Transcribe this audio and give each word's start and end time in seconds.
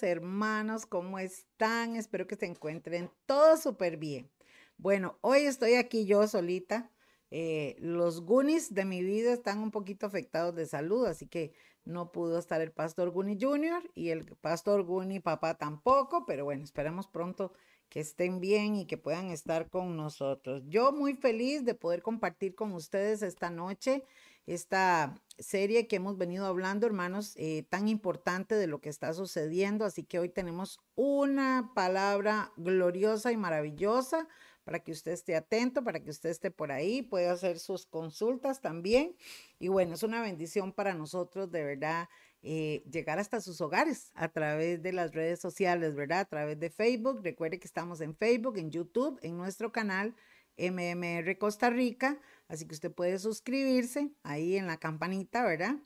hermanos, 0.00 0.86
¿cómo 0.86 1.18
están? 1.18 1.96
Espero 1.96 2.28
que 2.28 2.36
se 2.36 2.46
encuentren 2.46 3.10
todos 3.26 3.60
súper 3.60 3.96
bien. 3.96 4.30
Bueno, 4.78 5.18
hoy 5.22 5.40
estoy 5.40 5.74
aquí 5.74 6.06
yo 6.06 6.28
solita. 6.28 6.92
Eh, 7.32 7.74
los 7.80 8.22
Goonies 8.22 8.74
de 8.74 8.84
mi 8.84 9.02
vida 9.02 9.32
están 9.32 9.58
un 9.58 9.72
poquito 9.72 10.06
afectados 10.06 10.54
de 10.54 10.66
salud, 10.66 11.06
así 11.06 11.26
que 11.26 11.52
no 11.84 12.12
pudo 12.12 12.38
estar 12.38 12.60
el 12.60 12.70
pastor 12.70 13.10
Goonie 13.10 13.38
Jr. 13.40 13.90
y 13.94 14.10
el 14.10 14.24
pastor 14.36 14.84
Goonie 14.84 15.20
papá 15.20 15.58
tampoco, 15.58 16.24
pero 16.26 16.44
bueno, 16.44 16.62
esperamos 16.62 17.08
pronto 17.08 17.52
que 17.88 18.00
estén 18.00 18.40
bien 18.40 18.76
y 18.76 18.86
que 18.86 18.96
puedan 18.96 19.30
estar 19.30 19.68
con 19.68 19.96
nosotros. 19.96 20.62
Yo 20.68 20.92
muy 20.92 21.14
feliz 21.14 21.64
de 21.64 21.74
poder 21.74 22.02
compartir 22.02 22.54
con 22.54 22.72
ustedes 22.72 23.22
esta 23.22 23.50
noche 23.50 24.04
esta 24.46 25.20
serie 25.38 25.86
que 25.86 25.96
hemos 25.96 26.18
venido 26.18 26.46
hablando, 26.46 26.86
hermanos, 26.86 27.34
eh, 27.36 27.64
tan 27.68 27.88
importante 27.88 28.54
de 28.54 28.66
lo 28.66 28.80
que 28.80 28.88
está 28.88 29.12
sucediendo. 29.12 29.84
Así 29.84 30.04
que 30.04 30.18
hoy 30.18 30.28
tenemos 30.28 30.80
una 30.94 31.72
palabra 31.74 32.52
gloriosa 32.56 33.32
y 33.32 33.36
maravillosa 33.36 34.28
para 34.64 34.80
que 34.80 34.92
usted 34.92 35.12
esté 35.12 35.34
atento, 35.34 35.82
para 35.82 36.00
que 36.00 36.10
usted 36.10 36.30
esté 36.30 36.50
por 36.50 36.70
ahí, 36.70 37.02
puede 37.02 37.28
hacer 37.28 37.58
sus 37.58 37.86
consultas 37.86 38.60
también. 38.60 39.16
Y 39.58 39.68
bueno, 39.68 39.94
es 39.94 40.02
una 40.02 40.22
bendición 40.22 40.72
para 40.72 40.94
nosotros 40.94 41.50
de 41.50 41.64
verdad 41.64 42.08
eh, 42.42 42.84
llegar 42.90 43.18
hasta 43.18 43.40
sus 43.40 43.60
hogares 43.60 44.10
a 44.14 44.28
través 44.28 44.82
de 44.82 44.92
las 44.92 45.12
redes 45.14 45.40
sociales, 45.40 45.94
¿verdad? 45.94 46.20
A 46.20 46.24
través 46.24 46.58
de 46.58 46.70
Facebook. 46.70 47.20
Recuerde 47.22 47.58
que 47.58 47.66
estamos 47.66 48.00
en 48.00 48.14
Facebook, 48.14 48.56
en 48.56 48.70
YouTube, 48.70 49.18
en 49.22 49.36
nuestro 49.36 49.72
canal 49.72 50.14
MMR 50.56 51.38
Costa 51.38 51.70
Rica. 51.70 52.20
Así 52.48 52.66
que 52.66 52.74
usted 52.74 52.92
puede 52.92 53.18
suscribirse 53.18 54.10
ahí 54.22 54.56
en 54.56 54.66
la 54.66 54.76
campanita, 54.78 55.42
¿verdad? 55.44 55.76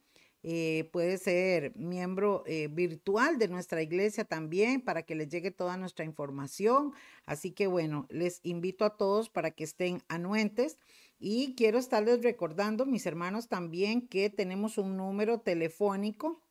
Eh, 0.48 0.88
puede 0.92 1.18
ser 1.18 1.74
miembro 1.76 2.44
eh, 2.46 2.68
virtual 2.68 3.36
de 3.38 3.48
nuestra 3.48 3.82
iglesia 3.82 4.24
también 4.24 4.80
para 4.80 5.02
que 5.02 5.16
les 5.16 5.28
llegue 5.28 5.50
toda 5.50 5.76
nuestra 5.76 6.04
información. 6.04 6.92
Así 7.24 7.50
que 7.50 7.66
bueno, 7.66 8.06
les 8.10 8.40
invito 8.44 8.84
a 8.84 8.96
todos 8.96 9.28
para 9.28 9.50
que 9.50 9.64
estén 9.64 10.02
anuentes. 10.08 10.78
Y 11.18 11.54
quiero 11.56 11.78
estarles 11.78 12.22
recordando, 12.22 12.86
mis 12.86 13.06
hermanos, 13.06 13.48
también 13.48 14.06
que 14.06 14.30
tenemos 14.30 14.78
un 14.78 14.96
número 14.96 15.40
telefónico 15.40 16.42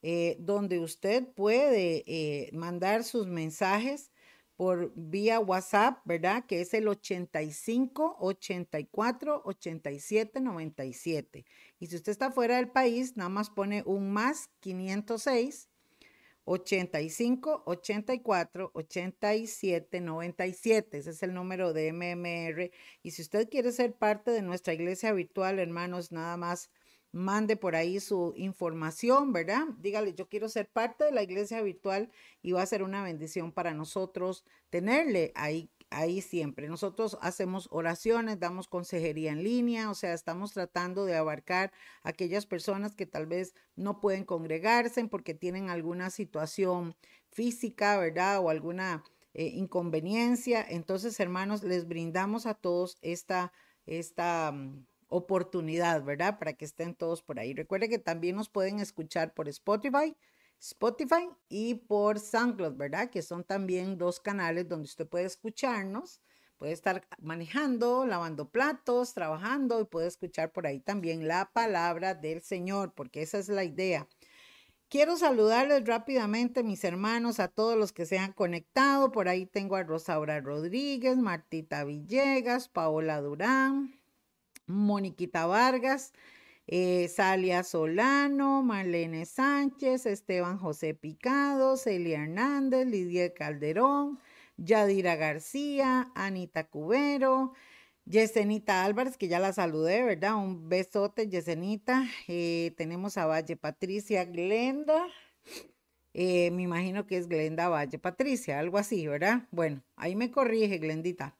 eh, 0.00 0.36
donde 0.38 0.78
usted 0.78 1.26
puede 1.34 2.48
mandar 2.52 3.04
sus 3.04 3.26
mensajes 3.26 4.11
por 4.62 4.92
vía 4.94 5.40
WhatsApp, 5.40 5.98
¿verdad? 6.04 6.44
Que 6.46 6.60
es 6.60 6.72
el 6.72 6.86
85 6.86 8.18
84 8.20 9.42
87 9.44 10.40
97. 10.40 11.44
Y 11.80 11.86
si 11.88 11.96
usted 11.96 12.12
está 12.12 12.30
fuera 12.30 12.58
del 12.58 12.68
país, 12.70 13.16
nada 13.16 13.28
más 13.28 13.50
pone 13.50 13.82
un 13.84 14.12
más 14.12 14.50
506 14.60 15.68
85 16.44 17.64
84 17.66 18.70
87 18.72 20.00
97. 20.00 20.96
Ese 20.96 21.10
es 21.10 21.22
el 21.24 21.34
número 21.34 21.72
de 21.72 21.92
MMR. 21.92 22.70
Y 23.02 23.10
si 23.10 23.22
usted 23.22 23.48
quiere 23.48 23.72
ser 23.72 23.94
parte 23.94 24.30
de 24.30 24.42
nuestra 24.42 24.74
iglesia 24.74 25.12
virtual, 25.12 25.58
hermanos, 25.58 26.12
nada 26.12 26.36
más 26.36 26.70
mande 27.12 27.56
por 27.56 27.76
ahí 27.76 28.00
su 28.00 28.32
información, 28.36 29.32
¿verdad? 29.32 29.66
Dígale, 29.78 30.14
yo 30.14 30.28
quiero 30.28 30.48
ser 30.48 30.68
parte 30.68 31.04
de 31.04 31.12
la 31.12 31.22
iglesia 31.22 31.60
virtual 31.62 32.10
y 32.42 32.52
va 32.52 32.62
a 32.62 32.66
ser 32.66 32.82
una 32.82 33.04
bendición 33.04 33.52
para 33.52 33.74
nosotros 33.74 34.44
tenerle 34.70 35.30
ahí, 35.34 35.70
ahí 35.90 36.22
siempre. 36.22 36.68
Nosotros 36.68 37.18
hacemos 37.20 37.68
oraciones, 37.70 38.40
damos 38.40 38.66
consejería 38.66 39.32
en 39.32 39.44
línea, 39.44 39.90
o 39.90 39.94
sea, 39.94 40.14
estamos 40.14 40.52
tratando 40.52 41.04
de 41.04 41.14
abarcar 41.14 41.70
a 42.02 42.08
aquellas 42.10 42.46
personas 42.46 42.94
que 42.94 43.06
tal 43.06 43.26
vez 43.26 43.54
no 43.76 44.00
pueden 44.00 44.24
congregarse 44.24 45.04
porque 45.06 45.34
tienen 45.34 45.68
alguna 45.68 46.08
situación 46.08 46.96
física, 47.30 47.98
¿verdad? 47.98 48.40
O 48.40 48.48
alguna 48.48 49.04
eh, 49.34 49.46
inconveniencia. 49.46 50.64
Entonces, 50.66 51.20
hermanos, 51.20 51.62
les 51.62 51.86
brindamos 51.86 52.46
a 52.46 52.54
todos 52.54 52.98
esta, 53.02 53.52
esta 53.86 54.52
mm, 54.52 54.86
oportunidad, 55.12 56.02
¿verdad? 56.02 56.38
Para 56.38 56.54
que 56.54 56.64
estén 56.64 56.94
todos 56.94 57.22
por 57.22 57.38
ahí. 57.38 57.52
Recuerde 57.52 57.90
que 57.90 57.98
también 57.98 58.34
nos 58.36 58.48
pueden 58.48 58.80
escuchar 58.80 59.34
por 59.34 59.46
Spotify, 59.48 60.16
Spotify 60.58 61.28
y 61.50 61.74
por 61.74 62.18
SoundCloud, 62.18 62.76
¿verdad? 62.76 63.10
Que 63.10 63.20
son 63.20 63.44
también 63.44 63.98
dos 63.98 64.20
canales 64.20 64.68
donde 64.68 64.86
usted 64.86 65.06
puede 65.06 65.26
escucharnos. 65.26 66.20
Puede 66.56 66.72
estar 66.72 67.06
manejando, 67.18 68.06
lavando 68.06 68.48
platos, 68.48 69.12
trabajando 69.14 69.80
y 69.80 69.84
puede 69.84 70.06
escuchar 70.06 70.52
por 70.52 70.66
ahí 70.66 70.80
también 70.80 71.28
la 71.28 71.50
palabra 71.52 72.14
del 72.14 72.40
Señor, 72.40 72.94
porque 72.94 73.22
esa 73.22 73.38
es 73.38 73.48
la 73.48 73.64
idea. 73.64 74.08
Quiero 74.88 75.16
saludarles 75.16 75.84
rápidamente, 75.84 76.62
mis 76.62 76.84
hermanos, 76.84 77.40
a 77.40 77.48
todos 77.48 77.76
los 77.76 77.92
que 77.92 78.06
se 78.06 78.18
han 78.18 78.32
conectado. 78.32 79.10
Por 79.10 79.28
ahí 79.28 79.44
tengo 79.44 79.76
a 79.76 79.82
Rosaura 79.82 80.40
Rodríguez, 80.40 81.16
Martita 81.16 81.82
Villegas, 81.84 82.68
Paola 82.68 83.20
Durán, 83.20 84.01
Moniquita 84.72 85.46
Vargas, 85.46 86.12
eh, 86.66 87.08
Salia 87.08 87.62
Solano, 87.64 88.62
Marlene 88.62 89.26
Sánchez, 89.26 90.06
Esteban 90.06 90.58
José 90.58 90.94
Picado, 90.94 91.76
Celia 91.76 92.22
Hernández, 92.22 92.86
Lidia 92.86 93.34
Calderón, 93.34 94.18
Yadira 94.56 95.16
García, 95.16 96.10
Anita 96.14 96.64
Cubero, 96.64 97.52
Yesenita 98.04 98.84
Álvarez, 98.84 99.16
que 99.16 99.28
ya 99.28 99.38
la 99.38 99.52
saludé, 99.52 100.02
¿verdad? 100.02 100.36
Un 100.36 100.68
besote, 100.68 101.28
Yesenita. 101.28 102.04
Eh, 102.28 102.72
tenemos 102.76 103.16
a 103.16 103.26
Valle 103.26 103.56
Patricia 103.56 104.24
Glenda. 104.24 105.06
Eh, 106.14 106.50
me 106.50 106.62
imagino 106.62 107.06
que 107.06 107.16
es 107.16 107.28
Glenda 107.28 107.68
Valle 107.68 107.98
Patricia, 107.98 108.58
algo 108.58 108.78
así, 108.78 109.06
¿verdad? 109.06 109.48
Bueno, 109.50 109.82
ahí 109.96 110.16
me 110.16 110.30
corrige, 110.30 110.78
Glendita. 110.78 111.36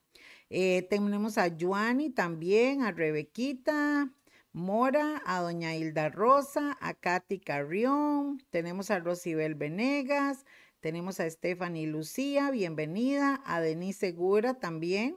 Eh, 0.55 0.87
tenemos 0.91 1.39
a 1.39 1.49
Juani 1.49 2.11
también, 2.11 2.83
a 2.83 2.93
Rebequita 2.93 4.11
Mora, 4.53 5.23
a 5.25 5.41
doña 5.41 5.75
Hilda 5.75 6.11
Rosa, 6.11 6.77
a 6.83 6.93
Katy 6.93 7.39
Carrión, 7.39 8.43
tenemos 8.51 8.91
a 8.91 8.99
Rosibel 8.99 9.55
Venegas, 9.55 10.45
tenemos 10.81 11.21
a 11.21 11.31
Stephanie 11.31 11.87
Lucía, 11.87 12.51
bienvenida, 12.51 13.41
a 13.47 13.63
Denise 13.63 13.99
Segura 14.01 14.61
también, 14.61 15.17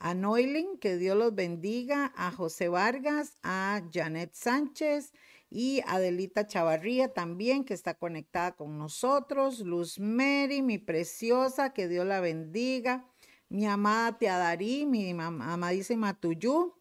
a 0.00 0.12
Noilin, 0.12 0.76
que 0.78 0.98
Dios 0.98 1.16
los 1.16 1.34
bendiga, 1.34 2.12
a 2.14 2.30
José 2.30 2.68
Vargas, 2.68 3.38
a 3.42 3.84
Janet 3.90 4.34
Sánchez 4.34 5.14
y 5.48 5.80
Adelita 5.86 6.46
Chavarría 6.46 7.14
también, 7.14 7.64
que 7.64 7.72
está 7.72 7.94
conectada 7.94 8.52
con 8.54 8.76
nosotros, 8.76 9.60
Luz 9.60 9.98
Mary, 9.98 10.60
mi 10.60 10.76
preciosa, 10.76 11.72
que 11.72 11.88
Dios 11.88 12.04
la 12.04 12.20
bendiga 12.20 13.06
mi 13.54 13.66
amada 13.66 14.18
Teadarí, 14.18 14.84
mi 14.84 15.10
amadísima 15.10 16.18
Tuyú. 16.18 16.74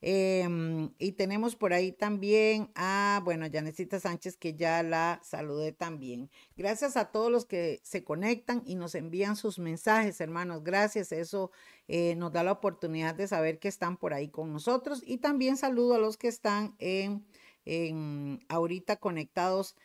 Em, 0.00 0.90
y 0.98 1.12
tenemos 1.12 1.56
por 1.56 1.74
ahí 1.74 1.92
también 1.92 2.70
a, 2.74 3.20
bueno, 3.22 3.46
Janecita 3.52 4.00
Sánchez, 4.00 4.36
que 4.38 4.54
ya 4.54 4.82
la 4.82 5.20
saludé 5.22 5.72
también. 5.72 6.30
Gracias 6.56 6.96
a 6.96 7.10
todos 7.12 7.30
los 7.30 7.44
que 7.44 7.80
se 7.82 8.02
conectan 8.02 8.62
y 8.64 8.76
nos 8.76 8.94
envían 8.94 9.36
sus 9.36 9.58
mensajes, 9.58 10.20
hermanos. 10.22 10.64
Gracias. 10.64 11.12
Eso 11.12 11.50
eh, 11.86 12.14
nos 12.16 12.32
da 12.32 12.42
la 12.44 12.52
oportunidad 12.52 13.14
de 13.14 13.28
saber 13.28 13.58
que 13.58 13.68
están 13.68 13.98
por 13.98 14.14
ahí 14.14 14.28
con 14.28 14.52
nosotros. 14.52 15.02
Y 15.04 15.18
también 15.18 15.58
saludo 15.58 15.96
a 15.96 15.98
los 15.98 16.16
que 16.16 16.28
están 16.28 16.76
en, 16.78 17.26
en 17.66 18.40
ahorita 18.48 18.96
conectados 18.96 19.76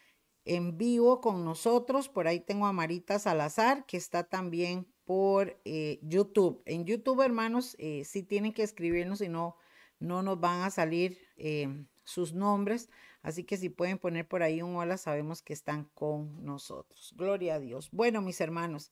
en 0.45 0.77
vivo 0.77 1.19
con 1.19 1.43
nosotros. 1.43 2.07
Por 2.07 2.27
ahí 2.27 2.39
tengo 2.39 2.67
a 2.67 2.73
Marita 2.73 3.19
Salazar, 3.19 3.85
que 3.85 3.97
está 3.97 4.23
también 4.23 4.87
por 5.11 5.59
eh, 5.65 5.99
YouTube. 6.03 6.61
En 6.65 6.85
YouTube, 6.85 7.19
hermanos, 7.19 7.75
eh, 7.79 8.03
sí 8.05 8.23
tienen 8.23 8.53
que 8.53 8.63
escribirnos, 8.63 9.19
si 9.19 9.27
no, 9.27 9.57
no 9.99 10.21
nos 10.21 10.39
van 10.39 10.61
a 10.61 10.69
salir 10.69 11.17
eh, 11.35 11.67
sus 12.05 12.33
nombres. 12.33 12.87
Así 13.21 13.43
que 13.43 13.57
si 13.57 13.67
pueden 13.67 13.97
poner 13.97 14.25
por 14.25 14.41
ahí 14.41 14.61
un 14.61 14.77
hola, 14.77 14.95
sabemos 14.95 15.41
que 15.41 15.51
están 15.51 15.83
con 15.95 16.45
nosotros. 16.45 17.13
Gloria 17.17 17.55
a 17.55 17.59
Dios. 17.59 17.89
Bueno, 17.91 18.21
mis 18.21 18.39
hermanos, 18.39 18.89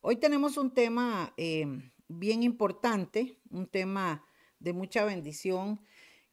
hoy 0.00 0.16
tenemos 0.16 0.56
un 0.56 0.72
tema 0.72 1.34
bien 1.36 2.42
importante, 2.42 3.36
un 3.50 3.66
tema 3.66 4.24
de 4.60 4.72
mucha 4.72 5.04
bendición. 5.04 5.80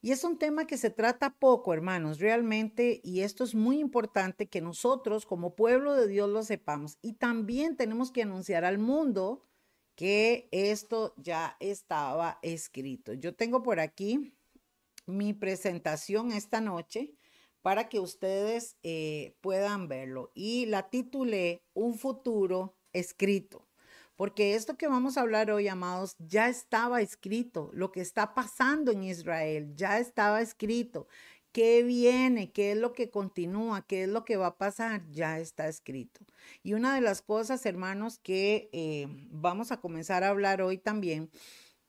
Y 0.06 0.12
es 0.12 0.22
un 0.22 0.38
tema 0.38 0.68
que 0.68 0.76
se 0.76 0.90
trata 0.90 1.34
poco, 1.36 1.74
hermanos, 1.74 2.20
realmente, 2.20 3.00
y 3.02 3.22
esto 3.22 3.42
es 3.42 3.56
muy 3.56 3.80
importante 3.80 4.46
que 4.46 4.60
nosotros 4.60 5.26
como 5.26 5.56
pueblo 5.56 5.94
de 5.94 6.06
Dios 6.06 6.30
lo 6.30 6.44
sepamos. 6.44 6.96
Y 7.02 7.14
también 7.14 7.76
tenemos 7.76 8.12
que 8.12 8.22
anunciar 8.22 8.64
al 8.64 8.78
mundo 8.78 9.42
que 9.96 10.48
esto 10.52 11.12
ya 11.16 11.56
estaba 11.58 12.38
escrito. 12.42 13.14
Yo 13.14 13.34
tengo 13.34 13.64
por 13.64 13.80
aquí 13.80 14.32
mi 15.06 15.32
presentación 15.32 16.30
esta 16.30 16.60
noche 16.60 17.16
para 17.60 17.88
que 17.88 17.98
ustedes 17.98 18.76
eh, 18.84 19.34
puedan 19.40 19.88
verlo. 19.88 20.30
Y 20.34 20.66
la 20.66 20.88
titulé 20.88 21.64
Un 21.74 21.98
futuro 21.98 22.76
escrito. 22.92 23.65
Porque 24.16 24.54
esto 24.54 24.76
que 24.76 24.88
vamos 24.88 25.16
a 25.16 25.20
hablar 25.20 25.50
hoy, 25.50 25.68
amados, 25.68 26.16
ya 26.18 26.48
estaba 26.48 27.02
escrito. 27.02 27.70
Lo 27.74 27.92
que 27.92 28.00
está 28.00 28.34
pasando 28.34 28.90
en 28.92 29.04
Israel 29.04 29.74
ya 29.76 29.98
estaba 29.98 30.40
escrito. 30.40 31.06
qué 31.52 31.82
viene, 31.82 32.52
qué 32.52 32.72
es 32.72 32.78
lo 32.78 32.92
que 32.92 33.10
continúa, 33.10 33.86
qué 33.86 34.04
es 34.04 34.08
lo 34.10 34.26
que 34.26 34.36
va 34.36 34.48
a 34.48 34.58
pasar, 34.58 35.10
ya 35.10 35.38
está 35.38 35.68
escrito. 35.68 36.20
Y 36.62 36.74
una 36.74 36.94
de 36.94 37.00
las 37.00 37.22
cosas, 37.22 37.64
hermanos, 37.64 38.18
que 38.18 38.68
eh, 38.72 39.06
vamos 39.30 39.72
a 39.72 39.80
comenzar 39.80 40.22
a 40.22 40.28
hablar 40.28 40.60
hoy 40.60 40.76
también 40.76 41.30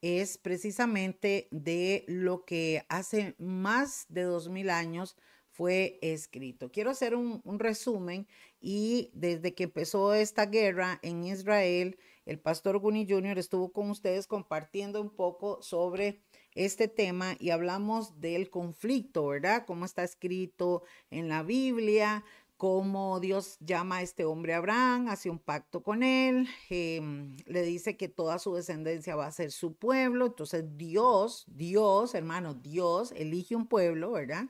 es 0.02 0.38
precisamente 0.38 1.48
de 1.52 2.06
lo 2.08 2.46
que 2.46 2.86
hace 2.90 3.36
más 3.40 4.06
de 4.10 4.24
dos 4.24 4.50
mil 4.50 4.70
años 4.70 5.18
fue 5.52 5.98
escrito. 6.02 6.72
Quiero 6.72 6.92
hacer 6.92 7.16
un, 7.16 7.42
un, 7.44 7.60
resumen 7.60 8.28
y 8.62 9.10
desde 9.14 9.56
que 9.56 9.64
empezó 9.64 10.14
esta 10.14 10.46
guerra 10.46 11.00
en 11.02 11.24
Israel, 11.24 11.98
el 12.28 12.40
pastor 12.40 12.78
Guni 12.80 13.08
Jr. 13.10 13.40
estuvo 13.40 13.72
con 13.72 13.90
ustedes 13.90 14.28
compartiendo 14.28 15.02
un 15.02 15.10
poco 15.10 15.62
sobre 15.62 16.22
este 16.56 16.90
tema 16.90 17.38
y 17.40 17.52
hablamos 17.52 18.20
del 18.20 18.50
conflicto, 18.50 19.28
¿verdad? 19.28 19.66
Cómo 19.66 19.86
está 19.86 20.04
escrito 20.04 20.84
en 21.10 21.30
la 21.30 21.42
Biblia, 21.44 22.26
cómo 22.58 23.22
Dios 23.22 23.58
llama 23.62 23.98
a 23.98 24.02
este 24.02 24.26
hombre 24.26 24.56
Abraham, 24.56 25.08
hace 25.08 25.30
un 25.30 25.40
pacto 25.40 25.84
con 25.84 26.04
él, 26.04 26.50
em, 26.70 27.38
le 27.46 27.62
dice 27.62 27.96
que 27.96 28.10
toda 28.10 28.40
su 28.40 28.54
descendencia 28.56 29.16
va 29.16 29.28
a 29.28 29.32
ser 29.32 29.52
su 29.52 29.76
pueblo. 29.76 30.26
Entonces 30.26 30.66
Dios, 30.76 31.46
Dios, 31.48 32.14
hermano, 32.14 32.56
Dios 32.56 33.14
elige 33.16 33.56
un 33.56 33.68
pueblo, 33.68 34.12
¿verdad? 34.12 34.48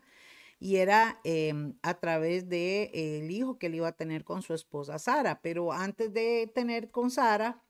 Y 0.59 0.77
era 0.77 1.19
em, 1.23 1.75
a 1.83 1.93
través 1.99 2.49
de, 2.49 2.89
el 2.93 3.29
hijo 3.29 3.59
que 3.59 3.67
él 3.67 3.75
iba 3.75 3.89
a 3.89 3.91
tener 3.91 4.23
con 4.23 4.41
su 4.41 4.55
esposa 4.55 4.97
Sara. 4.97 5.41
Pero 5.43 5.71
antes 5.71 6.11
de 6.11 6.51
tener 6.55 6.89
con 6.89 7.11
Sara, 7.11 7.61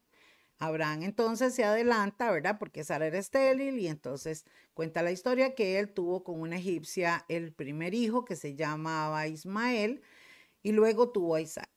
Abraham 0.60 1.04
entonces 1.04 1.54
se 1.54 1.64
adelanta, 1.64 2.32
¿verdad? 2.32 2.58
Porque 2.60 2.84
Sara 2.84 3.08
era 3.08 3.20
estéril 3.20 3.80
y 3.80 3.88
entonces 3.88 4.46
cuenta 4.74 5.04
la 5.04 5.12
historia 5.12 5.56
que 5.56 5.80
él 5.80 5.94
tuvo 5.94 6.24
con 6.24 6.40
una 6.42 6.58
egipcia 6.58 7.26
el 7.30 7.54
primer 7.54 7.94
hijo 7.94 8.26
que 8.26 8.36
se 8.36 8.56
llamaba 8.56 9.28
Ismael 9.28 10.02
y 10.64 10.72
luego 10.72 11.12
tuvo 11.12 11.36
a 11.36 11.42
Isaac. 11.42 11.70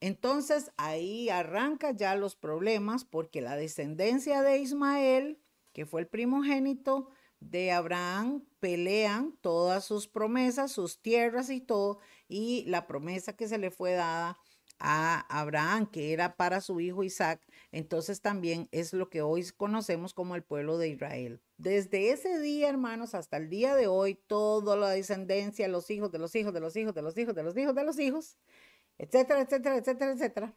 Entonces 0.00 0.70
ahí 0.76 1.30
arranca 1.30 1.92
ya 1.92 2.14
los 2.14 2.36
problemas 2.36 3.04
porque 3.04 3.40
la 3.40 3.56
descendencia 3.56 4.42
de 4.42 4.58
Ismael, 4.58 5.40
que 5.72 5.86
fue 5.86 6.02
el 6.02 6.06
primogénito 6.06 7.08
de 7.40 7.72
Abraham, 7.72 8.44
pelean 8.60 9.36
todas 9.40 9.84
sus 9.84 10.08
promesas, 10.08 10.72
sus 10.72 11.00
tierras 11.00 11.50
y 11.50 11.60
todo, 11.60 11.98
y 12.28 12.64
la 12.66 12.86
promesa 12.86 13.36
que 13.36 13.48
se 13.48 13.58
le 13.58 13.70
fue 13.70 13.92
dada 13.92 14.38
a 14.78 15.20
Abraham, 15.40 15.86
que 15.86 16.12
era 16.12 16.36
para 16.36 16.60
su 16.60 16.80
hijo 16.80 17.02
Isaac, 17.02 17.40
entonces 17.72 18.20
también 18.20 18.68
es 18.72 18.92
lo 18.92 19.08
que 19.08 19.22
hoy 19.22 19.44
conocemos 19.56 20.14
como 20.14 20.34
el 20.34 20.42
pueblo 20.42 20.78
de 20.78 20.88
Israel. 20.88 21.40
Desde 21.56 22.10
ese 22.10 22.38
día, 22.40 22.68
hermanos, 22.68 23.14
hasta 23.14 23.36
el 23.36 23.48
día 23.48 23.74
de 23.74 23.86
hoy, 23.86 24.14
toda 24.26 24.76
la 24.76 24.90
descendencia, 24.90 25.68
los 25.68 25.90
hijos 25.90 26.12
de 26.12 26.18
los 26.18 26.34
hijos 26.34 26.52
de 26.52 26.60
los 26.60 26.76
hijos 26.76 26.94
de 26.94 27.02
los 27.02 27.16
hijos 27.16 27.34
de 27.34 27.42
los 27.42 27.56
hijos 27.56 27.74
de 27.74 27.84
los 27.84 27.98
hijos, 27.98 28.38
etcétera, 28.98 29.40
etcétera, 29.40 29.76
etcétera, 29.76 30.12
etcétera. 30.12 30.56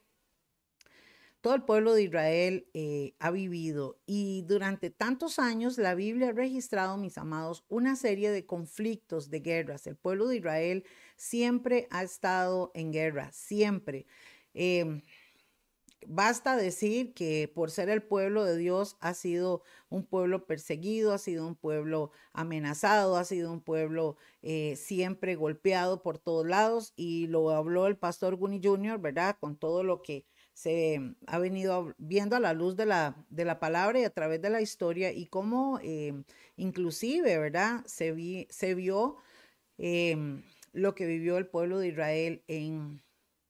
Todo 1.40 1.54
el 1.54 1.62
pueblo 1.62 1.94
de 1.94 2.02
Israel 2.02 2.68
eh, 2.74 3.14
ha 3.18 3.30
vivido 3.30 3.98
y 4.04 4.42
durante 4.42 4.90
tantos 4.90 5.38
años 5.38 5.78
la 5.78 5.94
Biblia 5.94 6.28
ha 6.28 6.32
registrado, 6.32 6.98
mis 6.98 7.16
amados, 7.16 7.64
una 7.68 7.96
serie 7.96 8.30
de 8.30 8.44
conflictos, 8.44 9.30
de 9.30 9.40
guerras. 9.40 9.86
El 9.86 9.96
pueblo 9.96 10.26
de 10.26 10.36
Israel 10.36 10.84
siempre 11.20 11.86
ha 11.90 12.02
estado 12.02 12.70
en 12.74 12.92
guerra, 12.92 13.30
siempre. 13.32 14.06
Em, 14.54 15.02
basta 16.06 16.56
decir 16.56 17.12
que 17.12 17.46
por 17.54 17.70
ser 17.70 17.90
el 17.90 18.02
pueblo 18.02 18.42
de 18.44 18.56
Dios 18.56 18.96
ha 19.00 19.12
sido 19.12 19.62
un 19.90 20.06
pueblo 20.06 20.46
perseguido, 20.46 21.12
ha 21.12 21.18
sido 21.18 21.46
un 21.46 21.56
pueblo 21.56 22.10
amenazado, 22.32 23.16
ha 23.18 23.24
sido 23.24 23.52
un 23.52 23.60
pueblo 23.60 24.16
eh, 24.40 24.76
siempre 24.76 25.34
golpeado 25.34 26.02
por 26.02 26.18
todos 26.18 26.46
lados 26.46 26.94
y 26.96 27.26
lo 27.26 27.50
habló 27.50 27.86
el 27.86 27.98
pastor 27.98 28.36
Guni 28.36 28.58
Jr., 28.64 28.98
¿verdad? 28.98 29.36
Con 29.38 29.58
todo 29.58 29.84
lo 29.84 30.00
que 30.00 30.24
se 30.54 31.14
ha 31.26 31.38
venido 31.38 31.94
viendo 31.98 32.34
a 32.36 32.40
la 32.40 32.54
luz 32.54 32.76
de 32.76 32.86
la, 32.86 33.26
de 33.28 33.44
la 33.44 33.60
palabra 33.60 34.00
y 34.00 34.04
a 34.04 34.10
través 34.10 34.40
de 34.40 34.48
la 34.48 34.62
historia 34.62 35.12
y 35.12 35.26
cómo 35.26 35.78
em, 35.82 36.24
inclusive, 36.56 37.36
¿verdad? 37.38 37.84
Se, 37.84 38.12
vi, 38.12 38.46
se 38.50 38.74
vio 38.74 39.18
em, 39.76 40.42
lo 40.72 40.94
que 40.94 41.06
vivió 41.06 41.36
el 41.36 41.46
pueblo 41.46 41.78
de 41.78 41.88
Israel 41.88 42.42
en, 42.46 43.02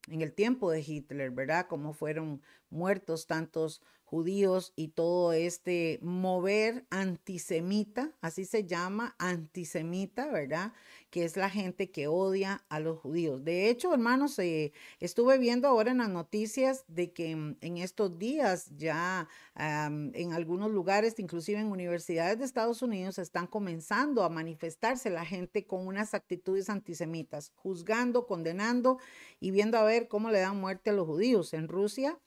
en 0.09 0.21
el 0.23 0.33
tiempo 0.33 0.71
de 0.71 0.81
Hitler, 0.81 1.31
¿verdad? 1.31 1.67
Cómo 1.69 1.93
fueron 1.93 2.43
muertos 2.71 3.27
tantos 3.27 3.83
judíos 4.11 4.73
y 4.75 4.88
todo 4.88 5.33
este 5.33 6.00
mover 6.02 6.85
antisemita, 6.90 8.11
así 8.21 8.45
se 8.45 8.67
llama, 8.67 9.14
antisemita, 9.21 10.26
¿verdad? 10.33 10.73
Que 11.11 11.25
es 11.25 11.37
la 11.37 11.49
gente 11.49 11.93
que 11.93 12.09
odia 12.09 12.64
a 12.69 12.81
los 12.81 12.99
judíos. 12.99 13.45
De 13.45 13.71
hecho, 13.71 13.95
hermanos, 13.95 14.37
eh, 14.40 14.73
estuve 14.99 15.38
viendo 15.38 15.69
ahora 15.69 15.93
en 15.93 15.99
las 15.99 16.09
noticias 16.09 16.85
de 16.88 17.12
que 17.12 17.37
mm, 17.37 17.59
en 17.61 17.79
estos 17.79 18.19
días 18.19 18.73
ya 18.76 19.29
en 19.55 20.33
algunos 20.33 20.71
lugares, 20.71 21.19
inclusive 21.19 21.61
en 21.61 21.67
universidades 21.67 22.38
de 22.38 22.47
Estados 22.47 22.83
Unidos, 22.83 23.19
están 23.19 23.47
comenzando 23.47 24.25
a 24.25 24.31
manifestarse 24.31 25.11
la 25.11 25.25
gente 25.25 25.67
con 25.67 25.87
unas 25.87 26.14
actitudes 26.14 26.71
antisemitas, 26.71 27.52
juzgando, 27.55 28.26
condenando 28.26 28.99
y 29.38 29.50
viendo 29.50 29.79
a 29.79 29.85
ver 29.85 30.09
cómo 30.09 30.31
le 30.31 30.40
dan 30.40 30.59
muerte 30.59 30.90
a 30.90 30.95
los 30.95 31.07
judíos. 31.07 31.52
En 31.52 31.69
Rusia, 31.69 32.19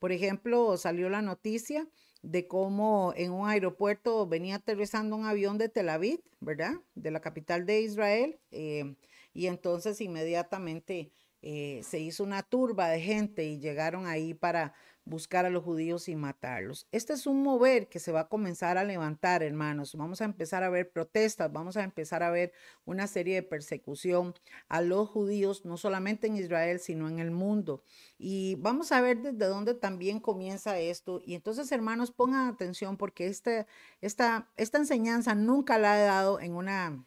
por 0.00 0.12
ejemplo, 0.12 0.76
salió 0.78 1.10
la 1.10 1.22
noticia 1.22 1.86
de 2.22 2.48
cómo 2.48 3.12
en 3.16 3.32
un 3.32 3.48
aeropuerto 3.48 4.26
venía 4.26 4.56
aterrizando 4.56 5.14
un 5.14 5.26
avión 5.26 5.58
de 5.58 5.68
Tel 5.68 5.90
Aviv, 5.90 6.20
¿verdad? 6.40 6.72
De 6.94 7.10
la 7.10 7.20
capital 7.20 7.66
de 7.66 7.82
Israel. 7.82 8.40
Eh, 8.50 8.96
y 9.32 9.46
entonces 9.46 10.00
inmediatamente 10.00 11.12
eh, 11.42 11.82
se 11.84 12.00
hizo 12.00 12.24
una 12.24 12.42
turba 12.42 12.88
de 12.88 13.00
gente 13.00 13.44
y 13.44 13.60
llegaron 13.60 14.06
ahí 14.06 14.34
para 14.34 14.74
buscar 15.04 15.44
a 15.46 15.50
los 15.50 15.64
judíos 15.64 16.08
y 16.08 16.16
matarlos. 16.16 16.86
Este 16.92 17.12
es 17.12 17.26
un 17.26 17.42
mover 17.42 17.88
que 17.88 17.98
se 17.98 18.12
va 18.12 18.20
a 18.20 18.28
comenzar 18.28 18.78
a 18.78 18.84
levantar, 18.84 19.42
hermanos. 19.42 19.94
Vamos 19.94 20.20
a 20.20 20.24
empezar 20.24 20.62
a 20.62 20.70
ver 20.70 20.92
protestas, 20.92 21.52
vamos 21.52 21.76
a 21.76 21.82
empezar 21.82 22.22
a 22.22 22.30
ver 22.30 22.52
una 22.84 23.06
serie 23.06 23.34
de 23.34 23.42
persecución 23.42 24.34
a 24.68 24.82
los 24.82 25.08
judíos, 25.08 25.64
no 25.64 25.76
solamente 25.76 26.26
en 26.26 26.36
Israel, 26.36 26.80
sino 26.80 27.08
en 27.08 27.18
el 27.18 27.30
mundo. 27.30 27.82
Y 28.18 28.56
vamos 28.56 28.92
a 28.92 29.00
ver 29.00 29.20
desde 29.20 29.46
dónde 29.46 29.74
también 29.74 30.20
comienza 30.20 30.78
esto. 30.78 31.20
Y 31.24 31.34
entonces, 31.34 31.72
hermanos, 31.72 32.12
pongan 32.12 32.48
atención 32.48 32.96
porque 32.96 33.26
este, 33.26 33.66
esta, 34.00 34.50
esta 34.56 34.78
enseñanza 34.78 35.34
nunca 35.34 35.78
la 35.78 36.00
he 36.00 36.04
dado 36.04 36.40
en 36.40 36.54
una, 36.54 37.04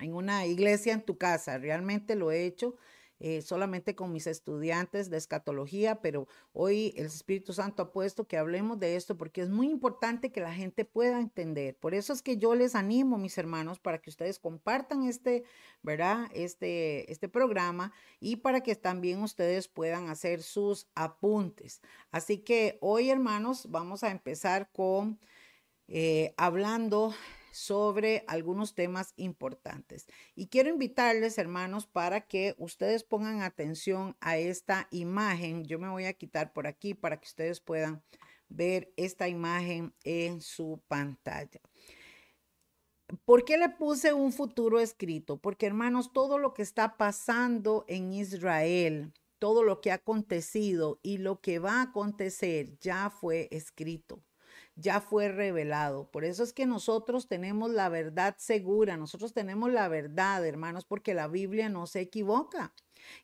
en 0.00 0.14
una 0.14 0.46
iglesia 0.46 0.92
en 0.92 1.02
tu 1.02 1.16
casa. 1.16 1.58
Realmente 1.58 2.16
lo 2.16 2.30
he 2.30 2.44
hecho 2.44 2.76
eh, 3.18 3.40
solamente 3.40 3.94
con 3.94 4.12
mis 4.12 4.26
estudiantes 4.26 5.08
de 5.08 5.16
escatología, 5.16 6.02
pero 6.02 6.28
hoy 6.52 6.92
el 6.96 7.06
Espíritu 7.06 7.52
Santo 7.52 7.82
ha 7.82 7.92
puesto 7.92 8.26
que 8.26 8.36
hablemos 8.36 8.78
de 8.78 8.96
esto 8.96 9.16
porque 9.16 9.40
es 9.40 9.48
muy 9.48 9.70
importante 9.70 10.30
que 10.30 10.40
la 10.40 10.52
gente 10.52 10.84
pueda 10.84 11.20
entender. 11.20 11.76
Por 11.76 11.94
eso 11.94 12.12
es 12.12 12.22
que 12.22 12.36
yo 12.36 12.54
les 12.54 12.74
animo, 12.74 13.16
mis 13.16 13.38
hermanos, 13.38 13.78
para 13.78 13.98
que 14.02 14.10
ustedes 14.10 14.38
compartan 14.38 15.04
este, 15.04 15.44
¿verdad? 15.82 16.28
Este, 16.34 17.10
este 17.10 17.28
programa 17.28 17.92
y 18.20 18.36
para 18.36 18.60
que 18.62 18.76
también 18.76 19.22
ustedes 19.22 19.68
puedan 19.68 20.08
hacer 20.08 20.42
sus 20.42 20.86
apuntes. 20.94 21.80
Así 22.10 22.38
que 22.38 22.78
hoy, 22.80 23.10
hermanos, 23.10 23.70
vamos 23.70 24.04
a 24.04 24.10
empezar 24.10 24.70
con 24.72 25.18
eh, 25.88 26.34
hablando 26.36 27.14
sobre 27.56 28.22
algunos 28.28 28.74
temas 28.74 29.14
importantes. 29.16 30.06
Y 30.34 30.48
quiero 30.48 30.68
invitarles, 30.68 31.38
hermanos, 31.38 31.86
para 31.86 32.26
que 32.26 32.54
ustedes 32.58 33.02
pongan 33.02 33.40
atención 33.40 34.14
a 34.20 34.36
esta 34.36 34.88
imagen. 34.90 35.64
Yo 35.64 35.78
me 35.78 35.88
voy 35.88 36.04
a 36.04 36.12
quitar 36.12 36.52
por 36.52 36.66
aquí 36.66 36.92
para 36.92 37.18
que 37.18 37.26
ustedes 37.26 37.60
puedan 37.60 38.02
ver 38.50 38.92
esta 38.96 39.26
imagen 39.28 39.94
en 40.04 40.42
su 40.42 40.82
pantalla. 40.86 41.60
¿Por 43.24 43.46
qué 43.46 43.56
le 43.56 43.70
puse 43.70 44.12
un 44.12 44.32
futuro 44.32 44.78
escrito? 44.78 45.38
Porque, 45.38 45.64
hermanos, 45.64 46.12
todo 46.12 46.38
lo 46.38 46.52
que 46.52 46.62
está 46.62 46.98
pasando 46.98 47.86
en 47.88 48.12
Israel, 48.12 49.14
todo 49.38 49.62
lo 49.62 49.80
que 49.80 49.92
ha 49.92 49.94
acontecido 49.94 51.00
y 51.02 51.18
lo 51.18 51.40
que 51.40 51.58
va 51.58 51.76
a 51.76 51.82
acontecer 51.84 52.78
ya 52.80 53.08
fue 53.08 53.48
escrito 53.50 54.22
ya 54.76 55.00
fue 55.00 55.28
revelado. 55.28 56.08
Por 56.10 56.24
eso 56.24 56.42
es 56.42 56.52
que 56.52 56.66
nosotros 56.66 57.26
tenemos 57.28 57.70
la 57.70 57.88
verdad 57.88 58.36
segura, 58.38 58.96
nosotros 58.96 59.32
tenemos 59.32 59.72
la 59.72 59.88
verdad, 59.88 60.46
hermanos, 60.46 60.84
porque 60.84 61.14
la 61.14 61.28
Biblia 61.28 61.68
no 61.68 61.86
se 61.86 62.00
equivoca. 62.00 62.74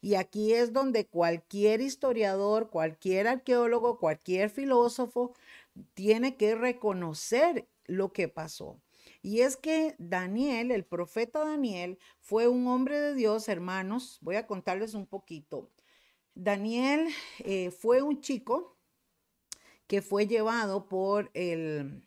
Y 0.00 0.14
aquí 0.14 0.54
es 0.54 0.72
donde 0.72 1.06
cualquier 1.06 1.80
historiador, 1.80 2.70
cualquier 2.70 3.28
arqueólogo, 3.28 3.98
cualquier 3.98 4.50
filósofo 4.50 5.34
tiene 5.94 6.36
que 6.36 6.54
reconocer 6.54 7.68
lo 7.86 8.12
que 8.12 8.28
pasó. 8.28 8.80
Y 9.22 9.40
es 9.40 9.56
que 9.56 9.94
Daniel, 9.98 10.70
el 10.70 10.84
profeta 10.84 11.44
Daniel, 11.44 11.98
fue 12.20 12.48
un 12.48 12.66
hombre 12.66 12.98
de 12.98 13.14
Dios, 13.14 13.48
hermanos. 13.48 14.18
Voy 14.20 14.36
a 14.36 14.46
contarles 14.46 14.94
un 14.94 15.06
poquito. 15.06 15.70
Daniel 16.34 17.08
eh, 17.40 17.70
fue 17.70 18.02
un 18.02 18.20
chico 18.20 18.71
que 19.92 20.00
fue 20.00 20.26
llevado 20.26 20.88
por 20.88 21.30
el, 21.34 22.02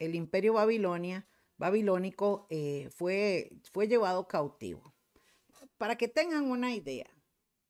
el 0.00 0.16
imperio 0.16 0.54
Babilonia, 0.54 1.28
babilónico 1.58 2.48
eh, 2.50 2.88
fue, 2.92 3.52
fue 3.72 3.86
llevado 3.86 4.26
cautivo. 4.26 4.92
Para 5.78 5.94
que 5.94 6.08
tengan 6.08 6.50
una 6.50 6.74
idea, 6.74 7.06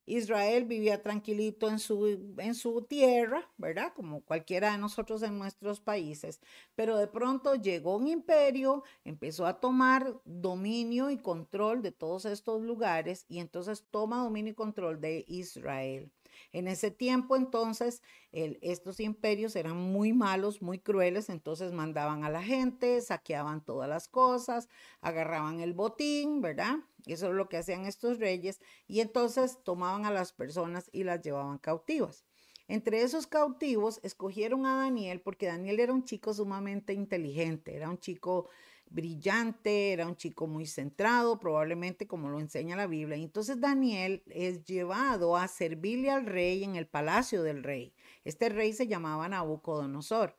Israel 0.06 0.64
vivía 0.64 1.02
tranquilito 1.02 1.68
en 1.68 1.78
su, 1.78 2.34
en 2.38 2.54
su 2.54 2.80
tierra, 2.84 3.52
¿verdad? 3.58 3.92
Como 3.94 4.22
cualquiera 4.22 4.72
de 4.72 4.78
nosotros 4.78 5.22
en 5.22 5.38
nuestros 5.38 5.78
países, 5.78 6.40
pero 6.74 6.96
de 6.96 7.08
pronto 7.08 7.54
llegó 7.54 7.98
un 7.98 8.08
imperio, 8.08 8.82
empezó 9.04 9.44
a 9.44 9.60
tomar 9.60 10.22
dominio 10.24 11.10
y 11.10 11.18
control 11.18 11.82
de 11.82 11.92
todos 11.92 12.24
estos 12.24 12.62
lugares 12.62 13.26
y 13.28 13.40
entonces 13.40 13.84
toma 13.90 14.22
dominio 14.22 14.52
y 14.52 14.56
control 14.56 15.02
de 15.02 15.26
Israel. 15.28 16.10
En 16.52 16.68
ese 16.68 16.90
tiempo 16.90 17.37
entonces 17.37 18.02
estos 18.32 19.00
imperios 19.00 19.56
eran 19.56 19.76
muy 19.76 20.12
malos, 20.12 20.62
muy 20.62 20.78
crueles, 20.78 21.28
entonces 21.28 21.72
mandaban 21.72 22.25
a 22.25 22.30
la 22.30 22.42
gente, 22.42 23.00
saqueaban 23.00 23.64
todas 23.64 23.88
las 23.88 24.08
cosas, 24.08 24.68
agarraban 25.00 25.60
el 25.60 25.72
botín, 25.72 26.40
¿verdad? 26.40 26.76
Eso 27.06 27.28
es 27.28 27.34
lo 27.34 27.49
que 27.49 27.56
hacían 27.56 27.87
estos 27.87 28.18
reyes 28.18 28.60
y 28.87 29.00
entonces 29.00 29.58
tomaban 29.64 30.06
a 30.06 30.10
las 30.10 30.32
personas 30.32 30.88
y 30.92 31.04
las 31.04 31.22
llevaban 31.22 31.58
cautivas. 31.58 32.25
Entre 32.68 33.02
esos 33.02 33.26
cautivos 33.26 33.99
escogieron 34.04 34.64
a 34.64 34.76
Daniel 34.76 35.20
porque 35.20 35.46
Daniel 35.46 35.80
era 35.80 35.92
un 35.92 36.04
chico 36.04 36.32
sumamente 36.32 36.92
inteligente, 36.92 37.75
era 37.75 37.90
un 37.90 37.99
chico 37.99 38.49
brillante, 38.90 39.92
era 39.92 40.06
un 40.06 40.16
chico 40.16 40.47
muy 40.47 40.66
centrado, 40.66 41.38
probablemente 41.38 42.06
como 42.06 42.28
lo 42.28 42.40
enseña 42.40 42.76
la 42.76 42.87
Biblia. 42.87 43.16
entonces 43.16 43.61
Daniel 43.61 44.23
es 44.26 44.64
llevado 44.64 45.37
a 45.37 45.49
servirle 45.49 46.11
al 46.11 46.26
rey 46.26 46.64
en 46.64 46.76
el 46.76 46.87
palacio 46.87 47.42
del 47.42 47.62
rey. 47.62 47.94
Este 48.25 48.49
rey 48.49 48.73
se 48.73 48.88
llamaba 48.88 49.28
Nabucodonosor, 49.28 50.37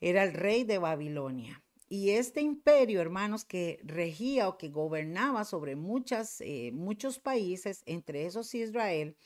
era 0.00 0.22
el 0.22 0.34
rey 0.34 0.64
de 0.64 0.78
Babilonia. 0.78 1.62
Y 1.88 2.10
este 2.10 2.40
imperio, 2.40 3.00
hermanos, 3.00 3.44
que 3.44 3.80
regía 3.84 4.48
o 4.48 4.58
que 4.58 4.68
gobernaba 4.68 5.44
sobre 5.44 5.76
muchas, 5.76 6.40
eh, 6.40 6.72
muchos 6.74 7.18
países, 7.20 7.82
entre 7.86 8.26
esos 8.26 8.54
Israel, 8.54 9.16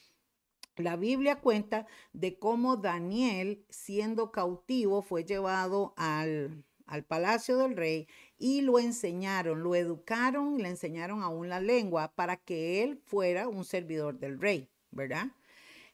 la 0.76 0.96
Biblia 0.96 1.40
cuenta 1.40 1.86
de 2.12 2.38
cómo 2.38 2.76
Daniel, 2.76 3.64
siendo 3.70 4.30
cautivo, 4.30 5.02
fue 5.02 5.24
llevado 5.24 5.94
al, 5.96 6.64
al 6.86 7.04
palacio 7.04 7.56
del 7.56 7.76
rey 7.76 8.08
y 8.40 8.62
lo 8.62 8.78
enseñaron, 8.78 9.62
lo 9.62 9.74
educaron, 9.74 10.56
le 10.56 10.70
enseñaron 10.70 11.22
aún 11.22 11.50
la 11.50 11.60
lengua 11.60 12.12
para 12.14 12.38
que 12.38 12.82
él 12.82 12.96
fuera 13.04 13.46
un 13.46 13.66
servidor 13.66 14.18
del 14.18 14.40
rey, 14.40 14.70
¿verdad? 14.90 15.26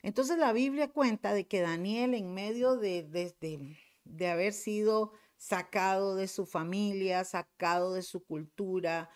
Entonces 0.02 0.38
la 0.38 0.52
Biblia 0.52 0.88
cuenta 0.92 1.34
de 1.34 1.48
que 1.48 1.60
Daniel 1.60 2.14
en 2.14 2.32
medio 2.32 2.76
de, 2.76 3.02
de, 3.02 3.76
de 4.04 4.28
haber 4.28 4.52
sido 4.52 5.12
sacado 5.36 6.14
de 6.14 6.28
su 6.28 6.46
familia, 6.46 7.24
sacado 7.24 7.94
de 7.94 8.02
su 8.02 8.24
cultura, 8.24 9.10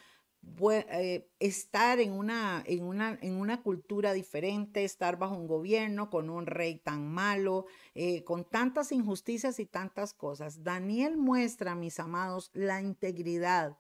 eh, 0.70 1.28
estar 1.38 2.00
en 2.00 2.12
una, 2.12 2.62
en, 2.66 2.84
una, 2.84 3.18
en 3.22 3.34
una 3.34 3.62
cultura 3.62 4.12
diferente, 4.12 4.84
estar 4.84 5.18
bajo 5.18 5.34
un 5.34 5.46
gobierno 5.46 6.10
con 6.10 6.30
un 6.30 6.46
rey 6.46 6.78
tan 6.78 7.10
malo, 7.10 7.66
eh, 7.94 8.24
con 8.24 8.44
tantas 8.44 8.92
injusticias 8.92 9.58
y 9.58 9.66
tantas 9.66 10.14
cosas. 10.14 10.62
Daniel 10.62 11.16
muestra, 11.16 11.74
mis 11.74 11.98
amados, 12.00 12.50
la 12.54 12.80
integridad 12.80 13.78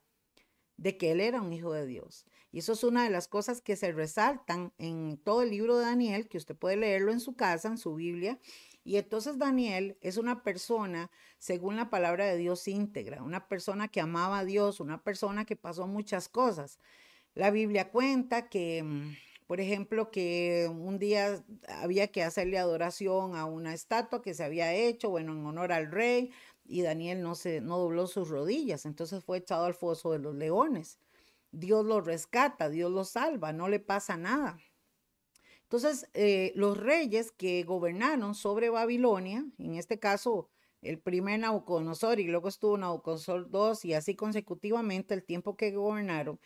de 0.76 0.96
que 0.96 1.12
él 1.12 1.20
era 1.20 1.42
un 1.42 1.52
hijo 1.52 1.72
de 1.72 1.86
Dios. 1.86 2.24
Y 2.52 2.60
eso 2.60 2.72
es 2.72 2.82
una 2.82 3.04
de 3.04 3.10
las 3.10 3.28
cosas 3.28 3.60
que 3.60 3.76
se 3.76 3.92
resaltan 3.92 4.72
en 4.78 5.18
todo 5.18 5.42
el 5.42 5.50
libro 5.50 5.76
de 5.76 5.84
Daniel, 5.84 6.28
que 6.28 6.38
usted 6.38 6.56
puede 6.56 6.76
leerlo 6.76 7.12
en 7.12 7.20
su 7.20 7.36
casa, 7.36 7.68
en 7.68 7.78
su 7.78 7.94
Biblia, 7.94 8.38
y 8.84 8.96
entonces 8.96 9.38
Daniel 9.38 9.96
es 10.00 10.16
una 10.16 10.42
persona, 10.42 11.10
según 11.38 11.76
la 11.76 11.90
palabra 11.90 12.26
de 12.26 12.36
Dios, 12.36 12.66
íntegra, 12.68 13.22
una 13.22 13.46
persona 13.48 13.88
que 13.88 14.00
amaba 14.00 14.40
a 14.40 14.44
Dios, 14.44 14.80
una 14.80 15.02
persona 15.02 15.44
que 15.44 15.56
pasó 15.56 15.86
muchas 15.86 16.28
cosas. 16.28 16.78
La 17.34 17.50
Biblia 17.50 17.90
cuenta 17.90 18.48
que, 18.48 18.82
mm, 18.82 19.16
por 19.46 19.60
ejemplo, 19.60 20.10
que 20.10 20.68
un 20.70 20.98
día 20.98 21.44
había 21.68 22.08
que 22.08 22.22
hacerle 22.22 22.58
adoración 22.58 23.36
a 23.36 23.44
una 23.44 23.74
estatua 23.74 24.22
que 24.22 24.34
se 24.34 24.44
había 24.44 24.72
hecho, 24.74 25.10
bueno, 25.10 25.32
en 25.32 25.44
honor 25.44 25.72
al 25.72 25.90
rey, 25.90 26.32
y 26.64 26.82
Daniel 26.82 27.22
no, 27.22 27.34
se, 27.34 27.60
no 27.60 27.78
dobló 27.78 28.06
sus 28.06 28.28
rodillas, 28.28 28.86
entonces 28.86 29.24
fue 29.24 29.38
echado 29.38 29.66
al 29.66 29.74
foso 29.74 30.12
de 30.12 30.20
los 30.20 30.34
leones. 30.36 30.98
Dios 31.52 31.84
lo 31.84 32.00
rescata, 32.00 32.68
Dios 32.68 32.92
lo 32.92 33.04
salva, 33.04 33.52
no 33.52 33.68
le 33.68 33.80
pasa 33.80 34.16
nada. 34.16 34.58
Entonces, 35.70 36.10
eh, 36.14 36.52
los 36.56 36.76
reyes 36.76 37.30
que 37.30 37.62
gobernaron 37.62 38.34
sobre 38.34 38.70
Babilonia, 38.70 39.46
en 39.56 39.76
este 39.76 40.00
caso 40.00 40.50
el 40.82 40.98
primer 40.98 41.38
Nabucodonosor 41.38 42.18
y 42.18 42.24
luego 42.24 42.48
estuvo 42.48 42.76
Nabucodonosor 42.76 43.48
II 43.52 43.88
y 43.88 43.92
así 43.92 44.16
consecutivamente 44.16 45.14
el 45.14 45.22
tiempo 45.22 45.56
que 45.56 45.70
gobernaron, 45.70 46.40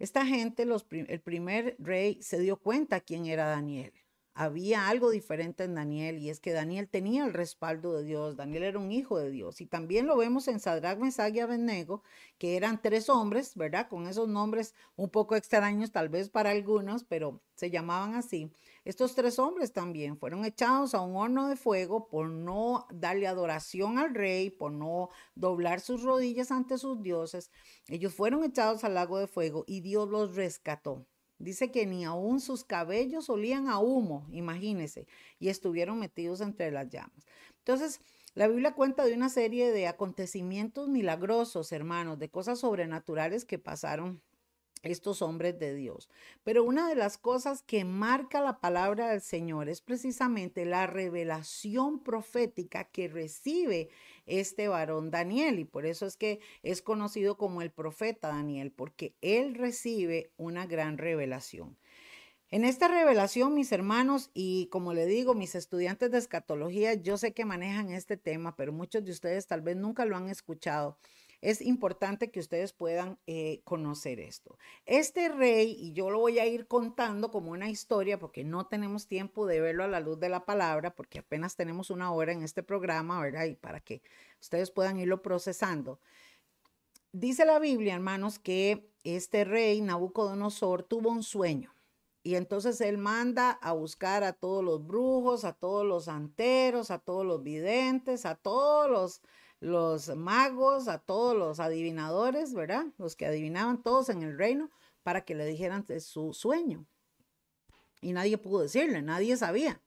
esta 0.00 0.26
gente, 0.26 0.66
el 0.90 1.20
primer 1.20 1.76
rey 1.78 2.20
se 2.20 2.40
dio 2.40 2.56
cuenta 2.56 3.00
quién 3.00 3.26
era 3.26 3.46
Daniel 3.46 3.92
había 4.34 4.88
algo 4.88 5.10
diferente 5.10 5.64
en 5.64 5.74
Daniel 5.74 6.18
y 6.18 6.30
es 6.30 6.40
que 6.40 6.52
Daniel 6.52 6.88
tenía 6.88 7.24
el 7.24 7.34
respaldo 7.34 7.92
de 7.94 8.04
Dios, 8.04 8.36
Daniel 8.36 8.62
era 8.62 8.78
un 8.78 8.90
hijo 8.90 9.18
de 9.18 9.30
Dios 9.30 9.60
y 9.60 9.66
también 9.66 10.06
lo 10.06 10.16
vemos 10.16 10.48
en 10.48 10.60
Sadrach, 10.60 10.98
Mesach 10.98 11.34
y 11.34 11.40
Abednego, 11.40 12.02
que 12.38 12.56
eran 12.56 12.80
tres 12.80 13.08
hombres, 13.08 13.54
¿verdad? 13.56 13.88
Con 13.88 14.06
esos 14.06 14.28
nombres 14.28 14.74
un 14.96 15.10
poco 15.10 15.36
extraños 15.36 15.92
tal 15.92 16.08
vez 16.08 16.30
para 16.30 16.50
algunos, 16.50 17.04
pero 17.04 17.42
se 17.54 17.70
llamaban 17.70 18.14
así. 18.14 18.50
Estos 18.84 19.14
tres 19.14 19.38
hombres 19.38 19.72
también 19.72 20.16
fueron 20.16 20.44
echados 20.44 20.94
a 20.94 21.00
un 21.02 21.16
horno 21.16 21.48
de 21.48 21.56
fuego 21.56 22.08
por 22.08 22.28
no 22.28 22.86
darle 22.90 23.26
adoración 23.26 23.98
al 23.98 24.14
rey, 24.14 24.50
por 24.50 24.72
no 24.72 25.10
doblar 25.34 25.80
sus 25.80 26.02
rodillas 26.02 26.50
ante 26.50 26.78
sus 26.78 27.02
dioses. 27.02 27.50
Ellos 27.88 28.14
fueron 28.14 28.44
echados 28.44 28.82
al 28.82 28.94
lago 28.94 29.18
de 29.18 29.26
fuego 29.26 29.64
y 29.66 29.80
Dios 29.80 30.08
los 30.08 30.34
rescató. 30.34 31.06
Dice 31.42 31.72
que 31.72 31.86
ni 31.86 32.04
aún 32.04 32.40
sus 32.40 32.62
cabellos 32.62 33.28
olían 33.28 33.68
a 33.68 33.80
humo, 33.80 34.28
imagínese, 34.30 35.08
y 35.40 35.48
estuvieron 35.48 35.98
metidos 35.98 36.40
entre 36.40 36.70
las 36.70 36.88
llamas. 36.88 37.26
Entonces, 37.58 38.00
la 38.34 38.46
Biblia 38.46 38.74
cuenta 38.74 39.04
de 39.04 39.14
una 39.14 39.28
serie 39.28 39.72
de 39.72 39.88
acontecimientos 39.88 40.88
milagrosos, 40.88 41.72
hermanos, 41.72 42.20
de 42.20 42.30
cosas 42.30 42.60
sobrenaturales 42.60 43.44
que 43.44 43.58
pasaron 43.58 44.22
estos 44.82 45.20
hombres 45.20 45.58
de 45.58 45.74
Dios. 45.74 46.08
Pero 46.44 46.62
una 46.62 46.88
de 46.88 46.94
las 46.94 47.18
cosas 47.18 47.62
que 47.62 47.84
marca 47.84 48.40
la 48.40 48.60
palabra 48.60 49.08
del 49.08 49.20
Señor 49.20 49.68
es 49.68 49.80
precisamente 49.80 50.64
la 50.64 50.86
revelación 50.86 52.02
profética 52.04 52.84
que 52.84 53.08
recibe 53.08 53.90
este 54.26 54.68
varón 54.68 55.10
Daniel. 55.10 55.58
Y 55.58 55.64
por 55.64 55.86
eso 55.86 56.06
es 56.06 56.16
que 56.16 56.40
es 56.62 56.82
conocido 56.82 57.36
como 57.36 57.62
el 57.62 57.70
profeta 57.70 58.28
Daniel, 58.28 58.72
porque 58.72 59.16
él 59.20 59.54
recibe 59.54 60.32
una 60.36 60.66
gran 60.66 60.98
revelación. 60.98 61.78
En 62.50 62.64
esta 62.64 62.86
revelación, 62.86 63.54
mis 63.54 63.72
hermanos, 63.72 64.30
y 64.34 64.66
como 64.66 64.92
le 64.92 65.06
digo, 65.06 65.34
mis 65.34 65.54
estudiantes 65.54 66.10
de 66.10 66.18
escatología, 66.18 66.92
yo 66.92 67.16
sé 67.16 67.32
que 67.32 67.46
manejan 67.46 67.90
este 67.90 68.18
tema, 68.18 68.56
pero 68.56 68.74
muchos 68.74 69.02
de 69.04 69.10
ustedes 69.10 69.46
tal 69.46 69.62
vez 69.62 69.76
nunca 69.76 70.04
lo 70.04 70.18
han 70.18 70.28
escuchado 70.28 70.98
es 71.42 71.60
importante 71.60 72.30
que 72.30 72.38
ustedes 72.38 72.72
puedan 72.72 73.18
eh, 73.26 73.62
conocer 73.64 74.20
esto. 74.20 74.56
Este 74.86 75.28
rey, 75.28 75.76
y 75.76 75.92
yo 75.92 76.08
lo 76.08 76.20
voy 76.20 76.38
a 76.38 76.46
ir 76.46 76.68
contando 76.68 77.32
como 77.32 77.50
una 77.50 77.68
historia 77.68 78.18
porque 78.18 78.44
no 78.44 78.66
tenemos 78.66 79.08
tiempo 79.08 79.44
de 79.46 79.60
verlo 79.60 79.82
a 79.82 79.88
la 79.88 79.98
luz 79.98 80.20
de 80.20 80.28
la 80.28 80.46
palabra, 80.46 80.94
porque 80.94 81.18
apenas 81.18 81.56
tenemos 81.56 81.90
una 81.90 82.12
hora 82.12 82.32
en 82.32 82.44
este 82.44 82.62
programa, 82.62 83.20
¿verdad? 83.20 83.46
Y 83.46 83.56
para 83.56 83.80
que 83.80 84.02
ustedes 84.40 84.70
puedan 84.70 85.00
irlo 85.00 85.20
procesando. 85.20 85.98
Dice 87.10 87.44
la 87.44 87.58
Biblia, 87.58 87.94
hermanos, 87.94 88.38
que 88.38 88.88
este 89.02 89.44
rey 89.44 89.80
Nabucodonosor 89.80 90.84
tuvo 90.84 91.10
un 91.10 91.24
sueño. 91.24 91.74
Y 92.22 92.36
entonces 92.36 92.80
él 92.80 92.98
manda 92.98 93.50
a 93.50 93.72
buscar 93.72 94.22
a 94.22 94.32
todos 94.32 94.62
los 94.62 94.86
brujos, 94.86 95.44
a 95.44 95.54
todos 95.54 95.84
los 95.84 96.04
santeros, 96.04 96.92
a 96.92 97.00
todos 97.00 97.26
los 97.26 97.42
videntes, 97.42 98.26
a 98.26 98.36
todos 98.36 98.88
los 98.88 99.22
los 99.62 100.08
magos, 100.16 100.88
a 100.88 100.98
todos 100.98 101.36
los 101.36 101.60
adivinadores, 101.60 102.52
¿verdad? 102.52 102.86
Los 102.98 103.14
que 103.14 103.26
adivinaban 103.26 103.80
todos 103.80 104.08
en 104.08 104.22
el 104.22 104.36
reino 104.36 104.70
para 105.04 105.24
que 105.24 105.36
le 105.36 105.46
dijeran 105.46 105.86
su 106.00 106.32
sueño. 106.32 106.84
Y 108.00 108.12
nadie 108.12 108.38
pudo 108.38 108.62
decirle, 108.62 109.02
nadie 109.02 109.36
sabía. 109.36 109.80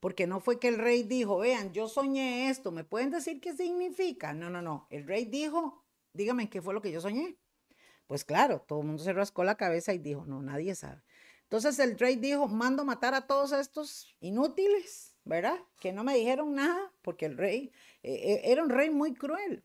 Porque 0.00 0.26
no 0.26 0.40
fue 0.40 0.58
que 0.58 0.66
el 0.66 0.78
rey 0.78 1.04
dijo, 1.04 1.38
vean, 1.38 1.72
yo 1.72 1.86
soñé 1.86 2.50
esto, 2.50 2.72
¿me 2.72 2.82
pueden 2.82 3.12
decir 3.12 3.40
qué 3.40 3.54
significa? 3.56 4.34
No, 4.34 4.50
no, 4.50 4.60
no. 4.60 4.88
El 4.90 5.06
rey 5.06 5.24
dijo, 5.24 5.84
dígame 6.12 6.50
qué 6.50 6.60
fue 6.60 6.74
lo 6.74 6.82
que 6.82 6.90
yo 6.90 7.00
soñé. 7.00 7.38
Pues 8.08 8.24
claro, 8.24 8.64
todo 8.66 8.80
el 8.80 8.86
mundo 8.86 9.04
se 9.04 9.12
rascó 9.12 9.44
la 9.44 9.54
cabeza 9.54 9.94
y 9.94 9.98
dijo, 9.98 10.26
no, 10.26 10.42
nadie 10.42 10.74
sabe. 10.74 11.00
Entonces 11.44 11.78
el 11.78 11.96
rey 11.96 12.16
dijo, 12.16 12.48
mando 12.48 12.84
matar 12.84 13.14
a 13.14 13.28
todos 13.28 13.52
estos 13.52 14.16
inútiles, 14.18 15.11
¿verdad? 15.24 15.58
Que 15.80 15.92
no 15.92 16.04
me 16.04 16.16
dijeron 16.16 16.54
nada, 16.54 16.92
porque 17.02 17.26
el 17.26 17.36
rey 17.36 17.72
eh, 18.02 18.14
eh, 18.14 18.40
era 18.44 18.62
un 18.62 18.70
rey 18.70 18.90
muy 18.90 19.14
cruel. 19.14 19.64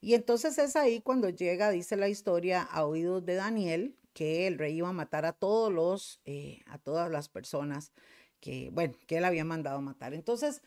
Y 0.00 0.14
entonces 0.14 0.58
es 0.58 0.76
ahí 0.76 1.00
cuando 1.00 1.28
llega, 1.30 1.70
dice 1.70 1.96
la 1.96 2.08
historia, 2.08 2.62
a 2.62 2.84
oídos 2.84 3.24
de 3.24 3.34
Daniel, 3.34 3.96
que 4.12 4.46
el 4.46 4.58
rey 4.58 4.76
iba 4.76 4.88
a 4.88 4.92
matar 4.92 5.24
a 5.24 5.32
todos 5.32 5.72
los, 5.72 6.20
eh, 6.24 6.60
a 6.66 6.78
todas 6.78 7.10
las 7.10 7.28
personas 7.28 7.92
que, 8.40 8.70
bueno, 8.72 8.94
que 9.06 9.18
él 9.18 9.24
había 9.24 9.44
mandado 9.44 9.80
matar. 9.80 10.14
Entonces, 10.14 10.62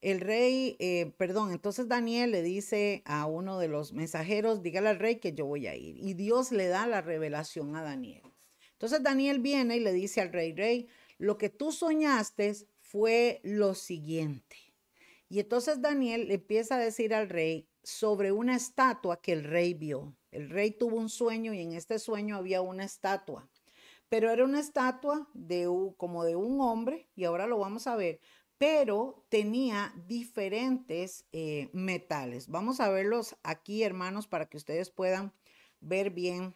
el 0.00 0.20
rey, 0.20 0.76
eh, 0.80 1.12
perdón, 1.16 1.52
entonces 1.52 1.88
Daniel 1.88 2.30
le 2.30 2.42
dice 2.42 3.02
a 3.06 3.26
uno 3.26 3.58
de 3.58 3.68
los 3.68 3.92
mensajeros, 3.94 4.62
dígale 4.62 4.90
al 4.90 4.98
rey 4.98 5.16
que 5.16 5.32
yo 5.32 5.46
voy 5.46 5.66
a 5.66 5.74
ir. 5.76 5.96
Y 5.98 6.14
Dios 6.14 6.52
le 6.52 6.68
da 6.68 6.86
la 6.86 7.00
revelación 7.00 7.74
a 7.74 7.82
Daniel. 7.82 8.22
Entonces 8.72 9.02
Daniel 9.02 9.38
viene 9.38 9.76
y 9.76 9.80
le 9.80 9.92
dice 9.92 10.20
al 10.20 10.30
rey, 10.32 10.52
rey, 10.52 10.88
lo 11.16 11.38
que 11.38 11.48
tú 11.48 11.72
soñaste 11.72 12.52
fue 12.94 13.40
lo 13.42 13.74
siguiente. 13.74 14.54
Y 15.28 15.40
entonces 15.40 15.82
Daniel 15.82 16.30
empieza 16.30 16.76
a 16.76 16.78
decir 16.78 17.12
al 17.12 17.28
rey 17.28 17.68
sobre 17.82 18.30
una 18.30 18.54
estatua 18.54 19.20
que 19.20 19.32
el 19.32 19.42
rey 19.42 19.74
vio. 19.74 20.16
El 20.30 20.48
rey 20.48 20.70
tuvo 20.70 20.98
un 20.98 21.08
sueño 21.08 21.52
y 21.52 21.60
en 21.60 21.72
este 21.72 21.98
sueño 21.98 22.36
había 22.36 22.60
una 22.60 22.84
estatua, 22.84 23.50
pero 24.08 24.30
era 24.30 24.44
una 24.44 24.60
estatua 24.60 25.28
de 25.34 25.68
como 25.96 26.22
de 26.22 26.36
un 26.36 26.60
hombre 26.60 27.08
y 27.16 27.24
ahora 27.24 27.48
lo 27.48 27.58
vamos 27.58 27.88
a 27.88 27.96
ver, 27.96 28.20
pero 28.58 29.26
tenía 29.28 29.92
diferentes 30.06 31.26
eh, 31.32 31.70
metales. 31.72 32.46
Vamos 32.46 32.78
a 32.78 32.90
verlos 32.90 33.34
aquí, 33.42 33.82
hermanos, 33.82 34.28
para 34.28 34.46
que 34.48 34.56
ustedes 34.56 34.90
puedan 34.90 35.32
ver 35.80 36.10
bien 36.10 36.54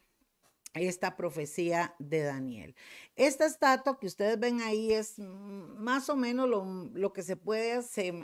esta 0.75 1.17
profecía 1.17 1.95
de 1.99 2.23
Daniel. 2.23 2.75
Esta 3.17 3.47
estatua 3.47 3.99
que 3.99 4.07
ustedes 4.07 4.39
ven 4.39 4.61
ahí 4.61 4.93
es 4.93 5.19
más 5.19 6.09
o 6.09 6.17
menos 6.17 6.49
lo, 6.49 7.13
que 7.13 7.23
se 7.23 7.37
puede 7.37 7.81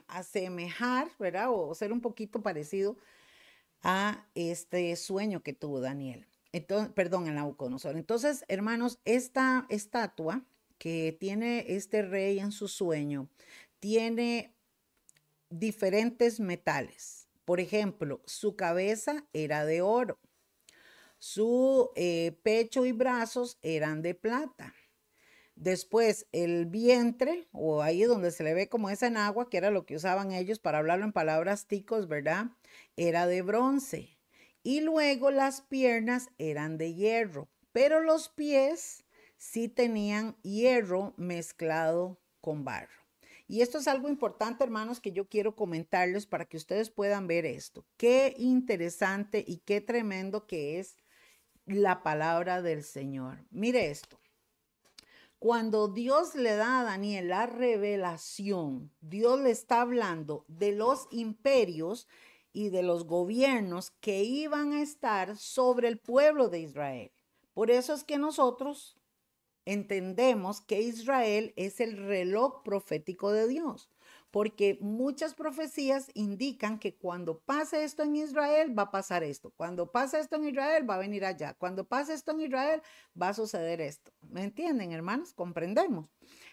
asemejar, 0.09 1.09
¿verdad? 1.19 1.49
O 1.51 1.75
ser 1.75 1.93
un 1.93 2.01
poquito 2.01 2.43
parecido 2.43 2.97
a 3.83 4.27
este 4.35 4.95
sueño 4.97 5.43
que 5.43 5.53
tuvo 5.53 5.81
Daniel. 5.81 6.27
Entonces, 6.53 6.93
perdón, 6.93 7.27
el 7.27 7.35
Nabucodonosor. 7.35 7.97
Entonces, 7.97 8.45
hermanos, 8.49 9.01
esta 9.05 9.67
estatua 9.69 10.45
que 10.79 11.17
tiene 11.19 11.65
este 11.69 12.03
rey 12.03 12.39
en 12.39 12.53
su 12.53 12.69
sueño 12.69 13.29
tiene 13.81 14.55
diferentes 15.51 16.41
metales. 16.41 17.29
Por 17.45 17.61
ejemplo, 17.61 18.23
su 18.25 18.57
cabeza 18.57 19.27
era 19.33 19.65
de 19.67 19.83
oro 19.83 20.19
su 21.25 21.91
eh, 21.97 22.39
pecho 22.43 22.85
y 22.85 22.93
brazos 22.93 23.59
eran 23.63 24.03
de 24.03 24.15
plata. 24.15 24.75
Después 25.55 26.27
el 26.33 26.67
vientre, 26.67 27.49
o 27.51 27.81
ahí 27.81 28.03
donde 28.03 28.31
se 28.31 28.45
le 28.45 28.53
ve 28.53 28.69
como 28.69 28.91
esa 28.91 29.07
en 29.07 29.17
agua, 29.17 29.49
que 29.49 29.57
era 29.57 29.71
lo 29.71 29.87
que 29.87 29.97
usaban 29.97 30.33
ellos 30.33 30.59
para 30.59 30.79
hablarlo 30.79 31.07
en 31.07 31.15
palabras 31.15 31.67
ticos, 31.67 32.09
¿verdad? 32.09 32.49
Era 32.99 33.27
de 33.27 33.41
bronce. 33.41 34.19
Y 34.63 34.83
luego 34.83 35.31
las 35.31 35.63
piernas 35.63 36.29
eran 36.37 36.77
de 36.77 36.93
hierro, 36.93 37.49
pero 37.73 38.01
los 38.01 38.29
pies 38.29 39.07
sí 39.39 39.71
tenían 39.71 40.37
hierro 40.43 41.15
mezclado 41.17 42.21
con 42.43 42.67
barro. 42.67 43.03
Y 43.49 43.63
esto 43.63 43.79
es 43.79 43.89
algo 43.89 44.11
importante, 44.11 44.63
hermanos, 44.63 45.01
que 45.01 45.13
yo 45.13 45.27
quiero 45.27 45.57
comentarles 45.57 46.27
para 46.27 46.45
que 46.45 46.59
ustedes 46.59 46.91
puedan 46.91 47.27
ver 47.27 47.47
esto. 47.47 47.87
Qué 47.97 48.35
interesante 48.37 49.43
y 49.47 49.63
qué 49.65 49.81
tremendo 49.81 50.47
que 50.47 50.79
es 50.81 50.97
la 51.67 52.03
palabra 52.03 52.63
del 52.63 52.83
Señor. 52.83 53.45
Mire 53.51 53.91
esto. 53.91 54.19
Cuando 55.39 55.89
Dios 55.89 56.35
le 56.35 56.57
da 56.57 56.81
a 56.81 56.85
Daniel 56.85 57.29
la 57.29 57.47
revelación, 57.47 58.93
Dios 59.01 59.41
le 59.41 59.51
está 59.51 59.83
hablando 59.83 60.45
de 60.49 60.73
los 60.73 61.07
imperios 61.11 62.09
y 62.53 62.71
de 62.71 62.83
los 62.83 63.05
gobiernos 63.05 63.91
que 64.01 64.23
iban 64.23 64.73
a 64.73 64.83
estar 64.83 65.37
sobre 65.37 65.89
el 65.89 65.99
pueblo 65.99 66.49
de 66.49 66.61
Israel. 66.61 67.13
Por 67.53 67.71
eso 67.71 67.93
es 67.93 68.05
que 68.05 68.17
nosotros 68.17 68.97
entendemos 69.67 70.61
que 70.61 70.81
Israel 70.81 71.53
es 71.57 71.81
el 71.81 71.97
reloj 71.97 72.63
profético 72.63 73.31
de 73.31 73.47
Dios 73.49 73.91
porque 74.35 74.79
muchas 74.81 75.33
profecías 75.33 76.11
indican 76.13 76.81
que 76.81 76.97
cuando 76.97 77.39
pase 77.39 77.85
esto 77.85 78.03
en 78.03 78.17
Israel 78.17 78.77
va 78.77 78.83
a 78.83 78.91
pasar 78.91 79.23
esto, 79.23 79.53
cuando 79.57 79.93
pase 79.93 80.19
esto 80.19 80.35
en 80.35 80.49
Israel 80.49 80.91
va 80.91 80.97
a 80.97 80.99
venir 80.99 81.25
allá, 81.25 81.55
cuando 81.55 81.85
pase 81.85 82.15
esto 82.15 82.33
en 82.33 82.41
Israel 82.41 82.83
va 83.17 83.29
a 83.29 83.35
suceder 83.35 83.81
esto. 83.81 84.11
¿Me 84.23 84.43
entienden, 84.43 84.91
hermanos? 84.91 85.35
Comprendemos. 85.35 86.09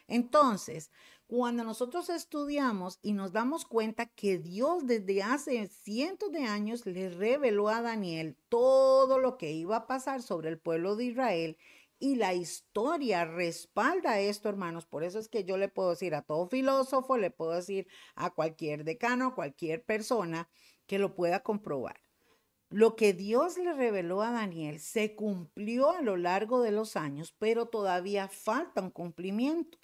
Entonces, 0.07 0.91
cuando 1.25 1.63
nosotros 1.63 2.11
estudiamos 2.11 2.99
y 3.01 3.13
nos 3.13 3.31
damos 3.31 3.65
cuenta 3.65 4.05
que 4.05 4.37
Dios 4.37 4.85
desde 4.85 5.23
hace 5.23 5.65
cientos 5.65 6.31
de 6.31 6.43
años 6.43 6.85
le 6.85 7.09
reveló 7.09 7.69
a 7.69 7.81
Daniel 7.81 8.37
todo 8.47 9.17
lo 9.17 9.39
que 9.39 9.53
iba 9.53 9.77
a 9.77 9.87
pasar 9.87 10.21
sobre 10.21 10.49
el 10.49 10.59
pueblo 10.59 10.95
de 10.95 11.05
Israel, 11.05 11.57
y 12.01 12.15
la 12.15 12.33
historia 12.33 13.25
respalda 13.25 14.19
esto, 14.19 14.49
hermanos. 14.49 14.87
Por 14.87 15.03
eso 15.03 15.19
es 15.19 15.29
que 15.29 15.43
yo 15.43 15.55
le 15.57 15.69
puedo 15.69 15.91
decir 15.91 16.15
a 16.15 16.23
todo 16.23 16.47
filósofo, 16.47 17.15
le 17.15 17.29
puedo 17.29 17.51
decir 17.51 17.87
a 18.15 18.31
cualquier 18.31 18.83
decano, 18.83 19.27
a 19.27 19.35
cualquier 19.35 19.85
persona 19.85 20.49
que 20.87 20.97
lo 20.97 21.13
pueda 21.13 21.43
comprobar. 21.43 22.01
Lo 22.69 22.95
que 22.95 23.13
Dios 23.13 23.59
le 23.59 23.73
reveló 23.73 24.23
a 24.23 24.31
Daniel 24.31 24.79
se 24.79 25.15
cumplió 25.15 25.91
a 25.91 26.01
lo 26.01 26.17
largo 26.17 26.63
de 26.63 26.71
los 26.71 26.95
años, 26.95 27.35
pero 27.37 27.67
todavía 27.67 28.27
falta 28.27 28.81
un 28.81 28.89
cumplimiento. 28.89 29.77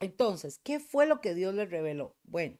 Entonces, 0.00 0.58
¿qué 0.64 0.80
fue 0.80 1.06
lo 1.06 1.20
que 1.20 1.34
Dios 1.34 1.54
le 1.54 1.64
reveló? 1.64 2.16
Bueno, 2.24 2.58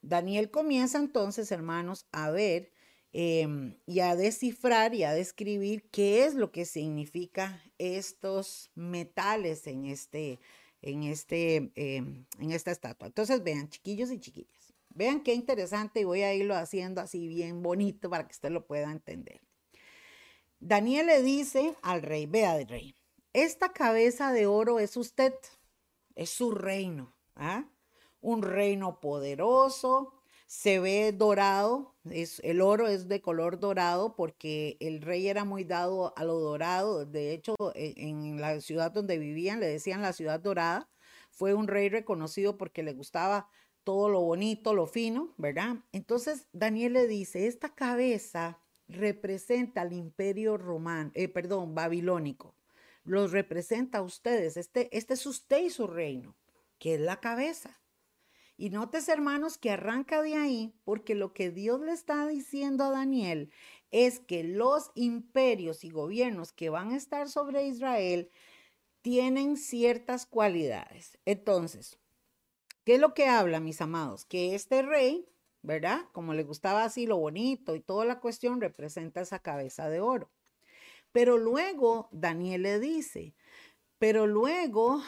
Daniel 0.00 0.50
comienza 0.50 0.96
entonces, 0.98 1.52
hermanos, 1.52 2.06
a 2.12 2.30
ver 2.30 2.72
Em, 3.12 3.78
y 3.86 4.00
a 4.00 4.14
descifrar 4.14 4.94
y 4.94 5.04
a 5.04 5.14
describir 5.14 5.88
qué 5.90 6.24
es 6.24 6.34
lo 6.34 6.52
que 6.52 6.66
significa 6.66 7.62
estos 7.78 8.70
metales 8.74 9.66
en, 9.66 9.86
este, 9.86 10.38
en, 10.82 11.04
este, 11.04 11.72
em, 11.76 12.26
en 12.38 12.52
esta 12.52 12.72
estatua. 12.72 13.06
Entonces, 13.06 13.42
vean, 13.42 13.70
chiquillos 13.70 14.10
y 14.10 14.20
chiquillas, 14.20 14.74
vean 14.90 15.22
qué 15.22 15.32
interesante 15.32 16.00
y 16.00 16.04
voy 16.04 16.22
a 16.22 16.34
irlo 16.34 16.56
haciendo 16.56 17.00
así 17.00 17.26
bien 17.26 17.62
bonito 17.62 18.10
para 18.10 18.26
que 18.26 18.32
usted 18.32 18.50
lo 18.50 18.66
pueda 18.66 18.90
entender. 18.92 19.40
Daniel 20.60 21.06
le 21.06 21.22
dice 21.22 21.74
al 21.82 22.02
rey, 22.02 22.26
vea 22.26 22.62
rey, 22.64 22.94
esta 23.32 23.72
cabeza 23.72 24.32
de 24.32 24.46
oro 24.46 24.78
es 24.78 24.96
usted, 24.96 25.34
es 26.14 26.30
su 26.30 26.50
reino, 26.50 27.14
¿ah? 27.34 27.68
un 28.20 28.42
reino 28.42 29.00
poderoso, 29.00 30.15
se 30.46 30.78
ve 30.78 31.12
dorado, 31.12 31.94
es, 32.10 32.40
el 32.44 32.60
oro 32.60 32.86
es 32.86 33.08
de 33.08 33.20
color 33.20 33.58
dorado 33.58 34.14
porque 34.14 34.76
el 34.80 35.02
rey 35.02 35.26
era 35.28 35.44
muy 35.44 35.64
dado 35.64 36.16
a 36.16 36.24
lo 36.24 36.38
dorado. 36.38 37.04
De 37.04 37.32
hecho, 37.32 37.54
e, 37.74 37.94
en, 37.96 38.40
la 38.40 38.60
ciudad 38.60 38.92
donde 38.92 39.18
vivían 39.18 39.60
le 39.60 39.66
decían 39.66 40.02
la 40.02 40.12
ciudad 40.12 40.40
dorada. 40.40 40.88
Fue 41.30 41.52
un 41.52 41.68
rey 41.68 41.88
reconocido 41.88 42.56
porque 42.56 42.82
le 42.82 42.94
gustaba 42.94 43.48
todo 43.84 44.08
lo 44.08 44.22
bonito, 44.22 44.72
lo 44.72 44.86
fino, 44.86 45.34
¿verdad? 45.36 45.76
Entonces 45.92 46.46
Daniel 46.52 46.94
le 46.94 47.06
dice, 47.06 47.46
esta 47.46 47.74
cabeza 47.74 48.60
representa 48.88 49.82
al 49.82 49.92
imperio 49.92 50.56
romano, 50.56 51.10
eh, 51.14 51.28
perdón, 51.28 51.74
babilónico. 51.74 52.54
Los 53.04 53.32
representa 53.32 53.98
a 53.98 54.02
ustedes. 54.02 54.56
Este, 54.56 54.96
este 54.96 55.14
es 55.14 55.26
usted 55.26 55.64
y 55.64 55.70
su 55.70 55.86
reino, 55.86 56.36
que 56.78 56.94
es 56.94 57.00
la 57.00 57.20
cabeza. 57.20 57.80
Y 58.56 58.70
notes, 58.70 59.08
hermanos, 59.08 59.58
que 59.58 59.70
arranca 59.70 60.22
de 60.22 60.34
ahí 60.34 60.74
porque 60.84 61.14
lo 61.14 61.34
que 61.34 61.50
Dios 61.50 61.80
le 61.80 61.92
está 61.92 62.26
diciendo 62.26 62.84
a 62.84 62.90
Daniel 62.90 63.50
es 63.90 64.20
que 64.20 64.44
los 64.44 64.90
imperios 64.94 65.84
y 65.84 65.90
gobiernos 65.90 66.52
que 66.52 66.70
van 66.70 66.92
a 66.92 66.96
estar 66.96 67.28
sobre 67.28 67.66
Israel 67.66 68.30
tienen 69.02 69.56
ciertas 69.56 70.26
cualidades. 70.26 71.18
Entonces, 71.26 71.98
¿qué 72.84 72.94
es 72.94 73.00
lo 73.00 73.14
que 73.14 73.28
habla, 73.28 73.60
mis 73.60 73.80
amados? 73.80 74.24
Que 74.24 74.54
este 74.54 74.82
rey, 74.82 75.28
¿verdad? 75.62 76.00
Como 76.12 76.34
le 76.34 76.42
gustaba 76.42 76.84
así 76.84 77.06
lo 77.06 77.18
bonito 77.18 77.76
y 77.76 77.80
toda 77.80 78.04
la 78.04 78.20
cuestión, 78.20 78.60
representa 78.60 79.20
esa 79.20 79.38
cabeza 79.38 79.88
de 79.90 80.00
oro. 80.00 80.30
Pero 81.12 81.38
luego 81.38 82.08
Daniel 82.10 82.62
le 82.62 82.80
dice, 82.80 83.34
pero 83.98 84.26
luego 84.26 85.02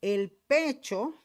el 0.00 0.30
pecho, 0.30 1.19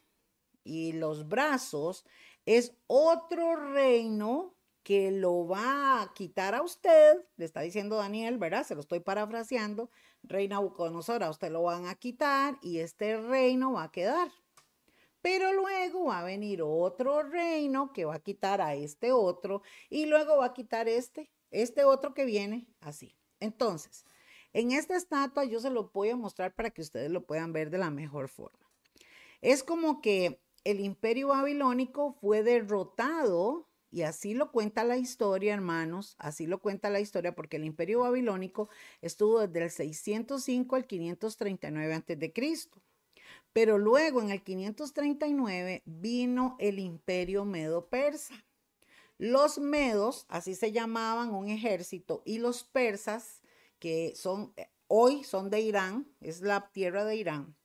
y 0.66 0.92
los 0.92 1.30
brazos 1.30 2.06
es 2.46 2.76
otro 2.88 3.56
reino 3.56 4.56
que 4.84 5.10
lo 5.12 5.48
va 5.48 6.04
a 6.04 6.14
quitar 6.14 6.54
a 6.54 6.62
usted, 6.62 7.26
le 7.38 7.46
está 7.46 7.62
diciendo 7.62 7.96
Daniel, 7.96 8.38
¿verdad? 8.38 8.66
Se 8.66 8.76
lo 8.76 8.82
estoy 8.82 9.00
parafraseando, 9.00 9.90
reina 10.22 10.60
Buconosor, 10.60 11.24
a 11.24 11.30
usted 11.30 11.52
lo 11.52 11.64
van 11.64 11.88
a 11.88 11.96
quitar 11.96 12.60
y 12.62 12.80
este 12.80 13.18
reino 13.18 13.74
va 13.74 13.84
a 13.84 13.92
quedar. 13.92 14.30
Pero 15.22 15.54
luego 15.54 16.06
va 16.06 16.20
a 16.20 16.24
venir 16.24 16.62
otro 16.62 17.24
reino 17.24 17.92
que 17.94 18.06
va 18.06 18.16
a 18.16 18.20
quitar 18.20 18.62
a 18.62 18.76
este 18.76 19.12
otro 19.12 19.64
y 19.90 20.06
luego 20.06 20.38
va 20.38 20.46
a 20.46 20.54
quitar 20.54 20.88
este, 20.88 21.32
este 21.50 21.84
otro 21.84 22.14
que 22.14 22.26
viene 22.26 22.68
así. 22.80 23.18
Entonces, 23.40 24.06
en 24.54 24.72
esta 24.72 24.96
estatua 24.96 25.46
yo 25.46 25.60
se 25.60 25.72
lo 25.72 25.90
voy 25.90 26.12
a 26.12 26.16
mostrar 26.16 26.54
para 26.54 26.70
que 26.70 26.84
ustedes 26.84 27.10
lo 27.10 27.26
puedan 27.26 27.54
ver 27.54 27.72
de 27.72 27.80
la 27.80 27.90
mejor 27.90 28.30
forma. 28.30 28.72
Es 29.42 29.64
como 29.64 30.00
que 30.00 30.45
el 30.66 30.80
imperio 30.82 31.30
babilónico 31.30 32.12
fue 32.20 32.44
derrotado, 32.44 33.70
y 33.92 34.02
así 34.02 34.34
lo 34.34 34.52
cuenta 34.52 34.84
la 34.84 34.98
historia, 34.98 35.54
hermanos, 35.54 36.16
así 36.18 36.48
lo 36.48 36.60
cuenta 36.60 36.90
la 36.90 37.00
historia, 37.00 37.34
porque 37.34 37.56
el 37.56 37.64
imperio 37.64 38.02
babilónico 38.02 38.68
estuvo 39.02 39.40
desde 39.40 39.64
el 39.64 39.72
605 39.72 40.76
al 40.76 40.86
539 40.86 41.94
a.C. 41.94 42.34
Pero 43.54 43.78
luego 43.78 44.22
en 44.22 44.32
el 44.32 44.44
539 44.44 45.84
vino 45.86 46.58
el 46.60 46.80
imperio 46.80 47.46
medo-persa. 47.46 48.34
Los 49.18 49.60
medos, 49.60 50.26
así 50.28 50.56
se 50.56 50.74
llamaban 50.74 51.34
un 51.34 51.48
ejército, 51.48 52.22
y 52.26 52.40
los 52.40 52.66
persas, 52.66 53.42
que 53.80 54.14
son 54.16 54.52
eh, 54.58 54.68
hoy 54.88 55.24
son 55.24 55.50
de 55.50 55.62
Irán, 55.62 56.08
es 56.20 56.42
la 56.42 56.70
tierra 56.72 57.06
de 57.06 57.16
Irán. 57.16 57.56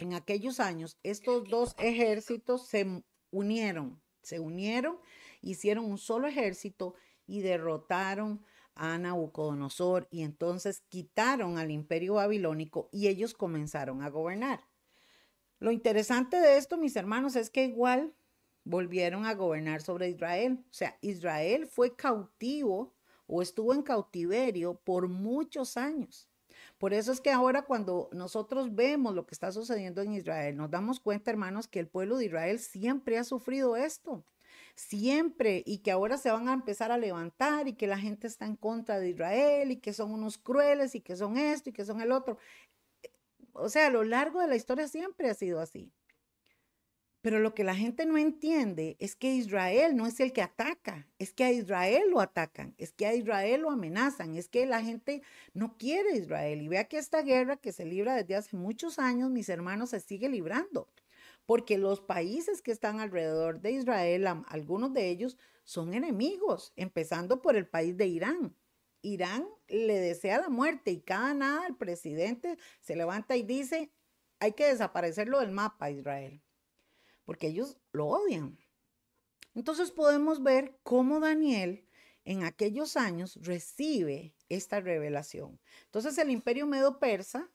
En 0.00 0.14
aquellos 0.14 0.60
años, 0.60 0.96
estos 1.02 1.46
dos 1.50 1.74
ejércitos 1.76 2.66
se 2.66 3.04
unieron, 3.30 4.00
se 4.22 4.40
unieron, 4.40 4.98
hicieron 5.42 5.84
un 5.84 5.98
solo 5.98 6.26
ejército 6.26 6.94
y 7.26 7.42
derrotaron 7.42 8.42
a 8.74 8.96
Nabucodonosor 8.96 10.08
y 10.10 10.22
entonces 10.22 10.80
quitaron 10.88 11.58
al 11.58 11.70
imperio 11.70 12.14
babilónico 12.14 12.88
y 12.90 13.08
ellos 13.08 13.34
comenzaron 13.34 14.00
a 14.00 14.08
gobernar. 14.08 14.64
Lo 15.58 15.70
interesante 15.70 16.38
de 16.38 16.56
esto, 16.56 16.78
mis 16.78 16.96
hermanos, 16.96 17.36
es 17.36 17.50
que 17.50 17.64
igual 17.64 18.14
volvieron 18.64 19.26
a 19.26 19.34
gobernar 19.34 19.82
sobre 19.82 20.08
Israel. 20.08 20.64
O 20.70 20.72
sea, 20.72 20.96
Israel 21.02 21.66
fue 21.66 21.94
cautivo 21.94 22.94
o 23.26 23.42
estuvo 23.42 23.74
en 23.74 23.82
cautiverio 23.82 24.80
por 24.82 25.08
muchos 25.08 25.76
años. 25.76 26.29
Por 26.80 26.94
eso 26.94 27.12
es 27.12 27.20
que 27.20 27.30
ahora 27.30 27.60
cuando 27.60 28.08
nosotros 28.10 28.74
vemos 28.74 29.14
lo 29.14 29.26
que 29.26 29.34
está 29.34 29.52
sucediendo 29.52 30.00
en 30.00 30.14
Israel, 30.14 30.56
nos 30.56 30.70
damos 30.70 30.98
cuenta, 30.98 31.30
hermanos, 31.30 31.68
que 31.68 31.78
el 31.78 31.86
pueblo 31.86 32.16
de 32.16 32.24
Israel 32.24 32.58
siempre 32.58 33.18
ha 33.18 33.24
sufrido 33.24 33.76
esto. 33.76 34.24
Siempre, 34.76 35.62
y 35.66 35.80
que 35.80 35.90
ahora 35.90 36.16
se 36.16 36.30
van 36.30 36.48
a 36.48 36.54
empezar 36.54 36.90
a 36.90 36.96
levantar 36.96 37.68
y 37.68 37.74
que 37.74 37.86
la 37.86 37.98
gente 37.98 38.26
está 38.26 38.46
en 38.46 38.56
contra 38.56 38.98
de 38.98 39.10
Israel 39.10 39.72
y 39.72 39.76
que 39.76 39.92
son 39.92 40.10
unos 40.10 40.38
crueles 40.38 40.94
y 40.94 41.02
que 41.02 41.16
son 41.16 41.36
esto 41.36 41.68
y 41.68 41.74
que 41.74 41.84
son 41.84 42.00
el 42.00 42.12
otro. 42.12 42.38
O 43.52 43.68
sea, 43.68 43.88
a 43.88 43.90
lo 43.90 44.02
largo 44.02 44.40
de 44.40 44.48
la 44.48 44.56
historia 44.56 44.88
siempre 44.88 45.28
ha 45.28 45.34
sido 45.34 45.60
así. 45.60 45.92
Pero 47.22 47.38
lo 47.38 47.54
que 47.54 47.64
la 47.64 47.74
gente 47.74 48.06
no 48.06 48.16
entiende 48.16 48.96
es 48.98 49.14
que 49.14 49.34
Israel 49.34 49.94
no 49.94 50.06
es 50.06 50.20
el 50.20 50.32
que 50.32 50.40
ataca, 50.40 51.06
es 51.18 51.34
que 51.34 51.44
a 51.44 51.52
Israel 51.52 52.08
lo 52.10 52.20
atacan, 52.20 52.74
es 52.78 52.92
que 52.92 53.04
a 53.04 53.14
Israel 53.14 53.60
lo 53.60 53.70
amenazan, 53.70 54.36
es 54.36 54.48
que 54.48 54.64
la 54.64 54.82
gente 54.82 55.22
no 55.52 55.76
quiere 55.76 56.16
Israel. 56.16 56.62
Y 56.62 56.68
vea 56.68 56.84
que 56.84 56.96
esta 56.96 57.20
guerra 57.20 57.58
que 57.58 57.72
se 57.72 57.84
libra 57.84 58.14
desde 58.14 58.36
hace 58.36 58.56
muchos 58.56 58.98
años, 58.98 59.30
mis 59.30 59.50
hermanos, 59.50 59.90
se 59.90 60.00
sigue 60.00 60.30
librando, 60.30 60.88
porque 61.44 61.76
los 61.76 62.00
países 62.00 62.62
que 62.62 62.72
están 62.72 63.00
alrededor 63.00 63.60
de 63.60 63.72
Israel, 63.72 64.26
algunos 64.46 64.94
de 64.94 65.10
ellos 65.10 65.36
son 65.64 65.92
enemigos, 65.92 66.72
empezando 66.76 67.42
por 67.42 67.54
el 67.54 67.68
país 67.68 67.98
de 67.98 68.06
Irán. 68.06 68.56
Irán 69.02 69.46
le 69.68 69.98
desea 69.98 70.40
la 70.40 70.48
muerte 70.48 70.90
y 70.90 71.00
cada 71.00 71.34
nada 71.34 71.66
el 71.66 71.76
presidente 71.76 72.56
se 72.80 72.96
levanta 72.96 73.36
y 73.36 73.42
dice, 73.42 73.90
hay 74.38 74.52
que 74.52 74.66
desaparecerlo 74.66 75.40
del 75.40 75.50
mapa, 75.50 75.90
Israel 75.90 76.42
porque 77.30 77.46
ellos 77.46 77.76
lo 77.92 78.08
odian. 78.08 78.58
Entonces 79.54 79.92
podemos 79.92 80.42
ver 80.42 80.76
cómo 80.82 81.20
Daniel 81.20 81.86
en 82.24 82.42
aquellos 82.42 82.96
años 82.96 83.38
recibe 83.40 84.34
esta 84.48 84.80
revelación. 84.80 85.60
Entonces 85.84 86.18
el 86.18 86.32
imperio 86.32 86.66
medo-persa 86.66 87.48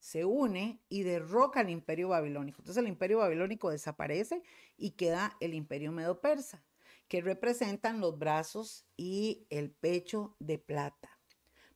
se 0.00 0.26
une 0.26 0.82
y 0.90 1.02
derroca 1.02 1.60
al 1.60 1.70
imperio 1.70 2.10
babilónico. 2.10 2.60
Entonces 2.60 2.82
el 2.82 2.90
imperio 2.90 3.20
babilónico 3.20 3.70
desaparece 3.70 4.42
y 4.76 4.90
queda 4.90 5.34
el 5.40 5.54
imperio 5.54 5.92
medo-persa, 5.92 6.62
que 7.08 7.22
representan 7.22 8.00
los 8.00 8.18
brazos 8.18 8.84
y 8.98 9.46
el 9.48 9.70
pecho 9.70 10.36
de 10.40 10.58
plata. 10.58 11.15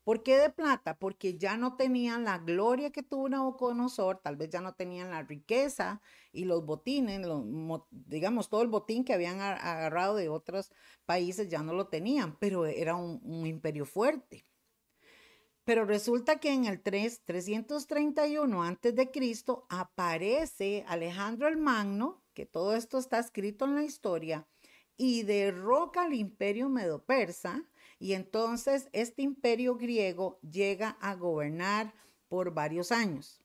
¿Por 0.03 0.23
qué 0.23 0.39
de 0.39 0.51
plata? 0.51 0.99
Porque 0.99 1.37
ya 1.37 1.59
no 1.59 1.77
tenían 1.77 2.25
la 2.25 2.39
gloria 2.39 2.91
que 2.91 3.03
tuvo 3.03 3.29
Nabucodonosor, 3.29 4.19
tal 4.19 4.37
vez 4.37 4.49
ya 4.49 4.61
no 4.61 4.75
tenían 4.75 5.11
la 5.11 5.23
riqueza 5.23 6.01
y 6.33 6.45
los 6.45 6.65
botines, 6.65 7.21
digamos, 7.91 8.49
todo 8.49 8.63
el 8.63 8.69
botín 8.69 9.05
que 9.05 9.13
habían 9.13 9.41
agarrado 9.41 10.17
de 10.17 10.31
otros 10.31 10.73
países 11.05 11.49
ya 11.49 11.63
no 11.63 11.75
lo 11.75 11.89
tenían, 11.89 12.39
pero 12.39 12.65
era 12.65 12.97
un, 12.97 13.47
imperio 13.47 13.85
fuerte. 13.85 14.47
Pero 15.65 15.85
resulta 15.85 16.41
que 16.41 16.53
en 16.53 16.65
el 16.65 16.81
3, 16.81 17.23
331 17.27 18.63
antes 18.63 18.95
de 18.95 19.11
Cristo 19.11 19.67
aparece 19.69 20.85
Alejandro 20.89 21.47
el 21.47 21.59
Magno, 21.59 22.25
que 22.33 22.47
todo 22.47 22.75
esto 22.75 22.99
está 22.99 23.19
escrito 23.19 23.67
en 23.67 23.75
la 23.75 23.85
historia, 23.85 24.49
y 24.97 25.23
derroca 25.25 26.03
al 26.03 26.15
imperio 26.15 26.71
medo-persa 26.71 27.70
y 28.01 28.15
entonces 28.15 28.89
este 28.93 29.21
imperio 29.23 29.77
griego 29.77 30.41
llega 30.41 30.97
a 31.01 31.15
gobernar 31.15 31.95
por 32.29 32.55
varios 32.55 32.91
años. 32.91 33.43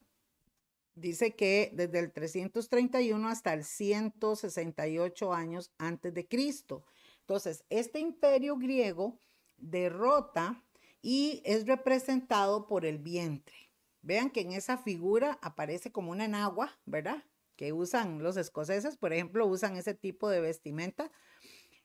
Dice 0.96 1.36
que 1.36 1.72
desde 1.74 2.00
el 2.00 2.14
331 2.14 3.28
hasta 3.28 3.54
el 3.54 3.66
168 3.66 5.34
años 5.34 5.72
antes 5.78 6.14
de 6.14 6.26
Cristo. 6.26 6.86
Entonces, 7.20 7.66
este 7.70 8.00
imperio 8.00 8.56
griego 8.56 9.20
derrota 9.58 10.64
y 11.02 11.42
es 11.44 11.68
representado 11.68 12.66
por 12.66 12.86
el 12.86 12.98
vientre. 12.98 13.56
Vean 14.04 14.30
que 14.30 14.40
en 14.40 14.54
esa 14.54 14.78
figura 14.78 15.38
aparece 15.42 15.92
como 15.92 16.12
una 16.12 16.26
enagua, 16.26 16.80
¿verdad? 16.86 17.26
Que 17.58 17.74
usan 17.74 18.24
los 18.24 18.38
escoceses, 18.38 18.96
por 18.96 19.12
ejemplo, 19.12 19.46
usan 19.48 19.76
ese 19.76 19.96
tipo 19.96 20.30
de 20.30 20.40
vestimenta 20.40 21.12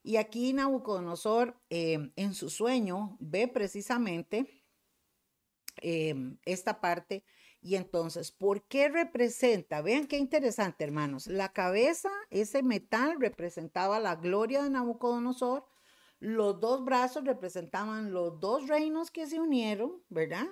y 0.03 0.17
aquí 0.17 0.53
Nabucodonosor 0.53 1.61
em, 1.69 2.13
en 2.17 2.35
su 2.35 2.49
sueño 2.49 3.17
ve 3.21 3.49
precisamente 3.49 4.47
em, 5.77 6.39
esta 6.45 6.81
parte. 6.81 7.25
Y 7.63 7.75
entonces, 7.75 8.33
¿por 8.33 8.63
qué 8.67 8.89
representa? 8.89 9.83
Vean 9.83 10.07
qué 10.07 10.17
interesante, 10.17 10.85
hermanos. 10.85 11.27
La 11.27 11.53
cabeza, 11.53 12.09
ese 12.31 12.63
metal 12.63 13.21
representaba 13.21 14.01
la 14.01 14.17
gloria 14.17 14.63
de 14.63 14.71
Nabucodonosor. 14.71 15.67
Los 16.21 16.61
dos 16.61 16.85
brazos 16.85 17.25
representaban 17.25 18.13
los 18.13 18.41
dos 18.41 18.67
reinos 18.69 19.11
que 19.11 19.27
se 19.27 19.41
unieron, 19.41 20.03
¿verdad? 20.09 20.47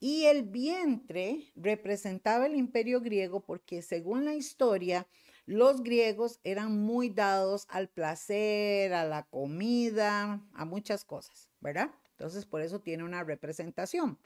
Y 0.00 0.24
el 0.24 0.42
vientre 0.42 1.52
representaba 1.54 2.46
el 2.46 2.56
imperio 2.56 3.00
griego 3.00 3.44
porque 3.44 3.82
según 3.82 4.24
la 4.24 4.34
historia, 4.34 5.06
los 5.50 5.82
griegos 5.82 6.38
eran 6.44 6.80
muy 6.80 7.10
dados 7.10 7.66
al 7.70 7.88
placer, 7.88 8.94
a 8.94 9.04
la 9.04 9.24
comida, 9.24 10.40
a 10.54 10.64
muchas 10.64 11.04
cosas, 11.04 11.50
¿verdad? 11.58 11.90
Entonces, 12.12 12.46
por 12.46 12.60
eso 12.60 12.80
tiene 12.80 13.02
una 13.02 13.24
representación. 13.24 14.16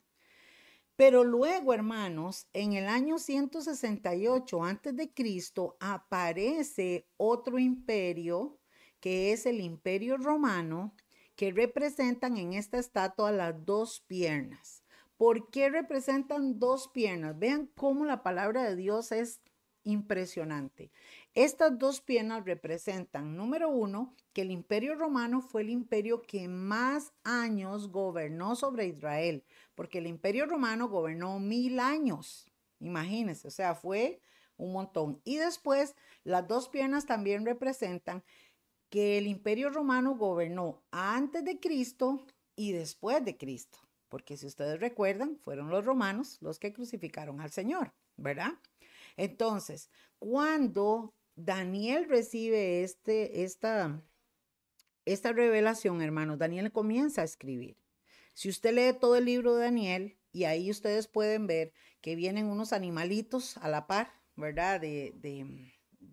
Pero 0.96 1.24
luego, 1.24 1.72
hermanos, 1.72 2.46
en 2.52 2.74
el 2.74 2.87
año 2.87 3.18
168 3.18 4.64
antes 4.64 4.94
de 4.94 5.14
Cristo 5.14 5.78
aparece 5.80 7.08
otro 7.16 7.58
imperio 7.58 8.58
que 9.00 9.32
es 9.32 9.46
el 9.46 9.60
Imperio 9.60 10.18
Romano, 10.18 10.94
que 11.37 11.52
representan 11.52 12.37
en 12.37 12.52
esta 12.52 12.78
estatua 12.78 13.32
las 13.32 13.64
dos 13.64 14.00
piernas. 14.06 14.82
¿Por 15.16 15.48
qué 15.50 15.70
representan 15.70 16.58
dos 16.58 16.88
piernas? 16.88 17.38
Vean 17.38 17.70
cómo 17.74 18.04
la 18.04 18.22
palabra 18.22 18.62
de 18.64 18.76
Dios 18.76 19.10
es 19.10 19.40
impresionante. 19.85 20.90
Estas 21.35 21.79
dos 21.79 22.01
piernas 22.01 22.44
representan, 22.44 23.37
número 23.37 23.68
uno, 23.68 24.14
que 24.33 24.42
el 24.42 24.51
imperio 24.51 24.94
romano 24.94 25.40
fue 25.40 25.62
el 25.62 25.70
imperio 25.70 26.23
que 26.23 26.49
más 26.49 27.12
años 27.23 27.90
gobernó 27.90 28.57
sobre 28.57 28.87
Israel, 28.87 29.44
porque 29.75 29.99
el 29.99 30.07
imperio 30.07 30.47
romano 30.47 30.88
gobernó 30.88 31.38
mil 31.38 31.79
años. 31.79 32.51
Imagínense, 32.81 33.49
o 33.49 33.51
sea, 33.51 33.75
fue 33.75 34.20
un 34.57 34.73
montón. 34.73 35.20
Y 35.25 35.37
después, 35.37 35.94
las 36.25 36.47
dos 36.49 36.68
piernas 36.68 37.07
también 37.07 37.44
representan 37.44 38.25
que 38.90 39.18
el 39.18 39.27
imperio 39.27 39.70
romano 39.70 40.16
gobernó 40.16 40.83
antes 40.90 41.44
de 41.44 41.59
Cristo 41.59 42.25
y 42.57 42.73
después 42.73 43.25
de 43.25 43.37
Cristo. 43.37 43.79
Porque 44.09 44.37
si 44.37 44.47
ustedes 44.47 44.79
recuerdan, 44.79 45.38
fueron 45.38 45.70
los 45.70 45.85
romanos 45.85 46.38
los 46.40 46.61
que 46.61 46.73
crucificaron 46.73 47.40
al 47.40 47.51
Señor, 47.51 47.92
¿verdad? 48.16 48.53
Entonces, 49.16 49.90
cuando 50.18 51.14
Daniel 51.37 52.09
recibe 52.09 52.83
este, 52.83 53.44
esta, 53.44 54.03
esta 55.05 55.33
revelación, 55.33 56.03
hermanos, 56.03 56.38
Daniel 56.38 56.72
comienza 56.72 57.22
a 57.22 57.24
escribir. 57.24 57.77
Si 58.35 58.48
usted 58.48 58.74
lee 58.74 58.98
todo 58.98 59.16
el 59.16 59.27
libro 59.27 59.55
de 59.55 59.64
Daniel, 59.64 60.18
y 60.33 60.44
ahí 60.44 60.70
ustedes 60.70 61.07
pueden 61.07 61.46
ver 61.46 61.72
que 62.00 62.16
vienen 62.16 62.46
unos 62.46 62.72
animalitos 62.72 63.57
a 63.59 63.68
la 63.68 63.87
par, 63.87 64.12
¿verdad? 64.35 64.81
De, 64.81 65.12
de, 65.16 65.72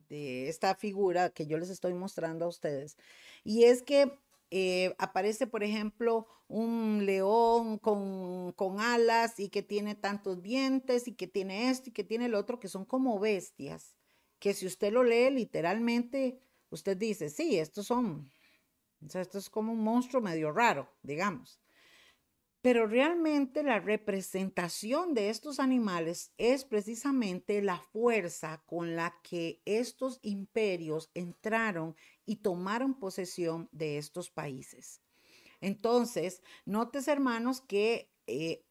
de 0.10 0.48
esta 0.48 0.76
figura 0.76 1.32
que 1.32 1.48
yo 1.48 1.58
les 1.58 1.70
estoy 1.70 1.96
mostrando 1.96 2.46
a 2.46 2.50
ustedes. 2.50 2.98
Y 3.44 3.64
es 3.64 3.82
que 3.82 4.20
eh, 4.52 4.94
aparece, 4.98 5.48
por 5.48 5.64
ejemplo, 5.64 6.28
un 6.50 7.06
león 7.06 7.78
con, 7.78 8.52
con, 8.52 8.82
alas 8.82 9.40
y 9.40 9.48
que 9.48 9.64
tiene 9.64 9.96
tantos 9.96 10.44
dientes 10.44 11.08
y 11.08 11.14
que 11.14 11.28
tiene 11.28 11.70
esto 11.70 11.90
y 11.90 11.94
que 11.94 12.04
tiene 12.04 12.26
el 12.26 12.36
otro, 12.36 12.60
que 12.60 12.68
son 12.68 12.84
como 12.84 13.18
bestias, 13.18 13.96
que 14.40 14.54
si 14.54 14.68
usted 14.68 14.92
lo 14.92 15.04
lee 15.04 15.32
literalmente, 15.32 16.42
usted 16.70 16.98
dice, 16.98 17.30
sí, 17.30 17.58
estos 17.58 17.88
son, 17.88 18.30
o 19.02 19.18
esto 19.18 19.38
es 19.38 19.50
como 19.50 19.72
un 19.72 19.84
monstruo 19.84 20.22
medio 20.22 20.52
raro, 20.52 20.90
digamos. 21.02 21.62
Pero 22.62 22.86
realmente 22.86 23.64
la 23.64 23.80
representación 23.80 25.16
de 25.16 25.30
estos 25.30 25.60
animales 25.60 26.32
es 26.38 26.64
precisamente 26.64 27.62
la 27.62 27.80
fuerza 27.80 28.62
con 28.68 28.96
la 28.96 29.20
que 29.24 29.62
estos 29.66 30.20
imperios 30.22 31.10
entraron 31.16 31.96
y 32.32 32.38
tomaron 32.38 32.94
posesión 32.94 33.68
de 33.74 33.98
estos 33.98 34.30
países. 34.30 35.02
Entonces, 35.60 36.42
notes 36.64 37.10
hermanos 37.10 37.60
que, 37.60 38.10
eh, 38.26 38.64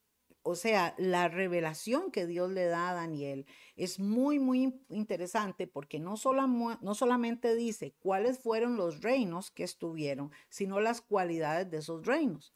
o 0.42 0.54
sea, 0.54 0.94
la 0.96 1.28
revelación 1.28 2.10
que 2.10 2.26
Dios 2.26 2.50
le 2.50 2.64
da 2.64 2.88
a 2.88 2.94
Daniel 2.94 3.44
es 3.76 4.00
muy, 4.00 4.38
muy 4.38 4.80
interesante 4.88 5.66
porque 5.66 5.98
no, 6.00 6.14
no 6.80 6.94
solamente 6.94 7.54
dice 7.54 7.94
cuáles 7.98 8.38
fueron 8.38 8.78
los 8.78 9.02
reinos 9.02 9.50
que 9.50 9.64
estuvieron, 9.64 10.32
sino 10.48 10.80
las 10.80 11.02
cualidades 11.02 11.70
de 11.70 11.76
esos 11.80 12.06
reinos 12.06 12.54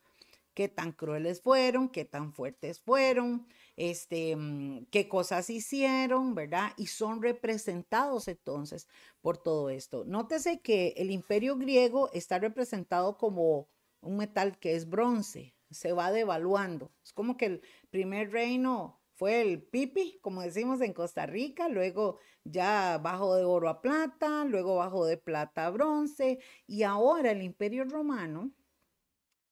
qué 0.54 0.68
tan 0.68 0.92
crueles 0.92 1.42
fueron, 1.42 1.88
qué 1.88 2.04
tan 2.04 2.32
fuertes 2.32 2.80
fueron, 2.80 3.46
este, 3.76 4.36
mm, 4.36 4.86
qué 4.90 5.08
cosas 5.08 5.50
hicieron, 5.50 6.34
¿verdad? 6.34 6.72
Y 6.76 6.86
son 6.86 7.22
representados 7.22 8.28
entonces 8.28 8.88
por 9.20 9.36
todo 9.38 9.70
esto. 9.70 10.04
Nótese 10.06 10.60
que 10.60 10.94
el 10.96 11.10
imperio 11.10 11.56
griego 11.56 12.10
está 12.12 12.38
representado 12.38 13.18
como 13.18 13.68
un 14.00 14.16
metal 14.16 14.58
que 14.58 14.76
es 14.76 14.88
bronce, 14.88 15.54
se 15.70 15.92
va 15.92 16.12
devaluando. 16.12 16.92
Es 17.02 17.12
como 17.12 17.36
que 17.36 17.46
el 17.46 17.62
primer 17.90 18.30
reino 18.30 19.00
fue 19.14 19.40
el 19.42 19.62
pipi, 19.62 20.18
como 20.22 20.42
decimos 20.42 20.80
en 20.80 20.92
Costa 20.92 21.26
Rica, 21.26 21.68
luego 21.68 22.18
ya 22.44 22.98
bajó 22.98 23.36
de 23.36 23.44
oro 23.44 23.68
a 23.68 23.80
plata, 23.80 24.44
luego 24.44 24.76
bajó 24.76 25.06
de 25.06 25.16
plata 25.16 25.66
a 25.66 25.70
bronce, 25.70 26.40
y 26.66 26.82
ahora 26.82 27.30
el 27.30 27.42
imperio 27.42 27.84
romano 27.84 28.52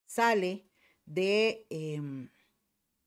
sale 0.07 0.72
de, 1.15 1.67
em, 1.71 2.31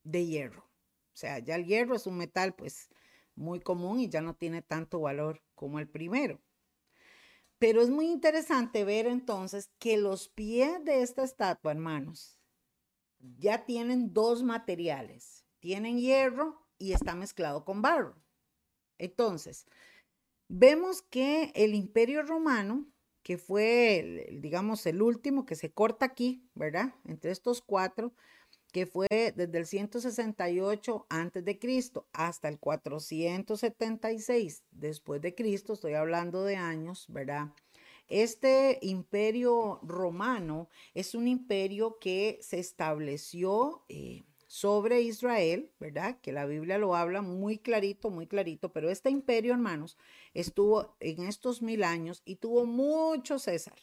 de 0.03 0.25
hierro. 0.25 0.61
O 0.61 1.17
sea, 1.17 1.39
ya 1.39 1.55
el 1.55 1.65
hierro 1.65 1.95
es 1.95 2.07
un 2.07 2.17
metal 2.17 2.53
pues 2.53 2.89
muy 3.35 3.59
común 3.59 3.99
y 3.99 4.09
ya 4.09 4.21
no 4.21 4.35
tiene 4.35 4.61
tanto 4.61 4.99
valor 4.99 5.41
como 5.55 5.79
el 5.79 5.87
primero. 5.87 6.39
Pero 7.57 7.81
es 7.81 7.89
muy 7.89 8.07
interesante 8.07 8.83
ver 8.83 9.07
entonces 9.07 9.69
que 9.79 9.97
los 9.97 10.27
pies 10.29 10.83
de 10.83 11.01
esta 11.01 11.23
estatua, 11.23 11.71
hermanos, 11.71 12.37
ya 13.19 13.65
tienen 13.65 14.13
dos 14.13 14.43
materiales. 14.43 15.45
Tienen 15.59 15.97
hierro 15.97 16.67
y 16.77 16.93
está 16.93 17.15
mezclado 17.15 17.65
con 17.65 17.81
barro. 17.81 18.21
Entonces, 18.97 19.65
vemos 20.47 21.01
que 21.01 21.51
el 21.55 21.73
imperio 21.73 22.23
romano 22.23 22.85
que 23.25 23.37
fue, 23.39 24.27
digamos, 24.33 24.85
el 24.85 25.01
último 25.01 25.47
que 25.47 25.55
se 25.55 25.71
corta 25.71 26.05
aquí, 26.05 26.47
¿verdad? 26.53 26.93
Entre 27.05 27.31
estos 27.31 27.59
cuatro, 27.59 28.13
que 28.71 28.85
fue 28.85 29.07
desde 29.09 29.57
el 29.57 29.65
168 29.65 31.07
antes 31.09 31.43
de 31.43 31.57
Cristo 31.57 32.07
hasta 32.13 32.49
el 32.49 32.59
476 32.59 34.63
después 34.69 35.21
de 35.21 35.33
Cristo, 35.33 35.73
estoy 35.73 35.93
hablando 35.93 36.43
de 36.43 36.57
años, 36.57 37.07
¿verdad? 37.09 37.47
Este 38.09 38.77
imperio 38.83 39.79
romano 39.81 40.69
es 40.93 41.15
un 41.15 41.27
imperio 41.27 41.97
que 41.99 42.37
se 42.43 42.59
estableció 42.59 43.85
eh, 43.89 44.23
sobre 44.55 45.01
Israel, 45.01 45.69
¿verdad? 45.81 46.17
Que 46.21 46.31
la 46.31 46.45
Biblia 46.45 46.77
lo 46.77 46.95
habla 46.95 47.21
muy 47.21 47.57
clarito, 47.57 48.09
muy 48.09 48.25
clarito, 48.25 48.71
pero 48.71 48.89
este 48.89 49.09
imperio, 49.09 49.51
hermanos, 49.51 49.97
estuvo 50.33 50.95
en 51.01 51.25
estos 51.25 51.61
mil 51.61 51.83
años 51.83 52.21
y 52.23 52.37
tuvo 52.37 52.65
mucho 52.65 53.37
César. 53.37 53.77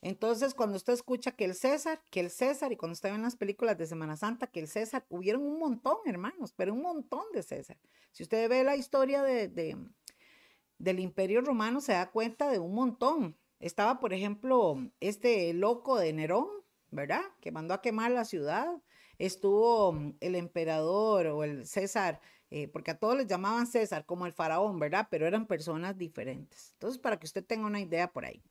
Entonces, 0.00 0.54
cuando 0.54 0.78
usted 0.78 0.94
escucha 0.94 1.32
que 1.32 1.44
el 1.44 1.54
César, 1.54 2.00
que 2.10 2.20
el 2.20 2.30
César, 2.30 2.72
y 2.72 2.78
cuando 2.78 2.94
usted 2.94 3.10
ve 3.10 3.16
en 3.16 3.22
las 3.24 3.36
películas 3.36 3.76
de 3.76 3.84
Semana 3.84 4.16
Santa, 4.16 4.46
que 4.46 4.60
el 4.60 4.68
César, 4.68 5.04
hubieron 5.10 5.42
un 5.42 5.58
montón, 5.58 5.98
hermanos, 6.06 6.54
pero 6.56 6.72
un 6.72 6.80
montón 6.80 7.24
de 7.34 7.42
César. 7.42 7.76
Si 8.12 8.22
usted 8.22 8.48
ve 8.48 8.64
la 8.64 8.76
historia 8.76 9.22
de, 9.22 9.76
del 10.78 10.98
imperio 10.98 11.42
romano, 11.42 11.82
se 11.82 11.92
da 11.92 12.10
cuenta 12.10 12.48
de 12.48 12.58
un 12.58 12.74
montón. 12.74 13.36
Estaba, 13.60 14.00
por 14.00 14.14
ejemplo, 14.14 14.78
este 15.00 15.52
loco 15.52 15.98
de 15.98 16.14
Nerón, 16.14 16.48
¿verdad? 16.90 17.20
Que 17.42 17.52
mandó 17.52 17.74
a 17.74 17.82
quemar 17.82 18.12
la 18.12 18.24
ciudad 18.24 18.80
estuvo 19.18 19.92
mm, 19.92 20.16
el 20.20 20.34
emperador 20.34 21.26
o 21.28 21.44
el 21.44 21.66
César, 21.66 22.20
eh, 22.50 22.68
porque 22.68 22.92
a 22.92 22.98
todos 22.98 23.16
les 23.16 23.26
llamaban 23.26 23.66
César 23.66 24.06
como 24.06 24.26
el 24.26 24.32
faraón, 24.32 24.78
¿verdad? 24.78 25.08
Pero 25.10 25.26
eran 25.26 25.46
personas 25.46 25.96
diferentes. 25.98 26.72
Entonces, 26.74 27.00
para 27.00 27.18
que 27.18 27.26
usted 27.26 27.44
tenga 27.44 27.66
una 27.66 27.80
idea 27.80 28.12
por 28.12 28.24
ahí. 28.24 28.42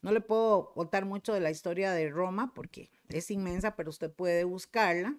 No 0.00 0.12
le 0.12 0.20
puedo 0.20 0.72
contar 0.74 1.04
mucho 1.04 1.32
de 1.32 1.40
la 1.40 1.50
historia 1.50 1.92
de 1.92 2.08
Roma 2.08 2.52
porque 2.54 2.90
es 3.08 3.30
inmensa, 3.30 3.74
pero 3.74 3.90
usted 3.90 4.12
puede 4.12 4.44
buscarla. 4.44 5.16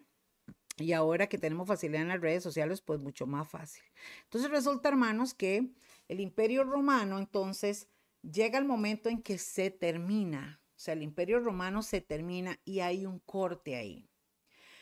Y 0.78 0.94
ahora 0.94 1.28
que 1.28 1.38
tenemos 1.38 1.68
facilidad 1.68 2.04
en 2.04 2.08
las 2.08 2.22
redes 2.22 2.42
sociales, 2.44 2.82
pues 2.82 3.00
mucho 3.00 3.28
más 3.28 3.50
fácil. 3.50 3.84
Entonces 4.24 4.50
resulta, 4.50 4.88
hermanos, 4.88 5.34
que 5.34 5.70
el 6.08 6.20
imperio 6.22 6.64
romano 6.64 7.20
entonces 7.20 7.90
llega 8.22 8.58
el 8.58 8.66
momento 8.66 9.10
en 9.10 9.22
que 9.22 9.38
se 9.38 9.72
termina. 9.72 10.62
O 10.70 10.80
sea, 10.80 10.94
el 10.94 11.04
imperio 11.04 11.42
romano 11.42 11.84
se 11.84 12.00
termina 12.00 12.58
y 12.64 12.80
hay 12.80 13.06
un 13.06 13.20
corte 13.20 13.76
ahí. 13.76 14.09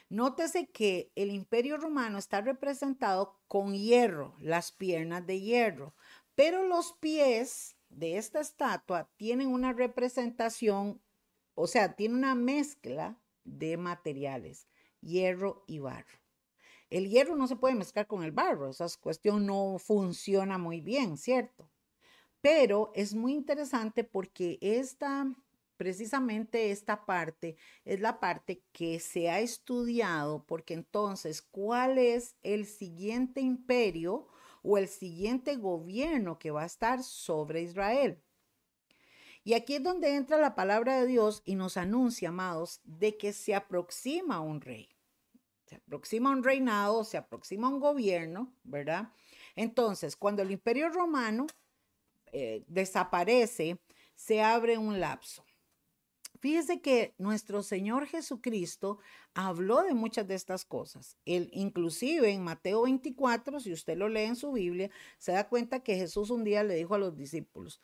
Nótese 0.09 0.67
que 0.67 1.11
el 1.15 1.31
imperio 1.31 1.77
romano 1.77 2.17
está 2.17 2.39
representado 2.39 3.41
con 3.47 3.73
hierro, 3.73 4.35
las 4.39 4.71
piernas 4.71 5.25
de 5.27 5.41
hierro, 5.41 5.93
pero 6.33 6.65
los 6.65 6.93
pies 6.93 7.75
de 7.89 8.17
esta 8.17 8.39
estatua 8.39 9.09
tienen 9.17 9.47
una 9.47 9.73
representación, 9.73 11.01
o 11.55 11.67
sea, 11.67 11.95
tiene 11.95 12.15
una 12.15 12.35
mezcla 12.35 13.19
de 13.43 13.75
materiales, 13.75 14.67
hierro 15.01 15.65
y 15.67 15.79
barro. 15.79 16.17
El 16.89 17.09
hierro 17.09 17.35
no 17.35 17.47
se 17.47 17.57
puede 17.57 17.75
mezclar 17.75 18.07
con 18.07 18.23
el 18.23 18.31
barro, 18.31 18.69
esa 18.69 18.87
cuestión 19.01 19.45
no 19.45 19.77
funciona 19.77 20.57
muy 20.57 20.79
bien, 20.79 21.17
¿cierto? 21.17 21.69
Pero 22.39 22.91
es 22.95 23.13
muy 23.13 23.33
interesante 23.33 24.05
porque 24.05 24.57
esta 24.61 25.25
precisamente 25.77 26.71
esta 26.71 27.05
parte 27.05 27.55
es 27.85 27.99
la 27.99 28.19
parte 28.19 28.63
que 28.71 28.99
se 28.99 29.29
ha 29.29 29.39
estudiado, 29.39 30.45
porque 30.45 30.73
entonces, 30.73 31.41
¿cuál 31.41 31.97
es 31.97 32.35
el 32.43 32.65
siguiente 32.65 33.41
imperio 33.41 34.27
o 34.63 34.77
el 34.77 34.87
siguiente 34.87 35.55
gobierno 35.55 36.39
que 36.39 36.51
va 36.51 36.63
a 36.63 36.67
estar 36.67 37.03
sobre 37.03 37.61
Israel? 37.61 38.21
Y 39.43 39.53
aquí 39.53 39.75
es 39.75 39.83
donde 39.83 40.15
entra 40.15 40.37
la 40.37 40.55
palabra 40.55 40.99
de 40.99 41.07
Dios 41.07 41.41
y 41.45 41.55
nos 41.55 41.77
anuncia, 41.77 42.29
amados, 42.29 42.81
de 42.83 43.15
que 43.15 43.31
se 43.31 43.55
aproxima 43.55 44.41
un 44.41 44.59
rey. 44.59 44.89
Se 45.67 45.75
aproxima 45.75 46.31
un 46.31 46.43
reinado, 46.43 47.05
se 47.05 47.15
aproxima 47.15 47.69
un 47.69 47.79
gobierno, 47.79 48.53
¿verdad? 48.63 49.13
Entonces, 49.55 50.17
cuando 50.17 50.41
el 50.41 50.51
imperio 50.51 50.89
romano 50.89 51.47
eh, 52.33 52.65
desaparece, 52.67 53.79
se 54.15 54.41
abre 54.41 54.77
un 54.77 54.99
lapso. 54.99 55.46
Fíjese 56.39 56.81
que 56.81 57.15
nuestro 57.17 57.63
Señor 57.63 58.05
Jesucristo 58.05 58.99
habló 59.33 59.81
de 59.83 59.93
muchas 59.93 60.27
de 60.27 60.35
estas 60.35 60.65
cosas. 60.65 61.17
Él, 61.25 61.49
inclusive 61.53 62.31
en 62.31 62.43
Mateo 62.43 62.83
24, 62.83 63.59
si 63.59 63.73
usted 63.73 63.97
lo 63.97 64.09
lee 64.09 64.23
en 64.23 64.35
su 64.35 64.51
Biblia, 64.51 64.89
se 65.17 65.31
da 65.31 65.47
cuenta 65.47 65.81
que 65.81 65.95
Jesús 65.95 66.29
un 66.29 66.43
día 66.43 66.63
le 66.63 66.75
dijo 66.75 66.95
a 66.95 66.99
los 66.99 67.15
discípulos, 67.15 67.81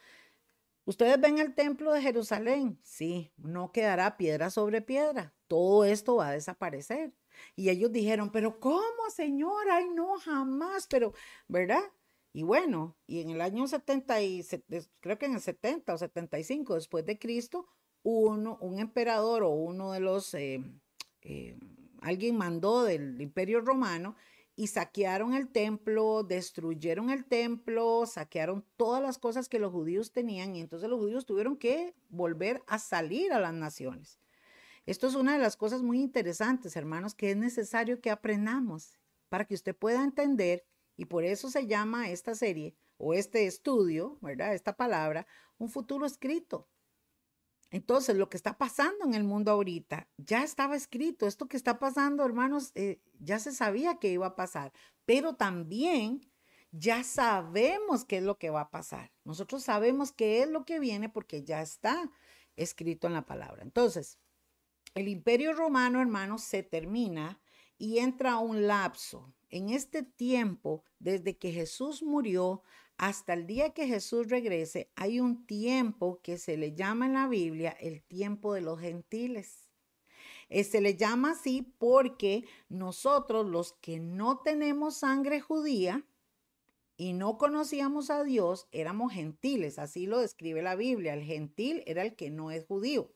¿ustedes 0.85 1.19
ven 1.19 1.39
el 1.39 1.55
templo 1.55 1.93
de 1.93 2.01
Jerusalén? 2.01 2.79
Sí, 2.83 3.31
no 3.37 3.71
quedará 3.71 4.17
piedra 4.17 4.49
sobre 4.49 4.81
piedra. 4.81 5.33
Todo 5.47 5.85
esto 5.85 6.17
va 6.17 6.29
a 6.29 6.33
desaparecer. 6.33 7.13
Y 7.55 7.69
ellos 7.69 7.91
dijeron, 7.91 8.31
pero 8.31 8.59
¿cómo, 8.59 9.09
Señor? 9.15 9.69
Ay, 9.71 9.89
no, 9.89 10.19
jamás, 10.19 10.87
pero, 10.87 11.13
¿verdad? 11.47 11.83
Y 12.33 12.43
bueno, 12.43 12.97
y 13.05 13.21
en 13.21 13.29
el 13.29 13.41
año 13.41 13.67
70, 13.67 14.21
y, 14.23 14.43
creo 14.99 15.19
que 15.19 15.27
en 15.27 15.35
el 15.35 15.41
70 15.41 15.93
o 15.93 15.97
75 15.97 16.75
después 16.75 17.05
de 17.05 17.19
Cristo, 17.19 17.67
uno, 18.03 18.57
un 18.61 18.79
emperador 18.79 19.43
o 19.43 19.49
uno 19.49 19.91
de 19.91 19.99
los, 19.99 20.33
eh, 20.33 20.63
eh, 21.21 21.57
alguien 22.01 22.37
mandó 22.37 22.83
del 22.83 23.21
imperio 23.21 23.61
romano 23.61 24.15
y 24.55 24.67
saquearon 24.67 25.33
el 25.33 25.47
templo, 25.49 26.23
destruyeron 26.23 27.09
el 27.09 27.25
templo, 27.25 28.05
saquearon 28.05 28.65
todas 28.77 29.01
las 29.01 29.17
cosas 29.17 29.49
que 29.49 29.57
los 29.57 29.71
judíos 29.71 30.11
tenían 30.11 30.55
y 30.55 30.61
entonces 30.61 30.89
los 30.89 30.99
judíos 30.99 31.25
tuvieron 31.25 31.57
que 31.57 31.95
volver 32.09 32.61
a 32.67 32.77
salir 32.77 33.33
a 33.33 33.39
las 33.39 33.53
naciones. 33.53 34.19
Esto 34.85 35.07
es 35.07 35.15
una 35.15 35.33
de 35.33 35.39
las 35.39 35.55
cosas 35.55 35.81
muy 35.81 36.01
interesantes, 36.01 36.75
hermanos, 36.75 37.15
que 37.15 37.31
es 37.31 37.37
necesario 37.37 38.01
que 38.01 38.11
aprendamos 38.11 38.99
para 39.29 39.45
que 39.45 39.55
usted 39.55 39.75
pueda 39.75 40.03
entender, 40.03 40.65
y 40.97 41.05
por 41.05 41.23
eso 41.23 41.49
se 41.49 41.65
llama 41.65 42.09
esta 42.09 42.35
serie 42.35 42.75
o 42.97 43.13
este 43.13 43.47
estudio, 43.47 44.17
¿verdad? 44.21 44.53
Esta 44.53 44.75
palabra, 44.75 45.25
un 45.57 45.69
futuro 45.69 46.05
escrito. 46.05 46.67
Entonces, 47.73 48.15
lo 48.15 48.29
que 48.29 48.37
está 48.37 48.59
pasando 48.59 49.03
en 49.03 49.15
el 49.15 49.23
mundo 49.23 49.49
ahorita 49.49 50.07
ya 50.17 50.43
estaba 50.43 50.75
escrito. 50.75 51.25
Esto 51.25 51.47
que 51.47 51.57
está 51.57 51.79
pasando, 51.79 52.23
hermanos, 52.23 52.71
eh, 52.75 53.01
ya 53.19 53.39
se 53.39 53.51
sabía 53.51 53.97
que 53.97 54.09
iba 54.09 54.27
a 54.27 54.35
pasar, 54.35 54.71
pero 55.05 55.33
también 55.33 56.21
ya 56.69 57.03
sabemos 57.03 58.05
qué 58.05 58.17
es 58.17 58.23
lo 58.23 58.37
que 58.37 58.51
va 58.51 58.61
a 58.61 58.69
pasar. 58.69 59.11
Nosotros 59.23 59.63
sabemos 59.63 60.11
qué 60.11 60.43
es 60.43 60.49
lo 60.49 60.65
que 60.65 60.79
viene 60.79 61.09
porque 61.09 61.43
ya 61.43 61.63
está 61.63 62.11
escrito 62.55 63.07
en 63.07 63.13
la 63.13 63.25
palabra. 63.25 63.63
Entonces, 63.63 64.19
el 64.93 65.07
imperio 65.07 65.53
romano, 65.53 65.99
hermanos, 65.99 66.43
se 66.43 66.61
termina 66.61 67.41
y 67.79 67.97
entra 67.97 68.37
un 68.37 68.67
lapso. 68.67 69.33
En 69.49 69.69
este 69.69 70.03
tiempo, 70.03 70.83
desde 70.99 71.39
que 71.39 71.51
Jesús 71.51 72.03
murió 72.03 72.61
hasta 73.03 73.33
el 73.33 73.47
día 73.47 73.71
que 73.71 73.85
Jesús 73.85 74.29
regrese, 74.29 74.89
hay 74.95 75.19
un 75.19 75.45
tiempo 75.45 76.21
que 76.23 76.37
se 76.37 76.55
le 76.55 76.73
llama 76.73 77.05
en 77.05 77.13
la 77.15 77.27
Biblia 77.27 77.71
el 77.81 78.01
tiempo 78.01 78.53
de 78.53 78.61
los 78.61 78.79
gentiles. 78.79 79.69
Eh, 80.47 80.63
se 80.63 80.79
le 80.79 80.95
llama 80.95 81.31
así 81.31 81.73
porque 81.79 82.45
nosotros 82.69 83.45
los 83.45 83.73
que 83.73 83.99
no 83.99 84.37
tenemos 84.37 84.95
sangre 84.95 85.41
judía 85.41 86.05
y 86.95 87.11
no 87.11 87.37
conocíamos 87.37 88.09
a 88.09 88.23
Dios, 88.23 88.69
éramos 88.71 89.11
gentiles, 89.11 89.79
así 89.79 90.05
lo 90.05 90.19
describe 90.19 90.61
la 90.61 90.77
Biblia. 90.77 91.13
El 91.13 91.25
gentil 91.25 91.83
era 91.85 92.03
el 92.03 92.15
que 92.15 92.29
no 92.29 92.51
es 92.51 92.65
judío. 92.65 93.11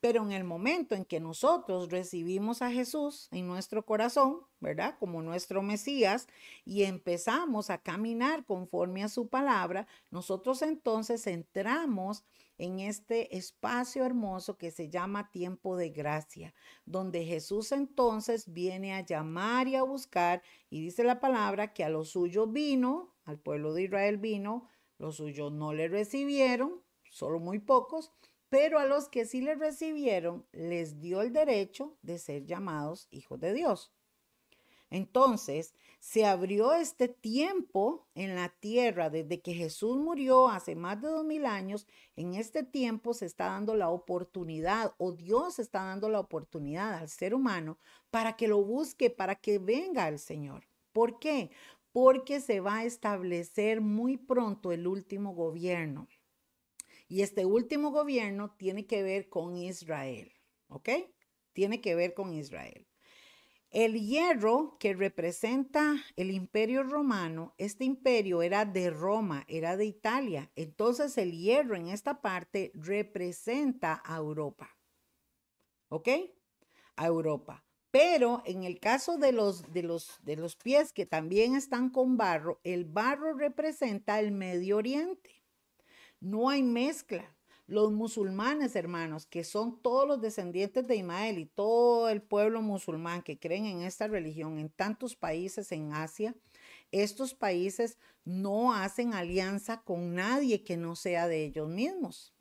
Pero 0.00 0.22
en 0.22 0.32
el 0.32 0.44
momento 0.44 0.94
en 0.94 1.04
que 1.04 1.20
nosotros 1.20 1.90
recibimos 1.90 2.62
a 2.62 2.70
Jesús 2.70 3.28
en 3.32 3.46
nuestro 3.46 3.84
corazón, 3.84 4.40
¿verdad? 4.58 4.96
Como 4.98 5.20
nuestro 5.20 5.60
Mesías, 5.60 6.26
y 6.64 6.84
empezamos 6.84 7.68
a 7.68 7.78
caminar 7.78 8.44
conforme 8.46 9.04
a 9.04 9.08
su 9.08 9.28
palabra, 9.28 9.86
nosotros 10.10 10.62
entonces 10.62 11.26
entramos 11.26 12.24
en 12.56 12.80
este 12.80 13.36
espacio 13.36 14.04
hermoso 14.04 14.56
que 14.56 14.70
se 14.70 14.88
llama 14.88 15.30
tiempo 15.30 15.76
de 15.76 15.90
gracia, 15.90 16.54
donde 16.84 17.24
Jesús 17.24 17.72
entonces 17.72 18.52
viene 18.52 18.94
a 18.94 19.04
llamar 19.04 19.68
y 19.68 19.76
a 19.76 19.82
buscar, 19.82 20.42
y 20.68 20.80
dice 20.80 21.04
la 21.04 21.20
palabra 21.20 21.72
que 21.72 21.84
a 21.84 21.88
los 21.88 22.10
suyos 22.10 22.52
vino, 22.52 23.14
al 23.24 23.38
pueblo 23.38 23.72
de 23.74 23.84
Israel 23.84 24.18
vino, 24.18 24.68
los 24.98 25.16
suyos 25.16 25.52
no 25.52 25.72
le 25.72 25.88
recibieron, 25.88 26.82
solo 27.10 27.38
muy 27.40 27.58
pocos, 27.58 28.12
pero 28.50 28.78
a 28.78 28.84
los 28.84 29.08
que 29.08 29.24
sí 29.24 29.40
le 29.40 29.54
recibieron 29.54 30.44
les 30.52 31.00
dio 31.00 31.22
el 31.22 31.32
derecho 31.32 31.96
de 32.02 32.18
ser 32.18 32.44
llamados 32.44 33.06
hijos 33.10 33.40
de 33.40 33.54
Dios. 33.54 33.92
Entonces, 34.90 35.72
se 36.00 36.26
abrió 36.26 36.74
este 36.74 37.06
tiempo 37.06 38.08
en 38.16 38.34
la 38.34 38.48
tierra 38.48 39.08
desde 39.08 39.40
que 39.40 39.54
Jesús 39.54 39.98
murió 39.98 40.48
hace 40.48 40.74
más 40.74 41.00
de 41.00 41.08
dos 41.08 41.24
mil 41.24 41.46
años. 41.46 41.86
En 42.16 42.34
este 42.34 42.64
tiempo 42.64 43.14
se 43.14 43.26
está 43.26 43.46
dando 43.46 43.76
la 43.76 43.88
oportunidad 43.88 44.94
o 44.98 45.12
Dios 45.12 45.60
está 45.60 45.84
dando 45.84 46.08
la 46.08 46.18
oportunidad 46.18 46.94
al 46.94 47.08
ser 47.08 47.34
humano 47.34 47.78
para 48.10 48.36
que 48.36 48.48
lo 48.48 48.64
busque, 48.64 49.10
para 49.10 49.36
que 49.36 49.60
venga 49.60 50.06
al 50.06 50.18
Señor. 50.18 50.66
¿Por 50.92 51.20
qué? 51.20 51.52
Porque 51.92 52.40
se 52.40 52.58
va 52.58 52.78
a 52.78 52.84
establecer 52.84 53.80
muy 53.80 54.16
pronto 54.16 54.72
el 54.72 54.88
último 54.88 55.34
gobierno. 55.34 56.08
Y 57.10 57.22
este 57.22 57.44
último 57.44 57.90
gobierno 57.90 58.54
tiene 58.56 58.86
que 58.86 59.02
ver 59.02 59.28
con 59.28 59.56
Israel, 59.56 60.32
¿ok? 60.68 60.90
Tiene 61.52 61.80
que 61.80 61.96
ver 61.96 62.14
con 62.14 62.32
Israel. 62.32 62.86
El 63.70 64.00
hierro 64.00 64.76
que 64.78 64.94
representa 64.94 65.96
el 66.14 66.30
imperio 66.30 66.84
romano, 66.84 67.56
este 67.58 67.84
imperio 67.84 68.42
era 68.42 68.64
de 68.64 68.90
Roma, 68.90 69.44
era 69.48 69.76
de 69.76 69.86
Italia. 69.86 70.52
Entonces 70.54 71.18
el 71.18 71.32
hierro 71.32 71.74
en 71.74 71.88
esta 71.88 72.22
parte 72.22 72.70
representa 72.74 74.00
a 74.04 74.18
Europa. 74.18 74.78
¿Ok? 75.88 76.08
A 76.94 77.06
Europa. 77.06 77.64
Pero 77.90 78.44
en 78.46 78.62
el 78.62 78.78
caso 78.78 79.18
de 79.18 79.32
los, 79.32 79.72
de, 79.72 79.82
los, 79.82 80.20
de 80.22 80.36
los 80.36 80.54
pies 80.54 80.92
que 80.92 81.06
también 81.06 81.56
están 81.56 81.90
con 81.90 82.16
barro, 82.16 82.60
el 82.62 82.84
barro 82.84 83.34
representa 83.34 84.20
el 84.20 84.30
Medio 84.30 84.76
Oriente. 84.76 85.39
No 86.20 86.50
hay 86.50 86.62
mezcla. 86.62 87.34
Los 87.66 87.92
musulmanes, 87.92 88.74
hermanos, 88.74 89.26
que 89.26 89.44
son 89.44 89.80
todos 89.80 90.06
los 90.06 90.20
descendientes 90.20 90.88
de 90.88 90.96
Ismael 90.96 91.38
y 91.38 91.46
todo 91.46 92.08
el 92.08 92.20
pueblo 92.20 92.62
musulmán 92.62 93.22
que 93.22 93.38
creen 93.38 93.64
en 93.66 93.82
esta 93.82 94.08
religión 94.08 94.58
en 94.58 94.70
tantos 94.70 95.14
países 95.14 95.70
en 95.70 95.92
Asia, 95.94 96.34
estos 96.90 97.32
países 97.32 97.96
no 98.24 98.74
hacen 98.74 99.14
alianza 99.14 99.82
con 99.82 100.14
nadie 100.14 100.64
que 100.64 100.76
no 100.76 100.96
sea 100.96 101.28
de 101.28 101.44
ellos 101.44 101.68
mismos. 101.68 102.34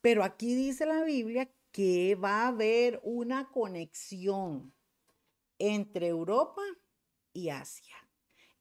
Pero 0.00 0.24
aquí 0.24 0.54
dice 0.54 0.86
la 0.86 1.04
Biblia 1.04 1.50
que 1.72 2.14
va 2.14 2.44
a 2.44 2.48
haber 2.48 3.00
una 3.04 3.50
conexión 3.50 4.72
entre 5.58 6.08
Europa 6.08 6.62
y 7.34 7.50
Asia. 7.50 7.96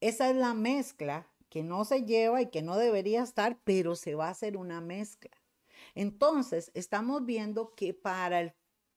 Esa 0.02 0.30
es 0.30 0.36
la 0.36 0.54
mezcla 0.54 1.29
que 1.50 1.64
no 1.64 1.86
se 1.86 2.06
lleva 2.06 2.42
y 2.42 2.50
que 2.50 2.62
no 2.62 2.78
debería 2.78 3.24
estar, 3.24 3.60
pero 3.64 3.96
se 3.96 4.16
va 4.16 4.28
a 4.28 4.32
hacer 4.32 4.58
una 4.58 4.82
mezcla. 4.82 5.32
Entonces, 5.96 6.72
estamos 6.74 7.26
viendo 7.26 7.74
que 7.76 7.94
para 7.94 8.42
el 8.42 8.54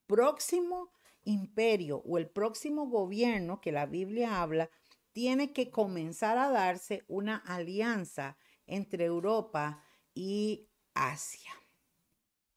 próximo 0.06 0.92
imperio 1.24 2.02
o 2.04 2.18
el 2.18 2.28
próximo 2.28 2.86
gobierno 2.86 3.60
que 3.60 3.72
la 3.72 3.86
Biblia 3.86 4.42
habla, 4.42 4.70
tiene 5.12 5.52
que 5.52 5.70
comenzar 5.70 6.38
a 6.38 6.50
darse 6.50 7.04
una 7.06 7.36
alianza 7.36 8.36
entre 8.66 9.04
Europa 9.04 9.84
y 10.14 10.68
Asia. 10.94 11.50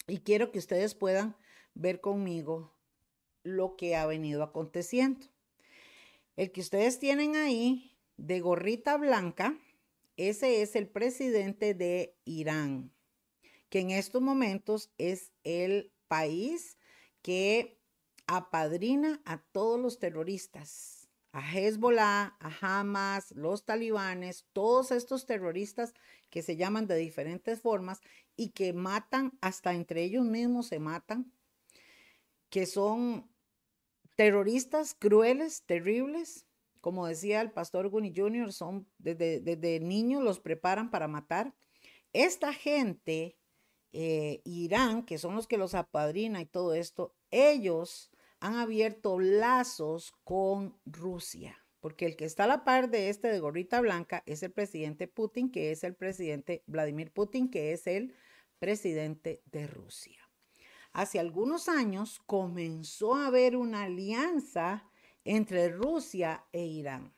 Y 0.08 0.20
quiero 0.20 0.52
que 0.52 0.60
ustedes 0.60 0.96
puedan 0.96 1.36
ver 1.74 2.00
conmigo 2.00 2.74
lo 3.43 3.76
que 3.76 3.96
ha 3.96 4.06
venido 4.06 4.43
aconteciendo. 4.43 5.28
El 6.36 6.52
que 6.52 6.62
ustedes 6.62 7.00
tienen 7.00 7.36
ahí 7.36 7.98
de 8.18 8.39
gorrita 8.39 8.98
blanca 8.98 9.58
ese 10.18 10.61
es 10.61 10.76
el 10.76 10.88
presidente 10.88 11.74
de 11.74 12.16
Irán, 12.26 12.91
que 13.70 13.80
en 13.80 13.91
estos 13.91 14.22
momentos 14.22 14.91
es 14.97 15.34
el 15.43 15.91
país 16.07 16.78
que 17.22 17.80
apadrina 18.28 19.22
a 19.26 19.39
todos 19.39 19.80
los 19.80 19.99
terroristas, 19.99 21.09
a 21.32 21.41
Hezbollah, 21.41 22.38
a 22.39 22.51
Hamas, 22.61 23.32
los 23.32 23.66
talibanes, 23.66 24.45
todos 24.53 24.91
estos 24.91 25.26
terroristas 25.26 25.93
que 26.30 26.41
se 26.41 26.55
llaman 26.55 26.88
de 26.88 26.95
diferentes 26.95 27.59
formas 27.59 27.99
y 28.38 28.49
que 28.49 28.74
matan, 28.74 29.38
hasta 29.41 29.74
entre 29.74 30.03
ellos 30.03 30.26
mismos 30.26 30.68
se 30.68 30.80
matan, 30.80 31.32
que 32.49 32.66
son 32.66 33.30
terroristas 34.16 34.93
crueles, 34.93 35.63
terribles, 35.63 36.45
como 36.86 37.08
decía 37.08 37.42
el 37.42 37.50
pastor 37.50 37.90
Guni 37.90 38.14
Jr., 38.16 38.54
son 38.54 38.88
desde, 39.00 39.80
niños 39.80 40.22
los 40.22 40.40
preparan 40.40 40.92
para 40.92 41.08
matar. 41.08 41.56
Esta 42.14 42.54
gente, 42.54 43.40
eh, 43.92 44.44
Irán, 44.46 45.04
que 45.04 45.18
son 45.18 45.34
los 45.34 45.48
que 45.48 45.58
los 45.58 45.74
apadrina 45.74 46.42
y 46.42 46.46
todo 46.46 46.76
esto, 46.76 47.16
ellos 47.32 48.12
han 48.40 48.58
abierto 48.58 49.20
lazos 49.20 50.14
con 50.24 50.78
Rusia, 50.86 51.58
porque 51.80 52.06
el 52.06 52.16
que 52.16 52.26
está 52.26 52.44
a 52.44 52.50
la 52.50 52.64
par 52.64 52.92
de 52.92 53.10
este 53.10 53.30
de 53.30 53.40
gorrita 53.40 53.82
blanca 53.82 54.22
es 54.28 54.44
el 54.44 54.52
presidente 54.52 55.08
Putin, 55.08 55.52
que 55.52 55.72
es 55.72 55.84
el 55.84 55.96
presidente 55.96 56.64
Vladimir 56.68 57.12
Putin, 57.12 57.50
que 57.50 57.74
es 57.74 57.88
el 57.88 58.14
presidente 58.60 59.42
de 59.46 59.66
Rusia. 59.66 60.20
Hace 60.94 61.18
algunos 61.20 61.68
años 61.68 62.22
comenzó 62.28 63.16
a 63.16 63.26
haber 63.26 63.56
una 63.56 63.86
alianza 63.86 64.88
entre 65.26 65.69
Rusia 65.69 66.45
e 66.53 66.65
Irán. 66.65 67.13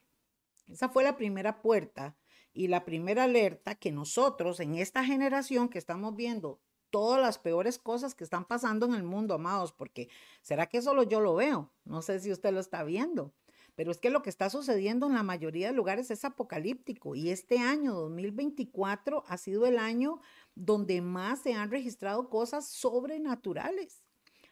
Esa 0.68 0.90
fue 0.90 1.04
la 1.04 1.16
primera 1.16 1.62
puerta 1.62 2.18
y 2.54 2.68
la 2.68 2.84
primera 2.84 3.26
alerta 3.26 3.76
que 3.76 3.92
nosotros 3.92 4.60
en 4.60 4.76
esta 4.76 5.04
generación 5.04 5.70
que 5.70 5.78
estamos 5.78 6.16
viendo 6.16 6.60
todas 6.90 7.22
las 7.22 7.38
peores 7.38 7.78
cosas 7.78 8.16
que 8.16 8.24
están 8.24 8.46
pasando 8.46 8.86
en 8.86 8.96
el 8.96 9.04
mundo, 9.04 9.36
amados, 9.36 9.72
porque 9.72 10.10
será 10.42 10.68
que 10.68 10.82
solo 10.82 11.04
yo 11.04 11.20
lo 11.20 11.36
veo, 11.36 11.72
no 11.84 12.02
sé 12.02 12.20
si 12.20 12.32
usted 12.32 12.52
lo 12.52 12.60
está 12.60 12.84
viendo, 12.84 13.34
pero 13.76 13.92
es 13.92 14.00
que 14.00 14.10
lo 14.10 14.24
que 14.24 14.30
está 14.30 14.50
sucediendo 14.50 15.06
en 15.06 15.14
la 15.14 15.24
mayoría 15.24 15.68
de 15.68 15.74
lugares 15.74 16.10
es 16.10 16.26
apocalíptico 16.26 17.14
y 17.14 17.30
este 17.30 17.60
año 17.60 17.94
2024 17.94 19.24
ha 19.28 19.38
sido 19.38 19.68
el 19.68 19.78
año 19.78 20.20
donde 20.56 21.02
más 21.02 21.42
se 21.42 21.54
han 21.54 21.70
registrado 21.70 22.30
cosas 22.30 22.68
sobrenaturales. 22.68 24.07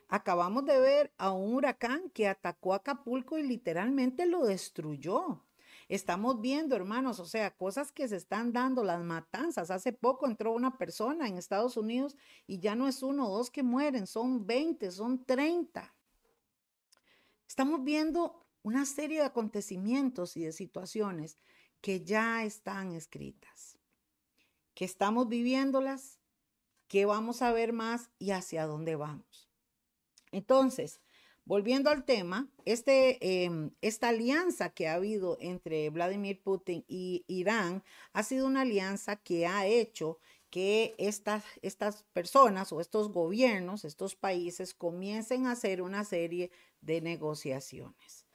Acabamos 0.07 0.65
de 0.65 0.79
ver 0.79 1.13
a 1.17 1.31
un 1.31 1.53
huracán 1.55 2.09
que 2.11 2.27
atacó 2.27 2.73
Acapulco 2.73 3.37
y 3.37 3.43
literalmente 3.43 4.25
lo 4.25 4.45
destruyó. 4.45 5.41
Estamos 5.87 6.41
viendo, 6.41 6.75
hermanos, 6.75 7.19
o 7.19 7.25
sea, 7.25 7.55
cosas 7.55 7.91
que 7.91 8.07
se 8.07 8.15
están 8.15 8.53
dando, 8.53 8.83
las 8.83 9.03
matanzas. 9.03 9.69
Hace 9.69 9.93
poco 9.93 10.25
entró 10.25 10.51
una 10.51 10.77
persona 10.77 11.27
en 11.27 11.37
Estados 11.37 11.77
Unidos 11.77 12.15
y 12.47 12.59
ya 12.59 12.75
no 12.75 12.87
es 12.87 13.03
uno 13.03 13.27
o 13.27 13.37
dos 13.37 13.51
que 13.51 13.61
mueren, 13.61 14.07
son 14.07 14.47
20, 14.47 14.89
son 14.91 15.23
30. 15.25 15.93
Estamos 17.47 17.83
viendo 17.83 18.47
una 18.63 18.85
serie 18.85 19.19
de 19.19 19.25
acontecimientos 19.25 20.37
y 20.37 20.43
de 20.43 20.51
situaciones 20.51 21.37
que 21.81 22.03
ya 22.03 22.43
están 22.43 22.93
escritas, 22.93 23.77
que 24.73 24.85
estamos 24.85 25.27
viviéndolas, 25.27 26.19
que 26.87 27.05
vamos 27.05 27.43
a 27.43 27.51
ver 27.51 27.73
más 27.73 28.09
y 28.17 28.31
hacia 28.31 28.65
dónde 28.65 28.95
vamos. 28.95 29.44
Entonces, 30.35 30.99
volviendo 31.45 31.89
al 31.89 32.03
tema, 32.03 32.49
este, 32.65 33.45
em, 33.45 33.71
esta 33.79 34.09
alianza 34.09 34.73
que 34.73 34.89
ha 34.89 34.95
habido 34.95 35.37
entre 35.39 35.89
Vladimir 35.89 36.43
Putin 36.43 36.83
y 36.89 37.23
Irán 37.27 37.85
ha 38.11 38.21
sido 38.21 38.45
una 38.45 38.61
alianza 38.61 39.15
que 39.15 39.47
ha 39.47 39.65
hecho 39.65 40.19
que 40.49 40.93
estas, 40.97 41.45
estas 41.61 42.03
personas 42.11 42.73
o 42.73 42.81
estos 42.81 43.13
gobiernos, 43.13 43.85
estos 43.85 44.15
países 44.15 44.73
comiencen 44.73 45.47
a 45.47 45.51
hacer 45.51 45.81
una 45.81 46.03
serie 46.03 46.51
de 46.81 46.99
negociaciones. 46.99 48.25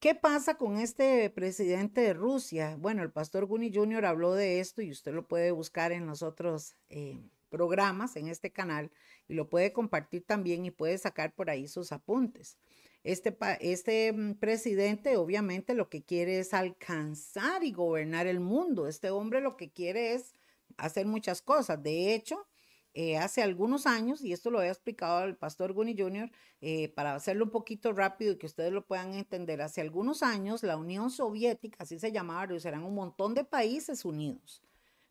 ¿Qué 0.00 0.14
pasa 0.14 0.58
con 0.58 0.76
este 0.76 1.30
presidente 1.30 2.02
de 2.02 2.12
Rusia? 2.12 2.76
Bueno, 2.78 3.02
el 3.02 3.10
pastor 3.10 3.46
Guni 3.46 3.72
Jr. 3.72 4.04
habló 4.04 4.34
de 4.34 4.60
esto 4.60 4.82
y 4.82 4.90
usted 4.90 5.14
lo 5.14 5.26
puede 5.26 5.50
buscar 5.50 5.92
en 5.92 6.06
los 6.06 6.22
otros 6.22 6.76
eh, 6.90 7.22
programas 7.48 8.16
en 8.16 8.28
este 8.28 8.52
canal 8.52 8.90
y 9.26 9.34
lo 9.34 9.48
puede 9.48 9.72
compartir 9.72 10.24
también 10.24 10.64
y 10.64 10.70
puede 10.70 10.98
sacar 10.98 11.34
por 11.34 11.50
ahí 11.50 11.68
sus 11.68 11.92
apuntes. 11.92 12.58
Este, 13.04 13.36
este 13.60 14.12
mm, 14.12 14.34
presidente 14.34 15.16
obviamente 15.16 15.74
lo 15.74 15.88
que 15.88 16.02
quiere 16.02 16.40
es 16.40 16.52
alcanzar 16.54 17.64
y 17.64 17.72
gobernar 17.72 18.26
el 18.26 18.40
mundo. 18.40 18.86
Este 18.86 19.10
hombre 19.10 19.40
lo 19.40 19.56
que 19.56 19.70
quiere 19.70 20.14
es 20.14 20.34
hacer 20.76 21.06
muchas 21.06 21.42
cosas. 21.42 21.82
De 21.82 22.14
hecho, 22.14 22.46
eh, 22.94 23.16
hace 23.16 23.42
algunos 23.42 23.86
años, 23.86 24.24
y 24.24 24.32
esto 24.32 24.50
lo 24.50 24.60
he 24.60 24.68
explicado 24.68 25.18
al 25.18 25.36
pastor 25.36 25.72
Guni 25.72 25.96
Jr., 25.96 26.30
eh, 26.60 26.88
para 26.88 27.14
hacerlo 27.14 27.44
un 27.44 27.50
poquito 27.50 27.92
rápido 27.92 28.32
y 28.32 28.38
que 28.38 28.46
ustedes 28.46 28.72
lo 28.72 28.84
puedan 28.84 29.14
entender, 29.14 29.62
hace 29.62 29.80
algunos 29.80 30.22
años 30.22 30.62
la 30.64 30.76
Unión 30.76 31.10
Soviética, 31.10 31.84
así 31.84 31.98
se 31.98 32.10
llamaba, 32.10 32.52
eran 32.64 32.82
un 32.82 32.94
montón 32.94 33.34
de 33.34 33.44
países 33.44 34.04
unidos. 34.04 34.62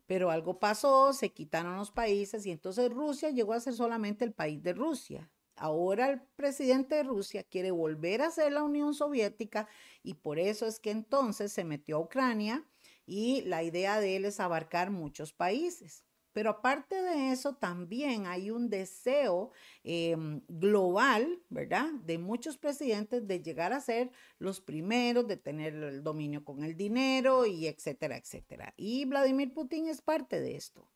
Pero 0.08 0.30
algo 0.30 0.58
pasó, 0.58 1.12
se 1.12 1.32
quitaron 1.32 1.76
los 1.76 1.92
países 1.92 2.46
y 2.46 2.50
entonces 2.50 2.90
Rusia 2.90 3.28
llegó 3.28 3.52
a 3.52 3.60
ser 3.60 3.74
solamente 3.74 4.24
el 4.24 4.32
país 4.32 4.62
de 4.62 4.72
Rusia. 4.72 5.30
Ahora 5.54 6.08
el 6.08 6.22
presidente 6.34 6.94
de 6.94 7.02
Rusia 7.02 7.44
quiere 7.44 7.72
volver 7.72 8.22
a 8.22 8.30
ser 8.30 8.52
la 8.52 8.62
Unión 8.62 8.94
Soviética 8.94 9.68
y 10.02 10.14
por 10.14 10.38
eso 10.38 10.66
es 10.66 10.80
que 10.80 10.92
entonces 10.92 11.52
se 11.52 11.64
metió 11.64 11.98
a 11.98 12.00
Ucrania 12.00 12.64
y 13.04 13.42
la 13.42 13.62
idea 13.62 14.00
de 14.00 14.16
él 14.16 14.24
es 14.24 14.40
abarcar 14.40 14.90
muchos 14.90 15.34
países. 15.34 16.07
Pero 16.32 16.50
aparte 16.50 17.02
de 17.02 17.32
eso, 17.32 17.56
también 17.56 18.26
hay 18.26 18.50
un 18.50 18.70
deseo 18.70 19.50
em, 19.82 20.40
global, 20.48 21.40
¿verdad? 21.48 21.90
De 22.04 22.18
muchos 22.18 22.56
presidentes 22.56 23.26
de 23.26 23.42
llegar 23.42 23.72
a 23.72 23.80
ser 23.80 24.10
los 24.38 24.60
primeros, 24.60 25.26
de 25.26 25.36
tener 25.36 25.74
el 25.74 26.02
dominio 26.02 26.44
con 26.44 26.62
el 26.62 26.76
dinero 26.76 27.46
y 27.46 27.66
etcétera, 27.66 28.16
etcétera. 28.16 28.74
Y 28.76 29.04
Vladimir 29.06 29.52
Putin 29.52 29.88
es 29.88 30.00
parte 30.00 30.40
de 30.40 30.56
esto. 30.56 30.86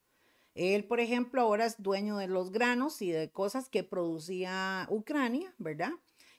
Él, 0.55 0.85
por 0.85 1.01
ejemplo, 1.01 1.41
ahora 1.41 1.65
es 1.65 1.83
dueño 1.83 2.19
de 2.19 2.29
los 2.29 2.53
granos 2.53 3.01
y 3.01 3.11
de 3.11 3.31
cosas 3.31 3.69
que 3.69 3.85
producía 3.85 4.87
Ucrania, 4.91 5.55
¿verdad? 5.59 5.93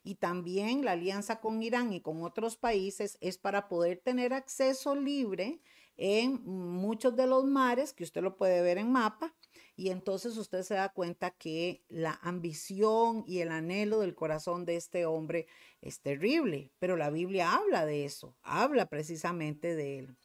Y 0.03 0.15
también 0.15 0.83
la 0.83 0.91
alianza 0.91 1.39
con 1.39 1.63
Irán 1.63 1.93
y 1.93 2.01
con 2.01 2.23
otros 2.23 2.57
países 2.57 3.17
es 3.21 3.37
para 3.37 3.67
poder 3.69 3.99
tener 3.99 4.33
acceso 4.33 4.95
libre 4.95 5.61
en 5.97 6.43
muchos 6.45 7.15
de 7.15 7.27
los 7.27 7.45
mares, 7.45 7.93
que 7.93 8.03
usted 8.03 8.21
lo 8.21 8.35
puede 8.35 8.61
ver 8.61 8.77
en 8.77 8.91
mapa, 8.91 9.33
y 9.75 9.89
entonces 9.89 10.37
usted 10.37 10.63
se 10.63 10.75
da 10.75 10.89
cuenta 10.89 11.31
que 11.31 11.83
la 11.89 12.19
ambición 12.21 13.23
y 13.27 13.39
el 13.39 13.49
anhelo 13.49 13.99
del 13.99 14.15
corazón 14.15 14.65
de 14.65 14.75
este 14.75 15.05
hombre 15.05 15.47
es 15.81 15.99
terrible, 16.01 16.71
pero 16.79 16.95
la 16.95 17.09
Biblia 17.09 17.53
habla 17.53 17.85
de 17.85 18.05
eso, 18.05 18.35
habla 18.43 18.87
precisamente 18.87 19.75
de 19.75 19.99
él. 19.99 20.17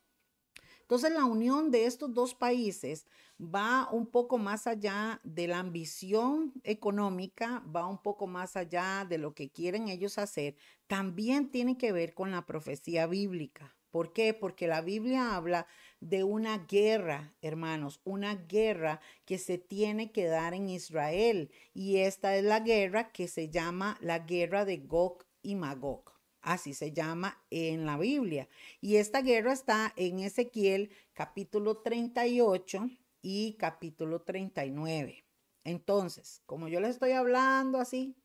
Entonces 0.83 1.13
la 1.13 1.27
unión 1.27 1.71
de 1.71 1.85
estos 1.85 2.15
dos 2.15 2.35
países 2.35 3.07
va 3.39 3.89
un 3.93 4.07
poco 4.07 4.39
más 4.39 4.67
allá 4.67 5.21
de 5.23 5.47
la 5.47 5.59
ambición 5.59 6.55
económica, 6.65 7.63
va 7.75 7.87
un 7.87 8.03
poco 8.03 8.27
más 8.27 8.57
allá 8.57 9.07
de 9.09 9.19
lo 9.19 9.35
que 9.35 9.51
quieren 9.51 9.89
ellos 9.89 10.17
hacer, 10.19 10.57
también 10.87 11.51
tiene 11.51 11.77
que 11.77 11.93
ver 11.93 12.15
con 12.15 12.31
la 12.31 12.47
profecía 12.47 13.07
bíblica. 13.07 13.78
¿Por 13.91 14.13
qué? 14.13 14.35
Porque 14.35 14.67
la 14.67 14.81
Biblia 14.81 15.35
habla 15.35 15.67
de 16.01 16.25
una 16.25 16.59
guerra, 16.59 17.35
hermanos, 17.43 18.01
una 18.05 18.35
guerra 18.35 19.01
que 19.25 19.39
se 19.39 19.59
tiene 19.59 20.13
que 20.13 20.27
dar 20.27 20.55
en 20.55 20.69
Israel. 20.69 21.51
Y 21.75 21.99
esta 21.99 22.37
es 22.37 22.45
la 22.45 22.61
guerra 22.61 23.11
que 23.13 23.29
se 23.29 23.49
llama 23.49 23.99
la 24.01 24.21
guerra 24.21 24.65
de 24.65 24.79
Gog 24.79 25.25
y 25.43 25.55
Magog. 25.55 26.13
Así 26.41 26.73
se 26.73 26.93
llama 26.93 27.43
en 27.51 27.85
la 27.85 27.99
Biblia. 27.99 28.49
Y 28.81 28.97
esta 28.97 29.23
guerra 29.23 29.53
está 29.53 29.93
en 29.97 30.21
Ezequiel 30.21 30.91
capítulo 31.13 31.79
38 31.79 32.91
y 33.23 33.57
capítulo 33.59 34.23
39. 34.23 35.25
Entonces, 35.65 36.43
como 36.47 36.69
yo 36.69 36.81
les 36.81 36.91
estoy 36.91 37.13
hablando 37.13 37.79
así, 37.79 38.17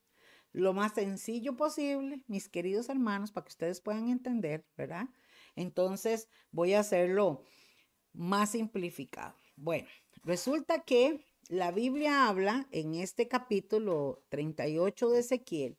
lo 0.54 0.74
más 0.74 0.94
sencillo 0.94 1.58
posible, 1.58 2.22
mis 2.28 2.48
queridos 2.48 2.88
hermanos, 2.88 3.32
para 3.32 3.46
que 3.46 3.50
ustedes 3.50 3.82
puedan 3.82 4.10
entender, 4.10 4.66
¿verdad? 4.78 5.08
Entonces, 5.56 6.28
voy 6.52 6.74
a 6.74 6.80
hacerlo 6.80 7.44
más 8.14 8.52
simplificado. 8.52 9.36
Bueno, 9.56 9.88
resulta 10.24 10.84
que 10.84 11.26
la 11.50 11.72
Biblia 11.72 12.28
habla 12.28 12.68
en 12.72 12.96
este 12.96 13.28
capítulo 13.28 14.24
38 14.30 15.10
de 15.10 15.20
Ezequiel 15.20 15.78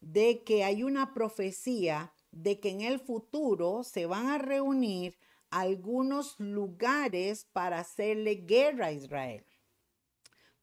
de 0.00 0.42
que 0.44 0.64
hay 0.64 0.82
una 0.82 1.14
profecía 1.14 2.12
de 2.30 2.60
que 2.60 2.70
en 2.70 2.82
el 2.82 3.00
futuro 3.00 3.84
se 3.84 4.06
van 4.06 4.26
a 4.26 4.38
reunir 4.38 5.16
algunos 5.50 6.38
lugares 6.40 7.46
para 7.52 7.78
hacerle 7.78 8.34
guerra 8.34 8.86
a 8.86 8.92
Israel. 8.92 9.46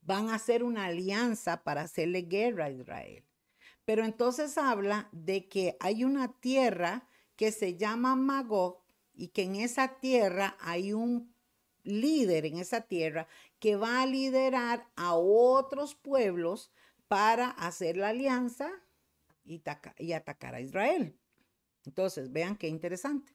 Van 0.00 0.28
a 0.28 0.34
hacer 0.34 0.62
una 0.62 0.86
alianza 0.86 1.64
para 1.64 1.82
hacerle 1.82 2.22
guerra 2.22 2.66
a 2.66 2.70
Israel. 2.70 3.24
Pero 3.84 4.04
entonces 4.04 4.58
habla 4.58 5.08
de 5.12 5.48
que 5.48 5.76
hay 5.80 6.04
una 6.04 6.38
tierra 6.40 7.08
que 7.42 7.50
se 7.50 7.76
llama 7.76 8.14
Magog 8.14 8.84
y 9.12 9.30
que 9.30 9.42
en 9.42 9.56
esa 9.56 9.98
tierra 9.98 10.56
hay 10.60 10.92
un 10.92 11.34
líder 11.82 12.46
en 12.46 12.58
esa 12.58 12.82
tierra 12.82 13.26
que 13.58 13.74
va 13.74 14.00
a 14.00 14.06
liderar 14.06 14.88
a 14.94 15.14
otros 15.16 15.96
pueblos 15.96 16.70
para 17.08 17.50
hacer 17.50 17.96
la 17.96 18.10
alianza 18.10 18.70
y, 19.42 19.60
atacar 20.12 20.54
a 20.54 20.60
Israel. 20.60 21.18
Entonces, 21.84 22.30
vean 22.30 22.56
qué 22.56 22.68
interesante. 22.68 23.34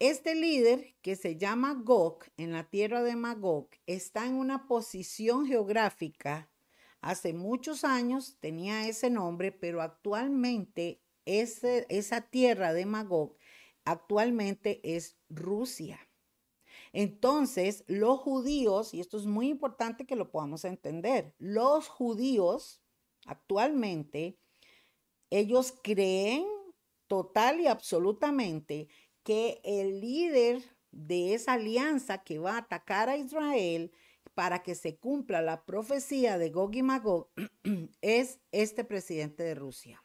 Este 0.00 0.34
líder 0.34 0.96
que 1.00 1.14
se 1.14 1.36
llama 1.36 1.74
Gog 1.74 2.24
en 2.36 2.50
la 2.50 2.68
tierra 2.68 3.04
de 3.04 3.14
Magog 3.14 3.68
está 3.86 4.26
en 4.26 4.34
una 4.34 4.66
posición 4.66 5.46
geográfica. 5.46 6.50
Hace 7.00 7.34
muchos 7.34 7.84
años 7.84 8.36
tenía 8.40 8.88
ese 8.88 9.10
nombre, 9.10 9.52
pero 9.52 9.80
actualmente 9.80 11.05
esa 11.26 12.22
tierra 12.22 12.72
de 12.72 12.86
Magog 12.86 13.36
actualmente 13.84 14.80
es 14.82 15.18
Rusia. 15.28 16.00
Entonces, 16.92 17.84
los 17.88 18.18
judíos, 18.20 18.94
y 18.94 19.00
esto 19.00 19.18
es 19.18 19.26
muy 19.26 19.48
importante 19.48 20.06
que 20.06 20.16
lo 20.16 20.30
podamos 20.30 20.64
entender, 20.64 21.34
los 21.38 21.88
judíos 21.88 22.80
actualmente 23.26 24.38
ellos 25.30 25.74
creen 25.82 26.46
total 27.06 27.60
y 27.60 27.66
absolutamente 27.66 28.88
que 29.22 29.60
el 29.64 30.00
líder 30.00 30.62
de 30.92 31.34
esa 31.34 31.54
alianza 31.54 32.22
que 32.22 32.38
va 32.38 32.54
a 32.54 32.58
atacar 32.58 33.08
a 33.08 33.16
Israel 33.16 33.92
para 34.34 34.62
que 34.62 34.74
se 34.74 34.98
cumpla 34.98 35.42
la 35.42 35.64
profecía 35.64 36.38
de 36.38 36.50
Gog 36.50 36.74
y 36.74 36.82
Magog 36.82 37.30
es 38.00 38.40
este 38.52 38.84
presidente 38.84 39.42
de 39.42 39.54
Rusia. 39.54 40.02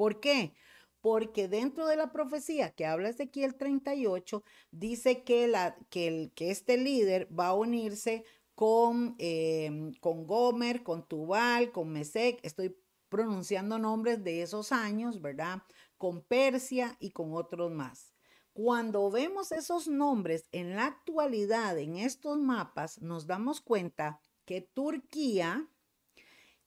¿Por 0.00 0.18
qué? 0.18 0.54
Porque 1.02 1.46
dentro 1.46 1.86
de 1.86 1.94
la 1.94 2.10
profecía 2.10 2.70
que 2.70 2.86
habla 2.86 3.10
Ezequiel 3.10 3.54
38, 3.54 4.42
dice 4.70 5.24
que, 5.24 5.52
que, 5.90 6.08
el, 6.08 6.32
que 6.32 6.50
este 6.50 6.78
líder 6.78 7.28
va 7.38 7.48
a 7.48 7.54
unirse 7.54 8.24
con, 8.54 9.14
em, 9.18 9.92
con 10.00 10.26
Gomer, 10.26 10.82
con 10.82 11.06
Tubal, 11.06 11.70
con 11.70 11.90
Mesec. 11.90 12.40
Estoy 12.42 12.74
pronunciando 13.10 13.78
nombres 13.78 14.24
de 14.24 14.40
esos 14.40 14.72
años, 14.72 15.20
¿verdad? 15.20 15.64
Con 15.98 16.22
Persia 16.22 16.96
y 16.98 17.10
con 17.10 17.34
otros 17.34 17.70
más. 17.70 18.14
Cuando 18.54 19.10
vemos 19.10 19.52
esos 19.52 19.86
nombres 19.86 20.46
en 20.50 20.76
la 20.76 20.86
actualidad 20.86 21.78
en 21.78 21.96
estos 21.96 22.38
mapas, 22.38 23.02
nos 23.02 23.26
damos 23.26 23.60
cuenta 23.60 24.18
que 24.46 24.62
Turquía 24.62 25.68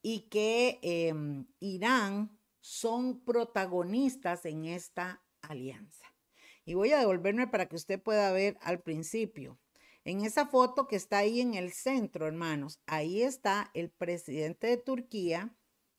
y 0.03 0.29
que 0.29 0.77
em, 0.83 1.47
Irán 1.59 2.37
son 2.63 3.19
protagonistas 3.19 4.45
en 4.45 4.63
esta 4.63 5.21
alianza. 5.41 6.05
Y 6.63 6.75
voy 6.75 6.93
a 6.93 6.97
devolverme 6.97 7.45
para 7.45 7.67
que 7.67 7.75
usted 7.75 8.01
pueda 8.01 8.31
ver 8.31 8.57
al 8.61 8.81
principio. 8.81 9.59
En 10.05 10.21
esa 10.21 10.47
foto 10.47 10.87
que 10.87 10.95
está 10.95 11.17
ahí 11.17 11.41
en 11.41 11.55
el 11.55 11.73
centro, 11.73 12.25
hermanos, 12.25 12.79
ahí 12.85 13.21
está 13.21 13.69
el 13.73 13.89
presidente 13.89 14.67
de 14.67 14.77
Turquía, 14.77 15.53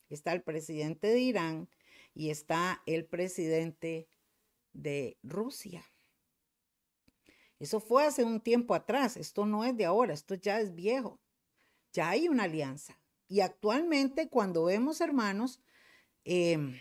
está 0.08 0.32
el 0.32 0.42
presidente 0.42 1.08
de 1.08 1.20
Irán 1.20 1.68
y 2.14 2.30
está 2.30 2.82
el 2.86 3.04
presidente 3.04 4.08
de 4.72 5.18
Rusia. 5.22 5.84
Eso 7.58 7.78
fue 7.78 8.06
hace 8.06 8.24
un 8.24 8.40
tiempo 8.40 8.74
atrás, 8.74 9.18
esto 9.18 9.44
no 9.44 9.66
es 9.66 9.76
de 9.76 9.84
ahora, 9.84 10.14
esto 10.14 10.34
ya 10.34 10.60
es 10.60 10.74
viejo. 10.74 11.20
Ya 11.92 12.08
hay 12.08 12.26
una 12.26 12.44
alianza. 12.44 12.98
Y 13.28 13.40
actualmente 13.40 14.30
cuando 14.30 14.64
vemos, 14.64 15.02
hermanos, 15.02 15.60
em, 16.24 16.78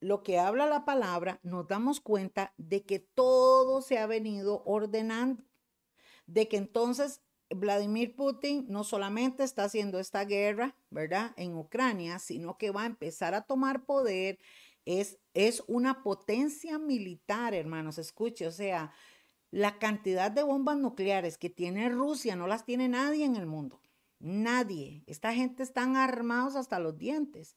lo 0.00 0.22
que 0.22 0.38
habla 0.38 0.66
la 0.66 0.84
palabra, 0.84 1.40
nos 1.42 1.66
damos 1.66 2.00
cuenta 2.00 2.52
de 2.56 2.84
que 2.84 2.98
todo 2.98 3.80
se 3.82 3.98
ha 3.98 4.06
venido 4.06 4.62
ordenando, 4.66 5.42
de 6.26 6.48
que 6.48 6.56
entonces 6.56 7.22
Vladimir 7.50 8.14
Putin 8.16 8.66
no 8.68 8.84
solamente 8.84 9.44
está 9.44 9.64
haciendo 9.64 9.98
esta 9.98 10.24
guerra, 10.24 10.76
¿verdad? 10.90 11.32
En 11.36 11.56
Ucrania, 11.56 12.18
sino 12.18 12.58
que 12.58 12.70
va 12.70 12.82
a 12.82 12.86
empezar 12.86 13.34
a 13.34 13.42
tomar 13.42 13.84
poder. 13.84 14.38
Es, 14.84 15.18
es 15.32 15.62
una 15.66 16.02
potencia 16.02 16.78
militar, 16.78 17.54
hermanos, 17.54 17.98
escuche, 17.98 18.46
o 18.46 18.52
sea, 18.52 18.92
la 19.50 19.78
cantidad 19.78 20.30
de 20.30 20.42
bombas 20.42 20.76
nucleares 20.76 21.38
que 21.38 21.48
tiene 21.48 21.88
Rusia 21.88 22.36
no 22.36 22.46
las 22.46 22.64
tiene 22.64 22.88
nadie 22.88 23.24
en 23.24 23.36
el 23.36 23.46
mundo. 23.46 23.80
Nadie. 24.18 25.04
Esta 25.06 25.32
gente 25.32 25.62
están 25.62 25.96
armados 25.96 26.56
hasta 26.56 26.78
los 26.78 26.98
dientes. 26.98 27.56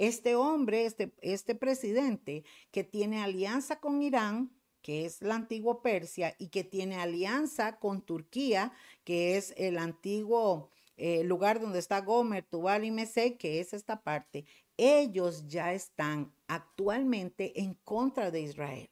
Este 0.00 0.34
hombre, 0.34 0.86
este, 0.86 1.12
este 1.20 1.54
presidente 1.54 2.42
que 2.70 2.84
tiene 2.84 3.22
alianza 3.22 3.80
con 3.80 4.00
Irán, 4.00 4.50
que 4.80 5.04
es 5.04 5.20
la 5.20 5.34
antigua 5.34 5.82
Persia, 5.82 6.34
y 6.38 6.48
que 6.48 6.64
tiene 6.64 6.96
alianza 6.96 7.78
con 7.78 8.00
Turquía, 8.00 8.72
que 9.04 9.36
es 9.36 9.52
el 9.58 9.76
antiguo 9.76 10.70
eh, 10.96 11.22
lugar 11.22 11.60
donde 11.60 11.80
está 11.80 12.00
Gomer, 12.00 12.44
Tubal 12.44 12.86
y 12.86 12.90
Mesec, 12.90 13.36
que 13.36 13.60
es 13.60 13.74
esta 13.74 14.02
parte, 14.02 14.46
ellos 14.78 15.46
ya 15.48 15.74
están 15.74 16.32
actualmente 16.48 17.60
en 17.60 17.74
contra 17.84 18.30
de 18.30 18.40
Israel. 18.40 18.88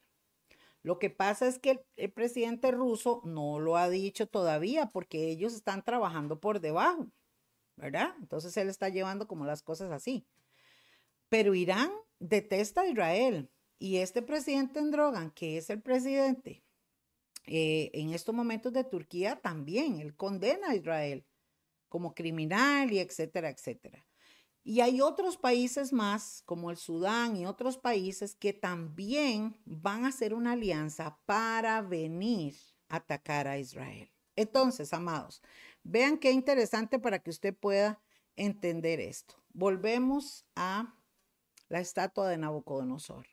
Lo 0.83 0.99
que 0.99 1.09
pasa 1.09 1.47
es 1.47 1.57
que 1.57 1.83
el, 1.95 2.11
presidente 2.11 2.69
ruso 2.69 3.23
no 3.25 3.59
lo 3.59 3.77
ha 3.77 3.89
dicho 3.89 4.27
todavía 4.27 4.91
porque 4.91 5.31
ellos 5.31 5.55
están 5.55 5.83
trabajando 5.83 6.39
por 6.39 6.59
debajo, 6.59 7.07
¿verdad? 7.77 8.13
Entonces 8.19 8.55
él 8.57 8.69
está 8.69 8.89
llevando 8.89 9.27
como 9.27 9.45
las 9.45 9.63
cosas 9.63 9.91
así. 9.91 10.27
Pero 11.29 11.55
Irán 11.55 11.91
detesta 12.19 12.81
a 12.81 12.87
Israel 12.87 13.49
y 13.77 13.97
este 13.97 14.21
presidente 14.21 14.81
Drogan, 14.81 15.31
que 15.31 15.57
es 15.57 15.69
el 15.69 15.81
presidente 15.81 16.63
eh, 17.45 17.91
en 17.93 18.13
estos 18.13 18.35
momentos 18.35 18.73
de 18.73 18.83
Turquía, 18.83 19.35
también, 19.37 19.99
él 19.99 20.15
condena 20.15 20.69
a 20.69 20.75
Israel 20.75 21.25
como 21.87 22.13
criminal 22.13 22.91
y 22.91 22.99
etcétera, 22.99 23.49
etcétera. 23.49 24.05
Y 24.63 24.81
hay 24.81 25.01
otros 25.01 25.37
países 25.37 25.93
más, 25.93 26.43
como 26.45 26.69
el 26.69 26.77
Sudán 26.77 27.35
y 27.35 27.45
otros 27.45 27.77
países, 27.77 28.35
que 28.35 28.53
también 28.53 29.57
van 29.65 30.05
a 30.05 30.09
hacer 30.09 30.33
una 30.33 30.51
alianza 30.51 31.17
para 31.25 31.81
venir 31.81 32.55
a 32.87 32.97
atacar 32.97 33.47
a 33.47 33.57
Israel. 33.57 34.11
Entonces, 34.35 34.93
amados, 34.93 35.41
vean 35.83 36.17
qué 36.17 36.31
interesante 36.31 36.99
para 36.99 37.19
que 37.19 37.31
usted 37.31 37.55
pueda 37.55 37.99
entender 38.35 38.99
esto. 38.99 39.35
Volvemos 39.53 40.45
a 40.55 40.98
la 41.69 41.79
estatua 41.79 42.27
de 42.27 42.37
Nabucodonosor. 42.37 43.27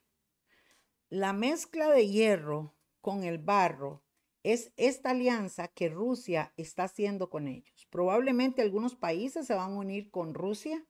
La 1.09 1.33
mezcla 1.33 1.91
de 1.91 2.09
hierro 2.09 2.75
con 3.01 3.25
el 3.25 3.39
barro 3.39 4.03
es 4.43 4.73
esta 4.77 5.11
alianza 5.11 5.69
que 5.69 5.89
Rusia 5.89 6.53
está 6.57 6.85
haciendo 6.85 7.31
con 7.31 7.49
ellos. 7.49 7.87
Probablemente 7.91 8.63
algunos 8.63 8.95
países 8.95 9.47
se 9.47 9.55
van 9.55 9.73
a 9.73 9.77
unir 9.77 10.11
con 10.11 10.35
Rusia 10.35 10.87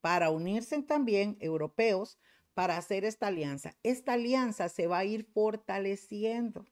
para 0.00 0.30
unirse 0.30 0.80
también 0.82 1.36
europeos 1.40 2.18
para 2.54 2.76
hacer 2.76 3.04
esta 3.04 3.28
alianza. 3.28 3.76
Esta 3.82 4.12
alianza 4.12 4.68
se 4.68 4.86
va 4.86 4.98
a 4.98 5.04
ir 5.04 5.24
fortaleciendo. 5.24 6.66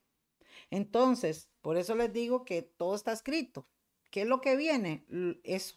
Entonces, 0.71 1.49
por 1.61 1.77
eso 1.77 1.95
les 1.95 2.13
digo 2.13 2.45
que 2.45 2.63
todo 2.63 2.95
está 2.95 3.13
escrito. 3.13 3.69
¿Qué 4.11 4.23
es 4.23 4.29
lo 4.29 4.41
que 4.41 4.57
viene? 4.57 5.07
Eso. 5.45 5.77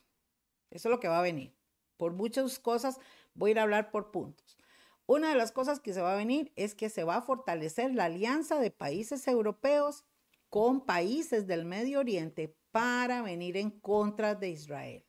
Eso 0.69 0.89
es 0.89 0.91
lo 0.91 0.99
que 0.99 1.07
va 1.07 1.19
a 1.19 1.23
venir. 1.23 1.55
Por 1.97 2.13
muchas 2.13 2.59
cosas 2.59 2.99
voy 3.33 3.53
a 3.53 3.63
hablar 3.63 3.91
por 3.91 4.11
puntos. 4.11 4.57
Una 5.05 5.29
de 5.29 5.35
las 5.35 5.51
cosas 5.51 5.79
que 5.79 5.93
se 5.93 6.01
va 6.01 6.13
a 6.13 6.17
venir 6.17 6.51
es 6.55 6.75
que 6.75 6.89
se 6.89 7.03
va 7.03 7.17
a 7.17 7.21
fortalecer 7.21 7.93
la 7.93 8.05
alianza 8.05 8.59
de 8.59 8.71
países 8.71 9.27
europeos 9.27 10.05
con 10.49 10.85
países 10.85 11.47
del 11.47 11.65
Medio 11.65 11.99
Oriente 11.99 12.55
para 12.71 13.21
venir 13.21 13.57
en 13.57 13.71
contra 13.71 14.35
de 14.35 14.49
Israel. 14.49 15.05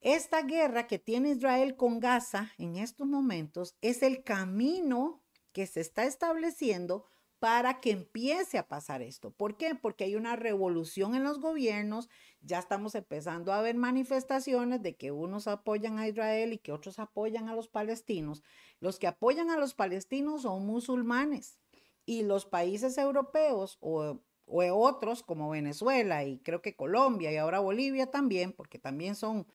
Esta 0.00 0.42
guerra 0.42 0.86
que 0.86 0.98
tiene 0.98 1.30
Israel 1.30 1.76
con 1.76 2.00
Gaza 2.00 2.52
en 2.58 2.76
estos 2.76 3.06
momentos 3.06 3.76
es 3.82 4.02
el 4.02 4.24
camino 4.24 5.22
que 5.52 5.66
se 5.66 5.80
está 5.80 6.04
estableciendo 6.04 7.06
para 7.38 7.80
que 7.80 7.90
empiece 7.90 8.58
a 8.58 8.68
pasar 8.68 9.02
esto. 9.02 9.32
¿Por 9.32 9.56
qué? 9.56 9.74
Porque 9.74 10.04
hay 10.04 10.16
una 10.16 10.36
revolución 10.36 11.14
en 11.14 11.24
los 11.24 11.40
gobiernos, 11.40 12.08
ya 12.44 12.58
estamos 12.58 12.94
empezando 12.94 13.52
a 13.52 13.62
ver 13.62 13.76
manifestaciones 13.76 14.82
de 14.82 14.96
que 14.96 15.12
unos 15.12 15.46
apoyan 15.46 15.98
a 15.98 16.08
Israel 16.08 16.52
y 16.52 16.58
que 16.58 16.72
otros 16.72 16.98
apoyan 16.98 17.48
a 17.48 17.54
los 17.54 17.68
palestinos. 17.68 18.42
Los 18.80 18.98
que 18.98 19.06
apoyan 19.06 19.50
a 19.50 19.56
los 19.56 19.74
palestinos 19.74 20.42
son 20.42 20.66
musulmanes 20.66 21.58
y 22.04 22.22
los 22.22 22.44
países 22.46 22.98
europeos 22.98 23.78
o, 23.80 24.20
otros 24.44 25.22
como 25.22 25.50
Venezuela 25.50 26.24
y 26.24 26.38
creo 26.40 26.60
que 26.60 26.76
Colombia 26.76 27.32
y 27.32 27.36
ahora 27.36 27.60
Bolivia 27.60 28.10
también, 28.10 28.52
porque 28.52 28.78
también 28.78 29.14
son 29.14 29.46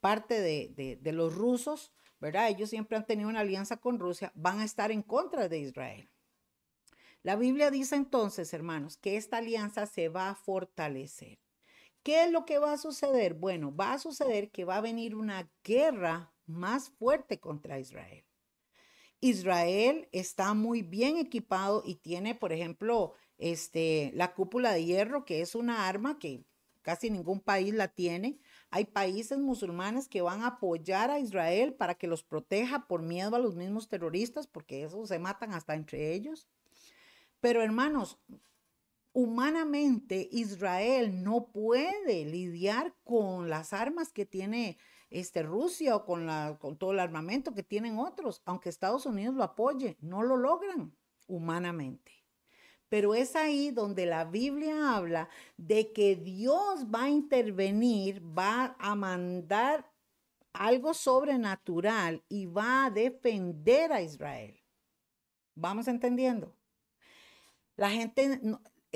parte 0.00 0.40
de, 0.40 1.12
los 1.12 1.34
rusos, 1.34 1.92
¿verdad? 2.20 2.48
Ellos 2.48 2.70
siempre 2.70 2.96
han 2.96 3.06
tenido 3.06 3.28
una 3.28 3.40
alianza 3.40 3.76
con 3.76 3.98
Rusia, 3.98 4.32
van 4.34 4.60
a 4.60 4.64
estar 4.64 4.92
en 4.92 5.02
contra 5.02 5.48
de 5.48 5.58
Israel. 5.58 6.08
La 7.22 7.34
Biblia 7.34 7.70
dice 7.70 7.96
entonces, 7.96 8.54
hermanos, 8.54 8.96
que 8.96 9.16
esta 9.16 9.38
alianza 9.38 9.84
se 9.86 10.08
va 10.08 10.30
a 10.30 10.36
fortalecer. 10.36 11.38
¿Qué 12.06 12.22
es 12.22 12.30
lo 12.30 12.46
que 12.46 12.58
va 12.58 12.70
a 12.72 12.78
suceder? 12.78 13.34
Bueno, 13.34 13.74
va 13.74 13.94
a 13.94 13.98
suceder 13.98 14.52
que 14.52 14.64
va 14.64 14.76
a 14.76 14.80
venir 14.80 15.16
una 15.16 15.50
guerra 15.64 16.32
más 16.46 16.88
fuerte 16.88 17.40
contra 17.40 17.80
Israel. 17.80 18.24
Israel 19.18 20.08
está 20.12 20.54
muy 20.54 20.82
bien 20.82 21.16
equipado 21.16 21.82
y 21.84 21.96
tiene, 21.96 22.36
por 22.36 22.52
ejemplo, 22.52 23.14
este, 23.38 24.12
la 24.14 24.34
cúpula 24.34 24.70
de 24.70 24.84
hierro, 24.84 25.24
que 25.24 25.40
es 25.40 25.56
una 25.56 25.88
arma 25.88 26.20
que 26.20 26.44
casi 26.82 27.10
ningún 27.10 27.40
país 27.40 27.74
la 27.74 27.88
tiene. 27.88 28.38
Hay 28.70 28.84
países 28.84 29.38
musulmanes 29.38 30.06
que 30.06 30.22
van 30.22 30.42
a 30.42 30.58
apoyar 30.58 31.10
a 31.10 31.18
Israel 31.18 31.74
para 31.74 31.96
que 31.96 32.06
los 32.06 32.22
proteja 32.22 32.86
por 32.86 33.02
miedo 33.02 33.34
a 33.34 33.40
los 33.40 33.56
mismos 33.56 33.88
terroristas, 33.88 34.46
porque 34.46 34.84
esos 34.84 35.08
se 35.08 35.18
matan 35.18 35.54
hasta 35.54 35.74
entre 35.74 36.14
ellos. 36.14 36.46
Pero 37.40 37.64
hermanos, 37.64 38.16
humanamente 39.16 40.28
Israel 40.30 41.24
no 41.24 41.46
puede 41.46 42.26
lidiar 42.26 42.94
con 43.02 43.48
las 43.48 43.72
armas 43.72 44.12
que 44.12 44.26
tiene 44.26 44.76
este, 45.08 45.42
Rusia 45.42 45.96
o 45.96 46.04
con, 46.04 46.26
la, 46.26 46.58
con 46.60 46.76
todo 46.76 46.92
el 46.92 47.00
armamento 47.00 47.54
que 47.54 47.62
tienen 47.62 47.98
otros, 47.98 48.42
aunque 48.44 48.68
Estados 48.68 49.06
Unidos 49.06 49.34
lo 49.34 49.42
apoye, 49.42 49.96
no 50.02 50.22
lo 50.22 50.36
logran 50.36 50.94
humanamente. 51.28 52.12
Pero 52.90 53.14
es 53.14 53.36
ahí 53.36 53.70
donde 53.70 54.04
la 54.04 54.26
Biblia 54.26 54.94
habla 54.94 55.30
de 55.56 55.94
que 55.94 56.16
Dios 56.16 56.84
va 56.94 57.04
a 57.04 57.08
intervenir, 57.08 58.22
va 58.22 58.76
a 58.78 58.94
mandar 58.94 59.90
algo 60.52 60.92
sobrenatural 60.92 62.22
y 62.28 62.44
va 62.44 62.84
a 62.84 62.90
defender 62.90 63.92
a 63.92 64.02
Israel. 64.02 64.60
¿Vamos 65.54 65.88
entendiendo? 65.88 66.54
La 67.76 67.88
gente, 67.88 68.40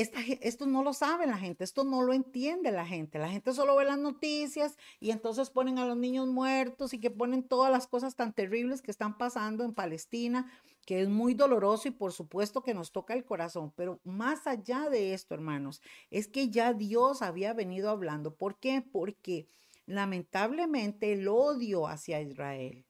esto 0.03 0.66
no 0.66 0.82
lo 0.82 0.92
sabe 0.92 1.26
la 1.26 1.36
gente, 1.36 1.64
esto 1.64 1.84
no 1.84 2.03
lo 2.03 2.12
entiende 2.12 2.70
la 2.72 2.86
gente. 2.86 3.18
La 3.18 3.28
gente 3.28 3.53
solo 3.53 3.76
ve 3.76 3.84
las 3.84 3.98
noticias 3.98 4.76
y 4.98 5.11
entonces 5.11 5.51
ponen 5.51 5.78
a 5.78 5.86
los 5.86 5.96
niños 5.96 6.26
muertos 6.28 6.94
y 6.94 7.01
que 7.01 7.11
ponen 7.11 7.42
todas 7.42 7.70
las 7.70 7.86
cosas 7.86 8.16
tan 8.16 8.32
terribles 8.32 8.82
que 8.82 8.90
están 8.90 9.18
pasando 9.18 9.64
en 9.64 9.74
Palestina, 9.74 10.51
que 10.86 11.03
es 11.03 11.09
muy 11.09 11.34
doloroso 11.34 11.88
y 11.88 11.92
por 11.92 12.12
supuesto 12.12 12.62
que 12.62 12.74
nos 12.74 12.92
toca 12.92 13.14
el 13.14 13.24
corazón. 13.24 13.72
Pero 13.76 14.01
más 14.05 14.46
allá 14.46 14.88
de 14.88 15.14
esto, 15.14 15.34
hermanos, 15.34 15.82
es 16.11 16.28
que 16.28 16.51
ya 16.51 16.72
Dios 16.72 17.22
había 17.22 17.53
venido 17.53 17.90
hablando. 17.90 18.34
¿Por 18.34 18.59
qué? 18.59 18.82
Porque 18.82 19.46
lamentablemente 19.86 21.12
el 21.12 21.28
odio 21.28 21.86
hacia 21.88 22.20
Israel 22.20 22.86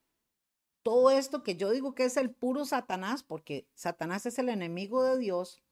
todo 0.82 1.10
esto 1.10 1.42
que 1.42 1.56
yo 1.56 1.70
digo 1.70 1.94
que 1.94 2.04
es 2.04 2.16
el 2.16 2.30
puro 2.30 2.64
Satanás, 2.64 3.22
porque 3.22 3.68
Satanás 3.74 4.26
es 4.26 4.38
el 4.38 4.48
enemigo 4.48 5.02
de 5.02 5.18
Dios, 5.18 5.62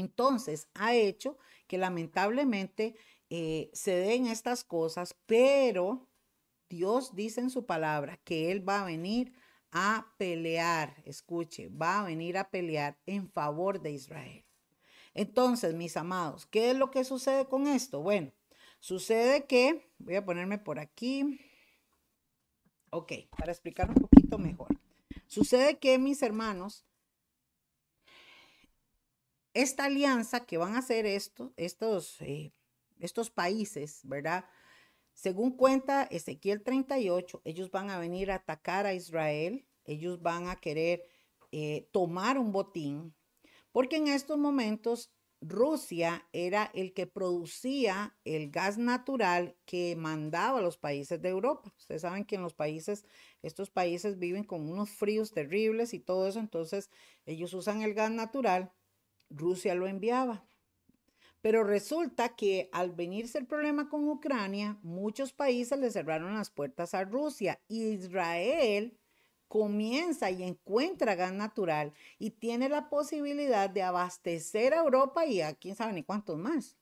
entonces, 0.00 0.68
ha 0.74 0.94
hecho 0.94 1.36
que 1.66 1.78
lamentablemente 1.78 2.94
eh, 3.30 3.70
se 3.72 3.96
den 3.96 4.26
estas 4.26 4.64
cosas, 4.64 5.16
pero 5.26 6.08
Dios 6.68 7.14
dice 7.14 7.40
en 7.40 7.50
su 7.50 7.66
palabra 7.66 8.18
que 8.24 8.50
Él 8.50 8.66
va 8.66 8.82
a 8.82 8.86
venir 8.86 9.32
a 9.70 10.14
pelear, 10.18 10.94
escuche, 11.06 11.68
va 11.68 12.00
a 12.00 12.04
venir 12.04 12.36
a 12.36 12.50
pelear 12.50 12.98
en 13.06 13.30
favor 13.30 13.80
de 13.80 13.92
Israel. 13.92 14.44
Entonces, 15.14 15.74
mis 15.74 15.96
amados, 15.96 16.46
¿qué 16.46 16.70
es 16.70 16.76
lo 16.76 16.90
que 16.90 17.04
sucede 17.04 17.46
con 17.46 17.66
esto? 17.66 18.00
Bueno, 18.02 18.32
sucede 18.80 19.46
que, 19.46 19.90
voy 19.98 20.16
a 20.16 20.24
ponerme 20.24 20.58
por 20.58 20.78
aquí, 20.78 21.40
ok, 22.90 23.12
para 23.36 23.52
explicar 23.52 23.88
un 23.88 23.96
poquito 23.96 24.38
mejor. 24.38 24.68
Sucede 25.26 25.78
que, 25.78 25.98
mis 25.98 26.22
hermanos, 26.22 26.86
esta 29.54 29.84
alianza 29.84 30.46
que 30.46 30.58
van 30.58 30.74
a 30.74 30.78
hacer 30.78 31.06
estos, 31.06 31.50
estos, 31.56 32.20
eh, 32.20 32.52
estos 32.98 33.30
países, 33.30 34.00
¿verdad? 34.04 34.44
Según 35.14 35.56
cuenta 35.56 36.04
Ezequiel 36.04 36.62
38, 36.62 37.42
ellos 37.44 37.70
van 37.70 37.90
a 37.90 37.98
venir 37.98 38.30
a 38.30 38.36
atacar 38.36 38.86
a 38.86 38.94
Israel, 38.94 39.66
ellos 39.84 40.22
van 40.22 40.48
a 40.48 40.56
querer 40.56 41.02
eh, 41.50 41.88
tomar 41.92 42.38
un 42.38 42.52
botín, 42.52 43.14
porque 43.72 43.96
en 43.96 44.08
estos 44.08 44.38
momentos 44.38 45.12
Rusia 45.42 46.26
era 46.32 46.70
el 46.72 46.94
que 46.94 47.08
producía 47.08 48.16
el 48.24 48.50
gas 48.50 48.78
natural 48.78 49.56
que 49.64 49.96
mandaba 49.96 50.60
a 50.60 50.62
los 50.62 50.78
países 50.78 51.20
de 51.20 51.30
Europa. 51.30 51.74
Ustedes 51.76 52.02
saben 52.02 52.24
que 52.24 52.36
en 52.36 52.42
los 52.42 52.54
países, 52.54 53.04
estos 53.42 53.68
países 53.68 54.18
viven 54.18 54.44
con 54.44 54.70
unos 54.70 54.90
fríos 54.90 55.32
terribles 55.32 55.94
y 55.94 55.98
todo 55.98 56.28
eso, 56.28 56.38
entonces 56.38 56.90
ellos 57.26 57.52
usan 57.54 57.82
el 57.82 57.92
gas 57.92 58.12
natural, 58.12 58.72
Rusia 59.34 59.74
lo 59.74 59.86
enviaba. 59.86 60.44
Pero 61.40 61.64
resulta 61.64 62.36
que 62.36 62.70
al 62.72 62.92
venirse 62.92 63.38
el 63.38 63.46
problema 63.46 63.88
con 63.88 64.08
Ucrania, 64.08 64.78
muchos 64.82 65.32
países 65.32 65.78
le 65.78 65.90
cerraron 65.90 66.34
las 66.34 66.50
puertas 66.50 66.94
a 66.94 67.04
Rusia. 67.04 67.60
Israel 67.68 68.96
comienza 69.48 70.30
y 70.30 70.44
encuentra 70.44 71.14
gas 71.14 71.32
natural 71.32 71.92
y 72.18 72.30
tiene 72.30 72.68
la 72.68 72.88
posibilidad 72.88 73.68
de 73.68 73.82
abastecer 73.82 74.72
a 74.72 74.78
Europa 74.78 75.26
y 75.26 75.40
a 75.42 75.54
quién 75.54 75.74
sabe 75.74 75.92
ni 75.92 76.04
cuántos 76.04 76.38
más. 76.38 76.76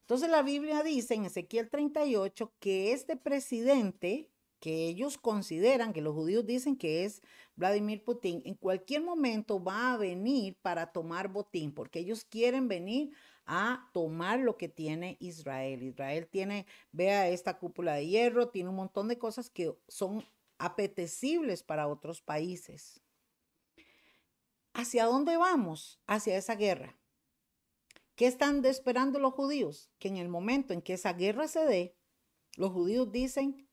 Entonces 0.00 0.30
la 0.30 0.42
Biblia 0.42 0.82
dice 0.82 1.14
en 1.14 1.26
Ezequiel 1.26 1.68
38 1.68 2.52
que 2.58 2.92
este 2.92 3.16
presidente 3.16 4.30
que 4.66 4.88
ellos 4.88 5.16
consideran, 5.16 5.92
que 5.92 6.00
los 6.00 6.12
judíos 6.12 6.44
dicen 6.44 6.74
que 6.74 7.04
es 7.04 7.22
Vladimir 7.54 8.02
Putin, 8.02 8.42
en 8.44 8.56
cualquier 8.56 9.00
momento 9.00 9.62
va 9.62 9.92
a 9.92 9.96
venir 9.96 10.56
para 10.60 10.90
tomar 10.90 11.28
botín, 11.28 11.72
porque 11.72 12.00
ellos 12.00 12.24
quieren 12.24 12.66
venir 12.66 13.12
a 13.44 13.88
tomar 13.92 14.40
lo 14.40 14.56
que 14.56 14.68
tiene 14.68 15.18
Israel. 15.20 15.84
Israel 15.84 16.26
tiene, 16.26 16.66
vea 16.90 17.28
esta 17.28 17.60
cúpula 17.60 17.94
de 17.94 18.08
hierro, 18.08 18.48
tiene 18.48 18.70
un 18.70 18.74
montón 18.74 19.06
de 19.06 19.18
cosas 19.18 19.50
que 19.50 19.72
son 19.86 20.24
apetecibles 20.58 21.62
para 21.62 21.86
otros 21.86 22.20
países. 22.20 23.00
¿Hacia 24.74 25.04
dónde 25.04 25.36
vamos? 25.36 26.00
Hacia 26.08 26.36
esa 26.36 26.56
guerra. 26.56 26.98
¿Qué 28.16 28.26
están 28.26 28.64
esperando 28.64 29.20
los 29.20 29.32
judíos? 29.32 29.92
Que 30.00 30.08
en 30.08 30.16
el 30.16 30.28
momento 30.28 30.74
en 30.74 30.82
que 30.82 30.94
esa 30.94 31.12
guerra 31.12 31.46
se 31.46 31.64
dé, 31.64 31.94
los 32.56 32.72
judíos 32.72 33.12
dicen, 33.12 33.65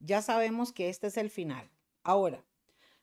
ya 0.00 0.22
sabemos 0.22 0.72
que 0.72 0.88
este 0.88 1.06
es 1.06 1.16
el 1.16 1.30
final. 1.30 1.70
Ahora, 2.02 2.44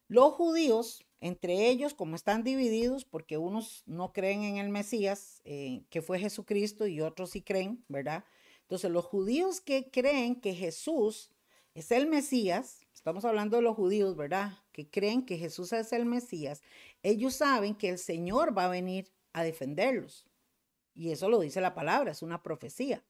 los 0.08 0.34
judíos, 0.34 1.06
entre 1.20 1.70
ellos, 1.70 1.94
como 1.94 2.16
están 2.16 2.44
divididos, 2.44 3.06
porque 3.06 3.38
unos 3.38 3.84
no 3.86 4.12
creen 4.14 4.44
en 4.44 4.58
el 4.58 4.70
Mesías, 4.70 5.42
eh, 5.46 5.84
que 5.90 6.02
fue 6.02 6.20
Jesucristo, 6.20 6.88
y 6.88 7.02
otros 7.02 7.32
sí 7.32 7.42
creen, 7.42 7.84
¿verdad? 7.88 8.26
Entonces, 8.64 8.92
los 8.92 9.06
judíos 9.06 9.62
que 9.62 9.90
creen 9.90 10.40
que 10.40 10.54
Jesús 10.54 11.32
es 11.74 11.92
el 11.92 12.08
Mesías, 12.08 12.82
estamos 12.94 13.26
hablando 13.26 13.58
de 13.58 13.64
los 13.64 13.76
judíos, 13.76 14.16
¿verdad? 14.16 14.58
Que 14.72 14.90
creen 14.90 15.26
que 15.26 15.38
Jesús 15.38 15.74
es 15.74 15.94
el 15.94 16.06
Mesías, 16.06 16.62
ellos 17.04 17.36
saben 17.36 17.76
que 17.76 17.90
el 17.90 17.98
Señor 17.98 18.58
va 18.58 18.66
a 18.66 18.70
venir 18.70 19.12
a 19.34 19.44
defenderlos. 19.44 20.26
Y 20.94 21.12
eso 21.12 21.30
lo 21.30 21.40
dice 21.40 21.62
la 21.62 21.74
palabra, 21.74 22.12
es 22.12 22.22
una 22.22 22.44
profecía. 22.44 23.04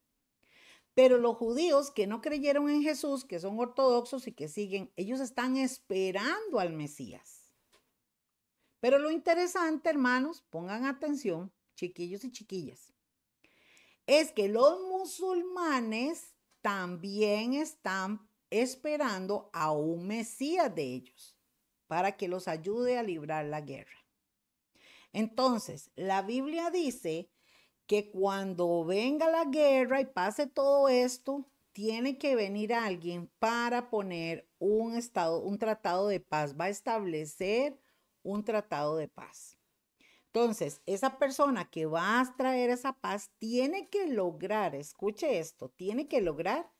Pero 0.94 1.18
los 1.18 1.38
judíos 1.38 1.90
que 1.92 2.08
no 2.08 2.22
creyeron 2.22 2.70
en 2.70 2.84
Jesús, 2.84 3.24
que 3.24 3.40
son 3.40 3.58
ortodoxos 3.60 4.28
y 4.28 4.34
que 4.34 4.48
siguen, 4.48 4.92
ellos 4.96 5.20
están 5.20 5.58
esperando 5.58 6.60
al 6.60 6.74
Mesías. 6.74 7.42
Pero 8.82 9.00
lo 9.00 9.12
interesante, 9.12 9.90
hermanos, 9.90 10.44
pongan 10.50 10.86
atención, 10.86 11.54
chiquillos 11.76 12.24
y 12.26 12.32
chiquillas, 12.32 12.94
es 14.08 14.32
que 14.32 14.50
los 14.50 14.82
musulmanes 14.82 16.34
también 16.62 17.54
están 17.54 18.28
esperando 18.50 19.50
a 19.54 19.72
un 19.72 20.08
Mesías 20.08 20.74
de 20.76 20.84
ellos 20.84 21.38
para 21.88 22.18
que 22.18 22.28
los 22.28 22.48
ayude 22.48 22.98
a 22.98 23.04
librar 23.04 23.46
la 23.46 23.62
guerra. 23.62 24.06
Entonces, 25.14 25.92
la 25.96 26.22
Biblia 26.22 26.70
dice 26.70 27.30
que 27.92 28.10
cuando 28.10 28.86
venga 28.86 29.30
la 29.30 29.44
guerra 29.44 30.00
y 30.00 30.06
pase 30.06 30.48
todo 30.48 30.88
esto, 30.88 31.46
tiene 31.74 32.18
que 32.18 32.38
venir 32.38 32.74
alguien 32.74 33.30
para 33.38 33.90
poner 33.90 34.48
un 34.60 34.96
estado, 34.96 35.42
un 35.42 35.58
tratado 35.58 36.08
de 36.08 36.22
paz, 36.22 36.56
va 36.58 36.66
a 36.66 36.70
establecer 36.70 37.78
un 38.24 38.46
tratado 38.46 38.96
de 38.96 39.10
paz. 39.10 39.58
Entonces, 40.28 40.82
esa 40.86 41.20
persona 41.20 41.70
que 41.70 41.86
va 41.86 42.22
a 42.22 42.36
traer 42.38 42.70
esa 42.70 42.94
paz 42.94 43.30
tiene 43.40 43.90
que 43.90 44.08
lograr, 44.08 44.74
escuche 44.74 45.40
esto, 45.40 45.68
tiene 45.68 46.08
que 46.08 46.22
lograr 46.22 46.72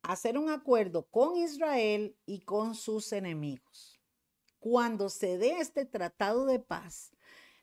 hacer 0.00 0.38
un 0.38 0.48
acuerdo 0.48 1.06
con 1.10 1.36
Israel 1.36 2.16
y 2.24 2.40
con 2.46 2.74
sus 2.74 3.12
enemigos. 3.12 4.00
Cuando 4.58 5.10
se 5.10 5.36
dé 5.36 5.58
este 5.58 5.84
tratado 5.84 6.46
de 6.46 6.60
paz, 6.60 7.12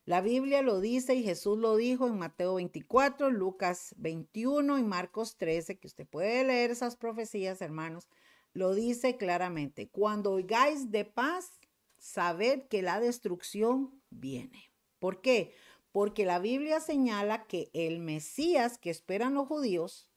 la 0.06 0.22
Biblia 0.22 0.62
lo 0.62 0.82
dice 0.82 1.16
y 1.16 1.24
Jesús 1.24 1.58
lo 1.58 1.76
dijo 1.76 2.06
en 2.06 2.20
Mateo 2.20 2.56
24, 2.56 3.32
Lucas 3.32 3.96
21 3.98 4.78
y 4.78 4.84
Marcos 4.84 5.36
13, 5.38 5.80
que 5.80 5.88
usted 5.88 6.08
puede 6.08 6.44
leer 6.44 6.70
esas 6.70 6.96
profecías, 6.96 7.60
hermanos. 7.60 8.08
Lo 8.54 8.76
dice 8.76 9.18
claramente, 9.18 9.90
cuando 9.90 10.32
oigáis 10.32 10.92
de 10.92 11.06
paz, 11.06 11.60
sabed 11.98 12.68
que 12.68 12.84
la 12.84 13.00
destrucción 13.00 14.00
viene. 14.12 14.72
¿Por 15.00 15.22
qué? 15.22 15.56
Porque 15.92 16.24
la 16.24 16.38
Biblia 16.38 16.80
señala 16.82 17.48
que 17.48 17.72
el 17.74 18.00
Mesías 18.00 18.78
que 18.78 18.92
esperan 18.92 19.34
los 19.34 19.48
judíos 19.48 20.08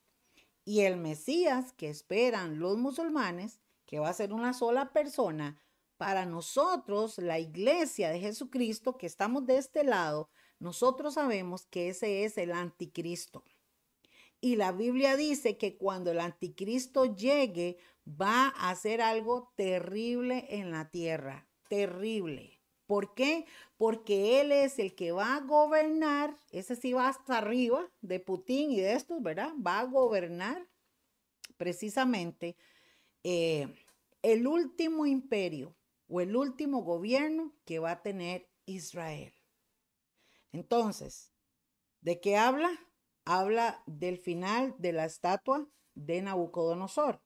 y 0.65 0.81
el 0.81 0.97
Mesías 0.97 1.73
que 1.73 1.89
esperan 1.89 2.59
los 2.59 2.77
musulmanes, 2.77 3.59
que 3.87 3.97
va 3.97 4.09
a 4.09 4.13
ser 4.13 4.33
una 4.33 4.53
sola 4.53 4.93
persona, 4.93 5.59
para 5.99 6.25
nosotros, 6.25 7.17
la 7.17 7.39
iglesia 7.39 8.09
de 8.09 8.21
Jesucristo, 8.21 8.97
que 8.97 9.05
estamos 9.05 9.45
de 9.45 9.57
este 9.57 9.83
lado, 9.83 10.29
nosotros 10.57 11.15
sabemos 11.15 11.65
que 11.65 11.89
ese 11.89 12.23
es 12.23 12.37
el 12.37 12.53
anticristo. 12.53 13.43
Y 14.39 14.55
la 14.55 14.71
Biblia 14.71 15.17
dice 15.17 15.57
que 15.57 15.75
cuando 15.75 16.11
el 16.11 16.21
anticristo 16.21 17.13
llegue, 17.13 17.79
va 18.07 18.47
a 18.47 18.69
hacer 18.69 19.01
algo 19.01 19.51
terrible 19.57 20.47
en 20.51 20.71
la 20.71 20.89
tierra, 20.89 21.49
terrible. 21.67 22.61
¿Por 22.85 23.13
qué? 23.13 23.45
Porque 23.75 24.39
Él 24.39 24.53
es 24.53 24.79
el 24.79 24.95
que 24.95 25.11
va 25.11 25.35
a 25.35 25.41
gobernar, 25.41 26.33
ese 26.51 26.77
sí 26.77 26.93
va 26.93 27.09
hasta 27.09 27.39
arriba 27.39 27.91
de 27.99 28.21
Putin 28.21 28.71
y 28.71 28.79
de 28.79 28.93
estos, 28.93 29.21
¿verdad? 29.21 29.51
Va 29.55 29.79
a 29.79 29.83
gobernar 29.83 30.65
precisamente 31.57 32.55
eh, 33.25 33.67
el 34.21 34.47
último 34.47 35.05
imperio 35.05 35.75
o 36.09 36.21
el 36.21 36.35
último 36.35 36.81
gobierno 36.81 37.53
que 37.65 37.79
va 37.79 37.91
a 37.91 38.01
tener 38.01 38.49
Israel. 38.65 39.33
Entonces, 40.51 41.31
¿de 42.01 42.19
qué 42.19 42.35
habla? 42.35 42.69
Habla 43.25 43.83
del 43.85 44.17
final 44.17 44.75
de 44.79 44.91
la 44.91 45.05
estatua 45.05 45.69
de 45.93 46.21
Nabucodonosor. 46.21 47.21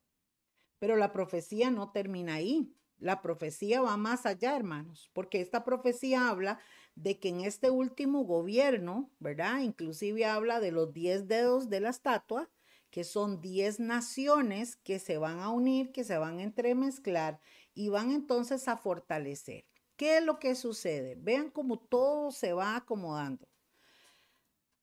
Pero 0.80 0.98
la 0.98 1.14
profecía 1.14 1.72
no 1.72 1.92
termina 1.92 2.36
ahí. 2.36 2.76
La 2.98 3.22
profecía 3.22 3.82
va 3.82 3.98
más 3.98 4.26
allá, 4.26 4.56
hermanos, 4.56 5.10
porque 5.14 5.42
esta 5.42 5.64
profecía 5.64 6.30
habla 6.30 6.60
de 6.96 7.20
que 7.20 7.30
en 7.30 7.42
este 7.42 7.70
último 7.70 8.24
gobierno, 8.24 9.10
¿verdad? 9.20 9.60
Inclusive 9.60 10.26
habla 10.26 10.60
de 10.60 10.72
los 10.72 10.94
diez 10.94 11.28
dedos 11.28 11.70
de 11.70 11.80
la 11.80 11.90
estatua, 11.90 12.50
que 12.92 13.04
son 13.04 13.42
diez 13.42 13.80
naciones 13.80 14.76
que 14.76 15.00
se 15.00 15.18
van 15.18 15.40
a 15.40 15.50
unir, 15.50 15.92
que 15.92 16.04
se 16.04 16.18
van 16.18 16.38
a 16.40 16.44
entremezclar 16.44 17.40
y 17.74 17.90
van 17.90 18.12
entonces 18.12 18.68
a 18.68 18.78
fortalecer. 18.78 19.66
¿Qué 19.96 20.18
es 20.18 20.24
lo 20.24 20.40
que 20.40 20.56
sucede? 20.56 21.16
Vean 21.16 21.50
cómo 21.50 21.78
todo 21.78 22.32
se 22.32 22.54
va 22.54 22.76
acomodando. 22.76 23.48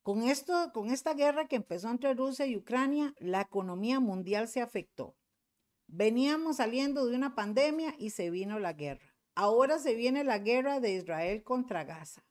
Con, 0.03 0.22
esto, 0.22 0.70
con 0.72 0.91
esta 0.91 1.14
guerra 1.14 1.47
que 1.47 1.57
empezó 1.57 1.91
entre 1.91 2.14
Rusia 2.14 2.47
y 2.47 2.57
Ucrania, 2.57 3.14
la 3.18 3.43
economía 3.43 4.01
mundial 4.01 4.49
se 4.49 4.61
afectó. 4.61 5.14
Veníamos 5.86 6.57
saliendo 6.57 7.07
de 7.07 7.16
una 7.16 7.34
pandemia 7.34 7.95
y 7.99 8.11
se 8.11 8.30
vino 8.30 8.59
la 8.59 8.72
guerra. 8.72 9.14
Ahora 9.34 9.78
se 9.78 9.95
viene 9.95 10.24
la 10.24 10.38
guerra 10.38 10.80
de 10.80 10.93
Israel 10.95 11.43
contra 11.43 11.84
Gaza. 11.84 12.24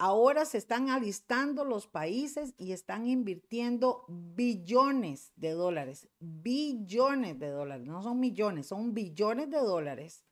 Ahora 0.00 0.44
se 0.44 0.58
están 0.58 0.90
alistando 0.90 1.64
los 1.64 1.88
países 1.88 2.54
y 2.56 2.70
están 2.70 3.08
invirtiendo 3.08 4.04
billones 4.08 5.32
de 5.34 5.50
dólares, 5.50 6.08
billones 6.20 7.36
de 7.40 7.48
dólares, 7.48 7.84
no 7.88 8.00
son 8.04 8.20
millones, 8.20 8.68
son 8.68 8.94
billones 8.94 9.50
de 9.50 9.58
dólares 9.58 10.24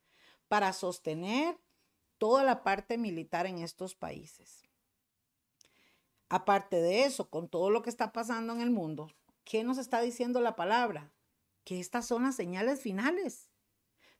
para 0.46 0.72
sostener 0.72 1.58
toda 2.18 2.44
la 2.44 2.62
parte 2.62 2.96
militar 2.96 3.46
en 3.46 3.58
estos 3.58 3.96
países. 3.96 4.62
Aparte 6.28 6.80
de 6.80 7.04
eso, 7.04 7.28
con 7.28 7.48
todo 7.48 7.70
lo 7.70 7.82
que 7.82 7.90
está 7.90 8.12
pasando 8.12 8.52
en 8.52 8.60
el 8.60 8.70
mundo, 8.70 9.10
¿qué 9.44 9.64
nos 9.64 9.78
está 9.78 10.00
diciendo 10.00 10.40
la 10.40 10.54
palabra? 10.54 11.12
Que 11.64 11.80
estas 11.80 12.06
son 12.06 12.22
las 12.22 12.36
señales 12.36 12.80
finales. 12.80 13.50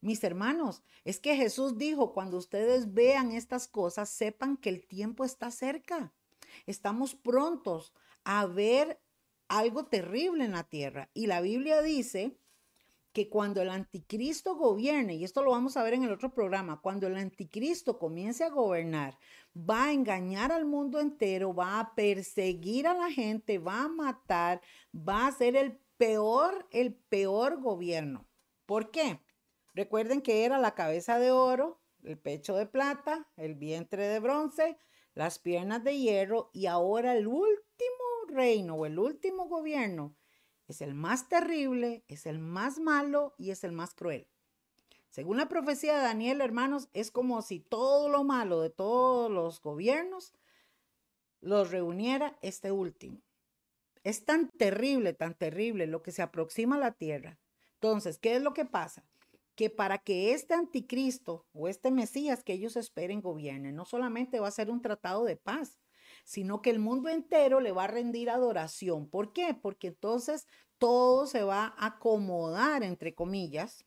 Mis 0.01 0.23
hermanos, 0.25 0.83
es 1.05 1.21
que 1.21 1.37
Jesús 1.37 1.79
dijo, 1.79 2.13
cuando 2.13 2.37
ustedes 2.37 2.93
vean 2.93 3.33
estas 3.33 3.67
cosas, 3.69 4.09
sepan 4.09 4.57
que 4.57 4.69
el 4.69 4.87
tiempo 4.87 5.25
está 5.25 5.51
cerca. 5.51 6.13
Estamos 6.67 7.15
prontos 7.15 7.93
a 8.25 8.47
ver 8.47 9.01
algo 9.49 9.87
terrible 9.87 10.45
en 10.45 10.53
la 10.53 10.65
tierra. 10.65 11.11
Y 11.15 11.27
la 11.27 11.41
Biblia 11.41 11.83
dice 11.83 12.37
que 13.13 13.31
cuando 13.31 13.63
el 13.63 13.71
anticristo 13.71 14.57
gobierne, 14.57 15.15
y 15.15 15.25
esto 15.25 15.43
lo 15.43 15.53
vamos 15.53 15.79
a 15.79 15.83
ver 15.83 15.95
en 15.95 16.03
el 16.03 16.13
otro 16.13 16.35
programa, 16.35 16.83
cuando 16.83 17.07
el 17.07 17.17
anticristo 17.17 17.99
comience 17.99 18.45
a 18.45 18.51
gobernar, 18.51 19.19
va 19.57 19.85
a 19.85 19.93
engañar 19.93 20.53
al 20.53 20.67
mundo 20.67 21.01
entero, 21.01 21.55
va 21.55 21.81
a 21.81 21.95
perseguir 21.95 22.87
a 22.87 22.93
la 22.93 23.11
gente, 23.11 23.57
va 23.59 23.85
a 23.85 23.89
matar, 23.89 24.61
va 24.95 25.27
a 25.27 25.33
ser 25.33 25.57
el 25.57 25.79
peor, 25.97 26.69
el 26.71 26.93
peor 26.95 27.59
gobierno. 27.63 28.29
¿Por 28.67 28.91
qué? 28.91 29.21
Recuerden 29.77 30.23
que 30.23 30.47
era 30.47 30.57
la 30.57 30.75
cabeza 30.75 31.19
de 31.19 31.31
oro, 31.31 31.79
el 32.03 32.17
pecho 32.17 32.57
de 32.57 32.65
plata, 32.65 33.29
el 33.37 33.57
vientre 33.57 34.09
de 34.09 34.21
bronce, 34.21 34.79
las 35.13 35.39
piernas 35.39 35.85
de 35.85 35.99
hierro 35.99 36.49
y 36.55 36.65
ahora 36.65 37.15
el 37.15 37.27
último 37.27 38.07
reino 38.27 38.75
o 38.75 38.87
el 38.87 38.99
último 38.99 39.49
gobierno 39.49 40.17
es 40.67 40.81
el 40.81 40.95
más 40.95 41.29
terrible, 41.29 42.05
es 42.09 42.25
el 42.25 42.39
más 42.39 42.79
malo 42.79 43.35
y 43.37 43.51
es 43.51 43.65
el 43.65 43.73
más 43.73 43.93
cruel. 43.93 44.27
Según 45.11 45.37
la 45.37 45.47
profecía 45.47 45.95
de 45.97 46.05
Daniel, 46.05 46.41
hermanos, 46.41 46.89
es 46.95 47.11
como 47.11 47.43
si 47.43 47.61
todo 47.61 48.09
lo 48.09 48.25
malo 48.25 48.63
de 48.63 48.71
todos 48.71 49.31
los 49.31 49.61
gobiernos 49.61 50.33
los 51.43 51.71
reuniera 51.71 52.39
este 52.41 52.73
último. 52.73 53.21
Es 54.05 54.25
tan 54.25 54.49
terrible, 54.53 55.13
tan 55.13 55.35
terrible 55.35 55.87
lo 55.87 56.03
que 56.03 56.13
se 56.13 56.23
aproxima 56.23 56.77
a 56.77 56.81
la 56.81 56.93
tierra. 56.93 57.39
Entonces, 57.75 58.17
¿qué 58.17 58.37
es 58.37 58.43
lo 58.43 58.55
que 58.55 58.65
pasa? 58.65 59.05
Que 59.57 59.71
para 59.71 59.99
que 59.99 60.33
este 60.33 60.55
anticristo 60.55 61.47
o 61.53 61.67
este 61.67 61.91
Mesías 61.91 62.45
que 62.45 62.53
ellos 62.53 62.77
esperen 62.77 63.21
gobierne, 63.21 63.73
no 63.73 63.85
solamente 63.85 64.39
va 64.39 64.49
a 64.49 64.53
ser 64.53 64.71
un 64.71 64.83
tratado 64.83 65.25
de 65.25 65.37
paz, 65.37 65.81
sino 66.25 66.63
que 66.63 66.71
el 66.71 66.79
mundo 66.79 67.09
entero 67.09 67.61
le 67.61 67.73
va 67.73 67.85
a 67.85 67.89
rendir 67.89 68.31
adoración. 68.31 69.09
¿Por 69.09 69.33
qué? 69.33 69.55
Porque 69.55 69.89
entonces 69.89 70.47
todo 70.79 71.27
se 71.27 71.43
va 71.43 71.75
a 71.77 71.87
acomodar, 71.87 72.83
entre 72.83 73.15
comillas. 73.15 73.85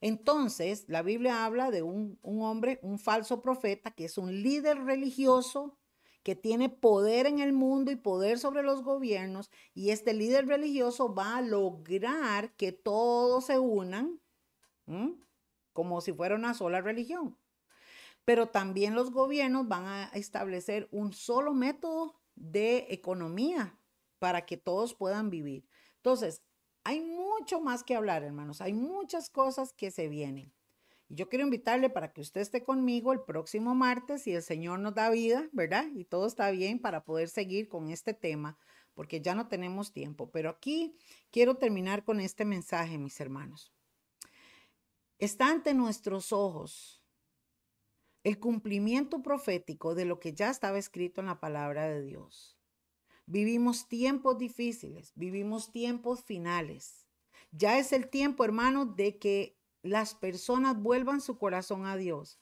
Entonces, 0.00 0.84
la 0.88 1.02
Biblia 1.02 1.44
habla 1.44 1.70
de 1.70 1.82
un, 1.82 2.18
un 2.22 2.42
hombre, 2.42 2.78
un 2.82 2.98
falso 2.98 3.40
profeta, 3.40 3.90
que 3.92 4.04
es 4.04 4.18
un 4.18 4.42
líder 4.42 4.84
religioso, 4.84 5.78
que 6.22 6.34
tiene 6.34 6.68
poder 6.68 7.26
en 7.26 7.38
el 7.38 7.52
mundo 7.52 7.90
y 7.92 7.96
poder 7.96 8.38
sobre 8.38 8.62
los 8.62 8.82
gobiernos, 8.82 9.50
y 9.74 9.90
este 9.90 10.12
líder 10.12 10.46
religioso 10.46 11.14
va 11.14 11.36
a 11.36 11.42
lograr 11.42 12.54
que 12.56 12.72
todos 12.72 13.46
se 13.46 13.58
unan 13.58 14.20
como 15.72 16.00
si 16.00 16.12
fuera 16.12 16.34
una 16.34 16.54
sola 16.54 16.80
religión 16.80 17.36
pero 18.26 18.48
también 18.48 18.96
los 18.96 19.12
gobiernos 19.12 19.68
van 19.68 19.86
a 19.86 20.04
establecer 20.08 20.88
un 20.90 21.12
solo 21.12 21.54
método 21.54 22.20
de 22.34 22.88
economía 22.90 23.78
para 24.18 24.44
que 24.44 24.56
todos 24.56 24.94
puedan 24.94 25.30
vivir. 25.30 25.68
Entonces, 25.98 26.42
hay 26.82 27.00
mucho 27.00 27.60
más 27.60 27.84
que 27.84 27.94
hablar, 27.94 28.24
hermanos. 28.24 28.60
Hay 28.60 28.72
muchas 28.72 29.30
cosas 29.30 29.72
que 29.72 29.92
se 29.92 30.08
vienen. 30.08 30.52
Y 31.08 31.14
yo 31.14 31.28
quiero 31.28 31.44
invitarle 31.44 31.88
para 31.88 32.12
que 32.12 32.20
usted 32.20 32.40
esté 32.40 32.64
conmigo 32.64 33.12
el 33.12 33.22
próximo 33.22 33.76
martes, 33.76 34.22
si 34.22 34.32
el 34.32 34.42
Señor 34.42 34.80
nos 34.80 34.96
da 34.96 35.08
vida, 35.08 35.48
¿verdad? 35.52 35.86
Y 35.94 36.04
todo 36.04 36.26
está 36.26 36.50
bien 36.50 36.80
para 36.80 37.04
poder 37.04 37.28
seguir 37.28 37.68
con 37.68 37.90
este 37.90 38.12
tema, 38.12 38.58
porque 38.94 39.20
ya 39.20 39.36
no 39.36 39.46
tenemos 39.46 39.92
tiempo. 39.92 40.32
Pero 40.32 40.50
aquí 40.50 40.96
quiero 41.30 41.58
terminar 41.58 42.02
con 42.02 42.18
este 42.18 42.44
mensaje, 42.44 42.98
mis 42.98 43.20
hermanos. 43.20 43.75
Está 45.18 45.50
ante 45.50 45.72
nuestros 45.72 46.30
ojos 46.30 47.02
el 48.22 48.38
cumplimiento 48.38 49.22
profético 49.22 49.94
de 49.94 50.04
lo 50.04 50.20
que 50.20 50.34
ya 50.34 50.50
estaba 50.50 50.76
escrito 50.76 51.22
en 51.22 51.28
la 51.28 51.40
palabra 51.40 51.88
de 51.88 52.02
Dios. 52.02 52.58
Vivimos 53.24 53.88
tiempos 53.88 54.36
difíciles, 54.36 55.12
vivimos 55.14 55.72
tiempos 55.72 56.22
finales. 56.22 57.06
Ya 57.50 57.78
es 57.78 57.92
el 57.92 58.10
tiempo, 58.10 58.44
hermano, 58.44 58.84
de 58.84 59.18
que 59.18 59.58
las 59.82 60.14
personas 60.14 60.76
vuelvan 60.82 61.22
su 61.22 61.38
corazón 61.38 61.86
a 61.86 61.96
Dios. 61.96 62.38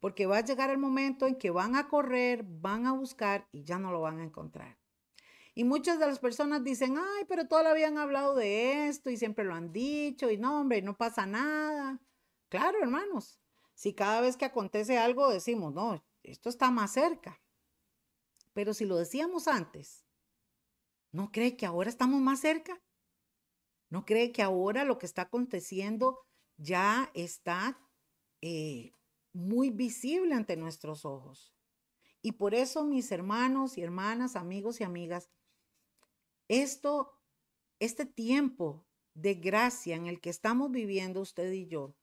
Porque 0.00 0.24
va 0.24 0.38
a 0.38 0.44
llegar 0.44 0.70
el 0.70 0.78
momento 0.78 1.26
en 1.26 1.36
que 1.36 1.50
van 1.50 1.76
a 1.76 1.88
correr, 1.88 2.44
van 2.44 2.86
a 2.86 2.92
buscar 2.92 3.46
y 3.52 3.64
ya 3.64 3.78
no 3.78 3.92
lo 3.92 4.00
van 4.00 4.20
a 4.20 4.24
encontrar. 4.24 4.78
Y 5.54 5.64
muchas 5.64 6.00
de 6.00 6.06
las 6.06 6.18
personas 6.18 6.64
dicen, 6.64 6.96
ay, 6.98 7.24
pero 7.28 7.46
todavía 7.46 7.86
han 7.86 7.98
hablado 7.98 8.34
de 8.34 8.88
esto 8.88 9.08
y 9.08 9.16
siempre 9.16 9.44
lo 9.44 9.54
han 9.54 9.72
dicho 9.72 10.30
y 10.30 10.36
no, 10.36 10.60
hombre, 10.60 10.82
no 10.82 10.96
pasa 10.96 11.26
nada. 11.26 12.00
Claro, 12.48 12.78
hermanos, 12.82 13.38
si 13.74 13.94
cada 13.94 14.20
vez 14.20 14.36
que 14.36 14.44
acontece 14.44 14.98
algo 14.98 15.30
decimos, 15.30 15.72
no, 15.72 16.04
esto 16.24 16.48
está 16.48 16.72
más 16.72 16.92
cerca. 16.92 17.40
Pero 18.52 18.74
si 18.74 18.84
lo 18.84 18.96
decíamos 18.96 19.46
antes, 19.46 20.04
¿no 21.12 21.30
cree 21.30 21.56
que 21.56 21.66
ahora 21.66 21.88
estamos 21.88 22.20
más 22.20 22.40
cerca? 22.40 22.82
¿No 23.90 24.04
cree 24.04 24.32
que 24.32 24.42
ahora 24.42 24.84
lo 24.84 24.98
que 24.98 25.06
está 25.06 25.22
aconteciendo 25.22 26.26
ya 26.56 27.10
está 27.14 27.80
eh, 28.40 28.92
muy 29.32 29.70
visible 29.70 30.34
ante 30.34 30.56
nuestros 30.56 31.04
ojos? 31.04 31.54
Y 32.22 32.32
por 32.32 32.54
eso, 32.54 32.84
mis 32.84 33.12
hermanos 33.12 33.76
y 33.76 33.82
hermanas, 33.82 34.34
amigos 34.34 34.80
y 34.80 34.84
amigas, 34.84 35.30
esto, 36.48 37.12
este 37.80 38.06
tiempo 38.06 38.84
de 39.14 39.34
gracia 39.34 39.96
en 39.96 40.06
el 40.06 40.20
que 40.20 40.30
estamos 40.30 40.70
viviendo 40.70 41.20
usted 41.20 41.52
y 41.52 41.66
yo, 41.66 41.94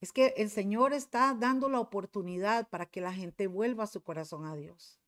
es 0.00 0.12
que 0.12 0.34
el 0.36 0.50
Señor 0.50 0.92
está 0.92 1.34
dando 1.34 1.68
la 1.68 1.80
oportunidad 1.80 2.68
para 2.68 2.86
que 2.86 3.00
la 3.00 3.12
gente 3.12 3.46
vuelva 3.46 3.86
su 3.86 4.02
corazón 4.02 4.46
a 4.46 4.54
Dios. 4.54 5.00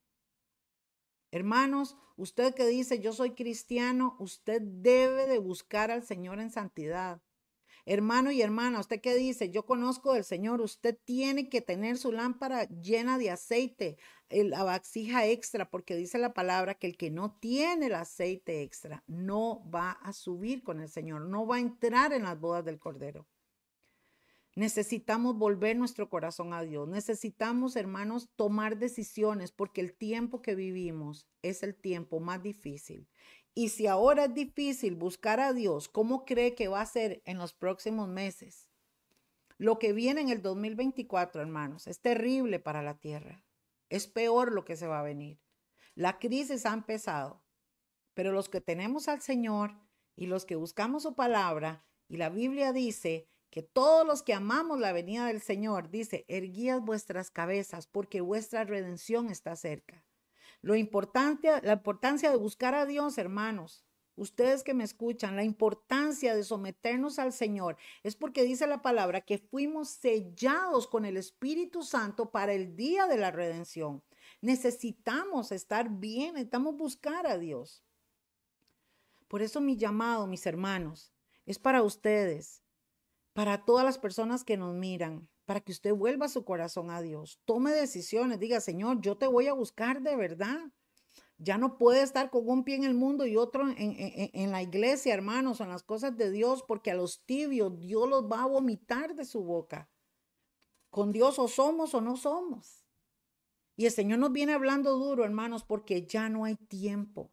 Hermanos, 1.33 1.97
usted 2.17 2.55
que 2.55 2.67
dice 2.67 2.99
yo 2.99 3.13
soy 3.13 3.33
cristiano, 3.33 4.17
usted 4.19 4.61
debe 4.61 5.27
de 5.27 5.39
buscar 5.39 5.91
al 5.93 6.05
Señor 6.05 6.41
en 6.41 6.51
santidad. 6.51 7.23
Hermano 7.87 8.31
y 8.31 8.43
hermana, 8.43 8.81
usted 8.81 9.01
que 9.01 9.15
dice 9.15 9.51
yo 9.51 9.65
conozco 9.65 10.15
del 10.15 10.25
Señor, 10.25 10.61
usted 10.61 10.99
tiene 11.05 11.49
que 11.49 11.61
tener 11.61 11.97
su 11.97 12.13
lámpara 12.13 12.69
llena 12.69 13.19
de 13.19 13.31
aceite, 13.31 13.97
la 14.31 14.63
vasija 14.65 15.27
extra, 15.27 15.71
porque 15.71 15.97
dice 15.97 16.19
la 16.19 16.35
palabra 16.35 16.75
que 16.75 16.87
el 16.87 16.97
que 16.97 17.11
no 17.11 17.37
tiene 17.41 17.87
el 17.87 17.95
aceite 17.95 18.63
extra 18.63 19.03
no 19.07 19.69
va 19.71 19.93
a 19.93 20.13
subir 20.13 20.63
con 20.63 20.81
el 20.81 20.89
Señor, 20.89 21.23
no 21.23 21.47
va 21.47 21.57
a 21.57 21.61
entrar 21.61 22.13
en 22.13 22.25
las 22.25 22.39
bodas 22.39 22.65
del 22.65 22.79
Cordero. 22.79 23.27
Necesitamos 24.57 25.39
volver 25.39 25.77
nuestro 25.77 26.09
corazón 26.09 26.53
a 26.53 26.63
Dios. 26.63 26.89
Necesitamos, 26.89 27.77
hermanos, 27.77 28.29
tomar 28.35 28.79
decisiones 28.79 29.53
porque 29.53 29.81
el 29.81 29.95
tiempo 29.95 30.43
que 30.43 30.57
vivimos 30.57 31.29
es 31.43 31.63
el 31.63 31.77
tiempo 31.77 32.19
más 32.19 32.43
difícil. 32.43 33.09
Y 33.55 33.71
si 33.71 33.87
ahora 33.87 34.27
es 34.27 34.35
difícil 34.35 34.95
buscar 34.95 35.41
a 35.41 35.53
Dios, 35.53 35.89
¿cómo 35.89 36.25
cree 36.25 36.55
que 36.55 36.69
va 36.69 36.81
a 36.81 36.87
ser 36.87 37.23
en 37.25 37.39
los 37.39 37.53
próximos 37.53 38.09
meses? 38.09 38.69
Lo 39.59 39.79
que 39.79 39.93
viene 39.93 40.21
en 40.21 40.29
el 40.31 40.41
2024, 40.41 41.43
hermanos, 41.43 41.87
es 41.87 42.01
terrible 42.01 42.61
para 42.61 42.83
la 42.83 42.99
tierra. 42.99 43.45
Es 43.89 44.07
peor 44.07 44.53
lo 44.53 44.65
que 44.65 44.77
se 44.77 44.87
va 44.87 45.01
a 45.01 45.05
venir. 45.05 45.41
La 45.95 46.19
crisis 46.19 46.65
ha 46.65 46.73
empezado, 46.73 47.43
pero 48.15 48.33
los 48.33 48.49
que 48.49 48.61
tenemos 48.61 49.09
al 49.09 49.21
Señor 49.21 49.75
y 50.17 50.27
los 50.27 50.47
que 50.47 50.57
buscamos 50.57 51.03
su 51.03 51.15
palabra, 51.15 51.85
y 52.09 52.17
la 52.17 52.31
Biblia 52.31 52.73
dice 52.73 53.29
que 53.51 53.63
todos 53.63 54.07
los 54.07 54.23
que 54.23 54.33
amamos 54.33 54.79
la 54.79 54.93
venida 54.93 55.27
del 55.27 55.41
Señor, 55.41 55.91
dice, 55.91 56.25
erguías 56.29 56.81
vuestras 56.81 57.31
cabezas 57.31 57.87
porque 57.87 58.21
vuestra 58.21 58.65
redención 58.65 59.29
está 59.29 59.57
cerca. 59.57 60.05
Lo 60.63 60.77
importante, 60.77 61.49
la 61.63 61.75
importancia 61.75 62.31
de 62.31 62.37
buscar 62.37 62.75
a 62.75 62.87
Dios, 62.87 63.19
hermanos, 63.19 63.85
ustedes 64.17 64.63
que 64.63 64.75
me 64.75 64.85
escuchan, 64.85 65.37
la 65.37 65.45
importancia 65.45 66.35
de 66.35 66.45
someternos 66.45 67.19
al 67.19 67.33
Señor 67.33 67.77
es 68.03 68.17
porque 68.17 68.43
dice 68.43 68.67
la 68.67 68.83
palabra 68.83 69.23
que 69.23 69.39
fuimos 69.39 69.89
sellados 69.89 70.87
con 70.87 71.05
el 71.05 71.17
Espíritu 71.17 71.83
Santo 71.83 72.31
para 72.31 72.53
el 72.53 72.77
día 72.77 73.07
de 73.07 73.17
la 73.17 73.31
redención. 73.31 74.03
Necesitamos 74.43 75.53
estar 75.53 75.89
bien, 75.89 76.35
necesitamos 76.35 76.77
buscar 76.77 77.27
a 77.27 77.39
Dios. 77.39 77.83
Por 79.29 79.43
eso 79.43 79.61
mi 79.61 79.77
llamado, 79.77 80.27
mis 80.27 80.45
hermanos, 80.45 81.13
es 81.47 81.59
para 81.59 81.83
ustedes 81.83 82.63
para 83.33 83.65
todas 83.65 83.85
las 83.85 83.99
personas 83.99 84.45
que 84.45 84.57
nos 84.57 84.75
miran, 84.75 85.29
para 85.51 85.61
que 85.61 85.73
usted 85.73 85.93
vuelva 85.93 86.29
su 86.29 86.45
corazón 86.45 86.93
a 86.93 87.03
Dios. 87.03 87.41
Tome 87.45 87.73
decisiones, 87.73 88.39
diga, 88.39 88.61
Señor, 88.61 89.01
yo 89.01 89.17
te 89.17 89.27
voy 89.27 89.49
a 89.49 89.53
buscar 89.53 90.01
de 90.01 90.15
verdad. 90.15 90.61
Ya 91.39 91.59
no 91.59 91.77
puede 91.77 92.03
estar 92.03 92.31
con 92.31 92.49
un 92.49 92.63
pie 92.63 92.77
en 92.77 92.85
el 92.85 92.95
mundo 92.95 93.27
y 93.27 93.37
otro 93.37 93.65
en, 93.77 94.53
la 94.53 94.63
iglesia, 94.63 95.13
hermanos, 95.13 95.61
en 95.61 95.69
las 95.69 95.83
cosas 95.83 96.17
de 96.17 96.31
Dios, 96.31 96.63
porque 96.63 96.93
a 96.93 96.95
los 96.95 97.25
tibios 97.27 97.81
Dios 97.81 98.09
los 98.09 98.31
va 98.31 98.45
a 98.45 98.47
vomitar 98.47 99.17
de 99.17 99.25
su 99.25 99.43
boca. 99.43 99.91
Con 100.89 101.11
Dios 101.11 101.41
o 101.41 101.49
somos 101.49 101.95
o 101.95 102.01
no 102.01 102.17
somos. 102.17 102.87
Y 103.75 103.87
el 103.87 103.91
Señor 103.91 104.21
nos 104.21 104.31
viene 104.31 104.53
hablando 104.53 104.99
duro, 104.99 105.25
hermanos, 105.25 105.65
porque 105.65 106.07
ya 106.07 106.29
no 106.29 106.45
hay 106.45 106.55
tiempo. 106.55 107.33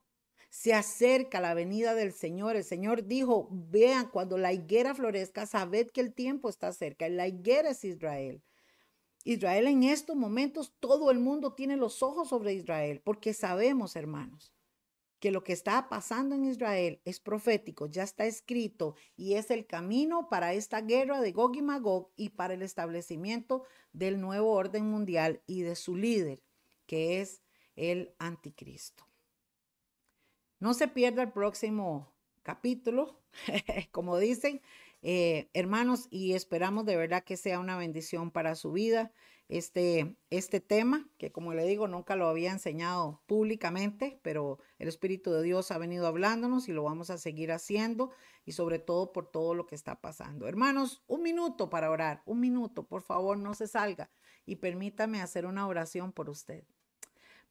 Se 0.49 0.73
acerca 0.73 1.41
la 1.41 1.53
venida 1.53 1.93
del 1.93 2.13
Señor. 2.13 2.55
El 2.55 2.63
Señor 2.63 3.05
dijo, 3.05 3.49
vean, 3.51 4.09
cuando 4.09 4.37
la 4.37 4.53
higuera 4.53 4.95
florezca, 4.95 5.45
sabed 5.45 5.87
que 5.91 6.01
el 6.01 6.13
tiempo 6.13 6.49
está 6.49 6.71
cerca. 6.71 7.07
La 7.09 7.27
higuera 7.27 7.71
es 7.71 7.83
Israel. 7.83 8.41
Israel 9.23 9.67
en 9.67 9.83
estos 9.83 10.15
momentos, 10.15 10.73
todo 10.79 11.11
el 11.11 11.19
mundo 11.19 11.53
tiene 11.53 11.75
los 11.75 12.01
ojos 12.01 12.29
sobre 12.29 12.53
Israel, 12.53 13.01
porque 13.03 13.33
sabemos, 13.33 13.97
hermanos, 13.97 14.53
que 15.19 15.31
lo 15.31 15.43
que 15.43 15.53
está 15.53 15.89
pasando 15.89 16.35
en 16.35 16.45
Israel 16.45 17.01
es 17.03 17.19
profético, 17.19 17.87
ya 17.87 18.03
está 18.03 18.25
escrito 18.25 18.95
y 19.15 19.33
es 19.33 19.49
el 19.51 19.65
camino 19.65 20.29
para 20.29 20.53
esta 20.53 20.81
guerra 20.81 21.21
de 21.21 21.31
Gog 21.31 21.55
y 21.55 21.61
Magog 21.61 22.11
y 22.15 22.29
para 22.29 22.53
el 22.53 22.61
establecimiento 22.61 23.63
del 23.93 24.21
nuevo 24.21 24.51
orden 24.51 24.85
mundial 24.85 25.41
y 25.47 25.61
de 25.61 25.75
su 25.75 25.95
líder, 25.95 26.41
que 26.85 27.19
es 27.19 27.41
el 27.75 28.15
anticristo. 28.19 29.06
No 30.59 30.73
se 30.73 30.87
pierda 30.87 31.23
el 31.23 31.31
próximo 31.31 32.11
capítulo, 32.43 33.19
como 33.91 34.17
dicen, 34.17 34.61
eh, 35.03 35.49
hermanos, 35.53 36.07
y 36.09 36.33
esperamos 36.33 36.85
de 36.85 36.95
verdad 36.95 37.23
que 37.23 37.37
sea 37.37 37.59
una 37.59 37.77
bendición 37.77 38.31
para 38.31 38.55
su 38.55 38.71
vida 38.71 39.11
este, 39.49 40.17
este 40.29 40.59
tema, 40.59 41.07
que 41.17 41.31
como 41.31 41.53
le 41.53 41.65
digo, 41.65 41.87
nunca 41.87 42.15
lo 42.15 42.27
había 42.27 42.51
enseñado 42.51 43.21
públicamente, 43.27 44.19
pero 44.23 44.59
el 44.79 44.87
Espíritu 44.87 45.31
de 45.31 45.43
Dios 45.43 45.71
ha 45.71 45.77
venido 45.77 46.07
hablándonos 46.07 46.67
y 46.67 46.73
lo 46.73 46.83
vamos 46.83 47.09
a 47.09 47.17
seguir 47.17 47.51
haciendo 47.51 48.11
y 48.45 48.53
sobre 48.53 48.79
todo 48.79 49.13
por 49.13 49.29
todo 49.29 49.53
lo 49.53 49.65
que 49.65 49.75
está 49.75 50.01
pasando. 50.01 50.47
Hermanos, 50.47 51.03
un 51.07 51.21
minuto 51.21 51.69
para 51.69 51.91
orar, 51.91 52.23
un 52.25 52.39
minuto, 52.39 52.87
por 52.87 53.03
favor, 53.03 53.37
no 53.37 53.53
se 53.53 53.67
salga 53.67 54.09
y 54.45 54.57
permítame 54.57 55.21
hacer 55.21 55.45
una 55.45 55.67
oración 55.67 56.11
por 56.11 56.29
usted. 56.29 56.63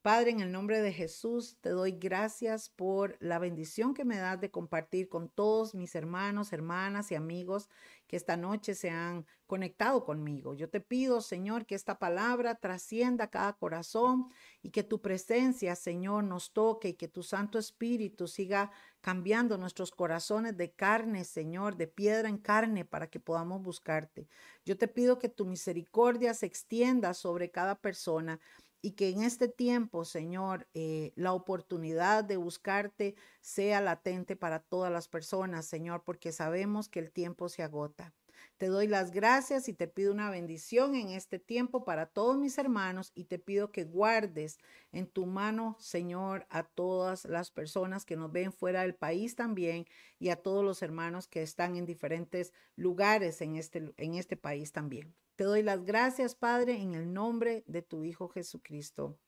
Padre, 0.07 0.31
en 0.31 0.39
el 0.39 0.53
nombre 0.53 0.83
de 0.83 0.93
Jesús, 0.93 1.57
te 1.61 1.71
doy 1.71 1.91
gracias 1.91 2.69
por 2.69 3.17
la 3.19 3.41
bendición 3.41 3.93
que 3.93 4.05
me 4.05 4.17
das 4.17 4.41
de 4.41 4.53
compartir 4.53 5.09
con 5.09 5.29
todos 5.29 5.75
mis 5.75 5.97
hermanos, 5.97 6.53
hermanas 6.53 7.11
y 7.11 7.17
amigos 7.17 7.69
que 8.07 8.17
esta 8.17 8.37
noche 8.37 8.77
se 8.77 8.89
han 8.89 9.27
conectado 9.49 10.05
conmigo. 10.05 10.55
Yo 10.55 10.69
te 10.69 10.81
pido, 10.81 11.21
Señor, 11.21 11.67
que 11.67 11.75
esta 11.75 11.99
palabra 11.99 12.55
trascienda 12.55 13.31
cada 13.31 13.55
corazón 13.55 14.29
y 14.63 14.71
que 14.71 14.85
tu 14.85 15.01
presencia, 15.01 15.75
Señor, 15.75 16.23
nos 16.23 16.53
toque 16.53 16.91
y 16.91 16.95
que 16.95 17.09
tu 17.09 17.25
Santo 17.25 17.59
Espíritu 17.59 18.29
siga 18.29 18.71
cambiando 19.01 19.59
nuestros 19.59 19.91
corazones 19.91 20.57
de 20.57 20.71
carne, 20.71 21.25
Señor, 21.25 21.77
de 21.77 21.89
piedra 21.89 22.29
en 22.29 22.39
carne, 22.39 22.85
para 22.85 23.09
que 23.09 23.19
podamos 23.19 23.61
buscarte. 23.61 24.29
Yo 24.65 24.79
te 24.79 24.87
pido 24.87 25.19
que 25.19 25.29
tu 25.29 25.47
misericordia 25.47 26.33
se 26.33 26.47
extienda 26.47 27.13
sobre 27.13 27.51
cada 27.51 27.75
persona 27.77 28.39
y 28.87 28.93
que 28.93 29.09
en 29.09 29.25
este 29.25 29.49
tiempo, 29.49 30.05
Señor, 30.05 30.69
eh, 30.73 31.13
la 31.17 31.33
oportunidad 31.33 32.23
de 32.23 32.37
buscarte 32.37 33.17
sea 33.41 33.81
latente 33.81 34.37
para 34.37 34.61
todas 34.61 34.93
las 34.93 35.09
personas, 35.09 35.67
Señor, 35.67 36.05
porque 36.05 36.31
sabemos 36.31 36.89
que 36.89 37.01
el 37.01 37.11
tiempo 37.11 37.49
se 37.49 37.65
agota. 37.65 38.15
Te 38.59 38.69
doy 38.69 38.87
las 38.87 39.11
gracias 39.11 39.69
y 39.69 39.73
te 39.73 39.89
pido 39.89 40.13
una 40.13 40.31
bendición 40.31 40.95
en 40.95 41.09
este 41.09 41.41
tiempo 41.41 41.85
para 41.85 42.07
todos 42.07 42.39
mis 42.39 42.59
hermanos 42.59 43.11
y 43.17 43.25
te 43.25 43.41
pido 43.41 43.73
que 43.73 43.83
guardes 43.83 44.57
en 44.93 45.09
tu 45.09 45.27
mano, 45.27 45.77
Señor, 45.81 46.47
a 46.49 46.63
todas 46.63 47.25
las 47.25 47.51
personas 47.51 48.05
que 48.05 48.15
nos 48.15 48.31
ven 48.31 48.53
fuera 48.53 48.83
del 48.83 48.95
país 48.95 49.35
también 49.35 49.85
y 50.21 50.29
a 50.29 50.37
todos 50.37 50.65
los 50.65 50.81
hermanos 50.81 51.27
que 51.27 51.43
están 51.43 51.75
en 51.75 51.87
diferentes 51.87 52.53
lugares 52.77 53.41
en 53.41 53.57
este, 53.57 53.93
en 53.97 54.15
este 54.15 54.37
país 54.37 54.71
también. 54.71 55.13
Te 55.37 55.45
doy 55.45 55.63
las 55.63 55.85
gracias, 55.85 56.35
Padre, 56.35 56.81
en 56.81 56.95
el 56.95 57.13
nombre 57.13 57.63
de 57.67 57.83
tu 57.83 58.05
Hijo 58.05 58.29
Jesucristo. 58.29 59.19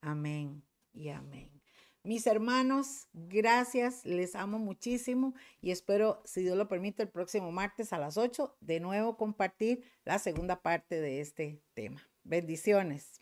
Amén 0.00 0.64
y 0.92 1.10
amén. 1.10 1.62
Mis 2.02 2.26
hermanos, 2.26 3.06
gracias, 3.12 4.04
les 4.04 4.34
amo 4.34 4.58
muchísimo 4.58 5.34
y 5.60 5.70
espero, 5.70 6.20
si 6.24 6.42
Dios 6.42 6.56
lo 6.56 6.66
permite, 6.66 7.04
el 7.04 7.10
próximo 7.10 7.52
martes 7.52 7.92
a 7.92 7.98
las 7.98 8.16
8 8.16 8.56
de 8.60 8.80
nuevo 8.80 9.16
compartir 9.16 9.84
la 10.04 10.18
segunda 10.18 10.62
parte 10.62 11.00
de 11.00 11.20
este 11.20 11.62
tema. 11.74 12.02
Bendiciones. 12.24 13.21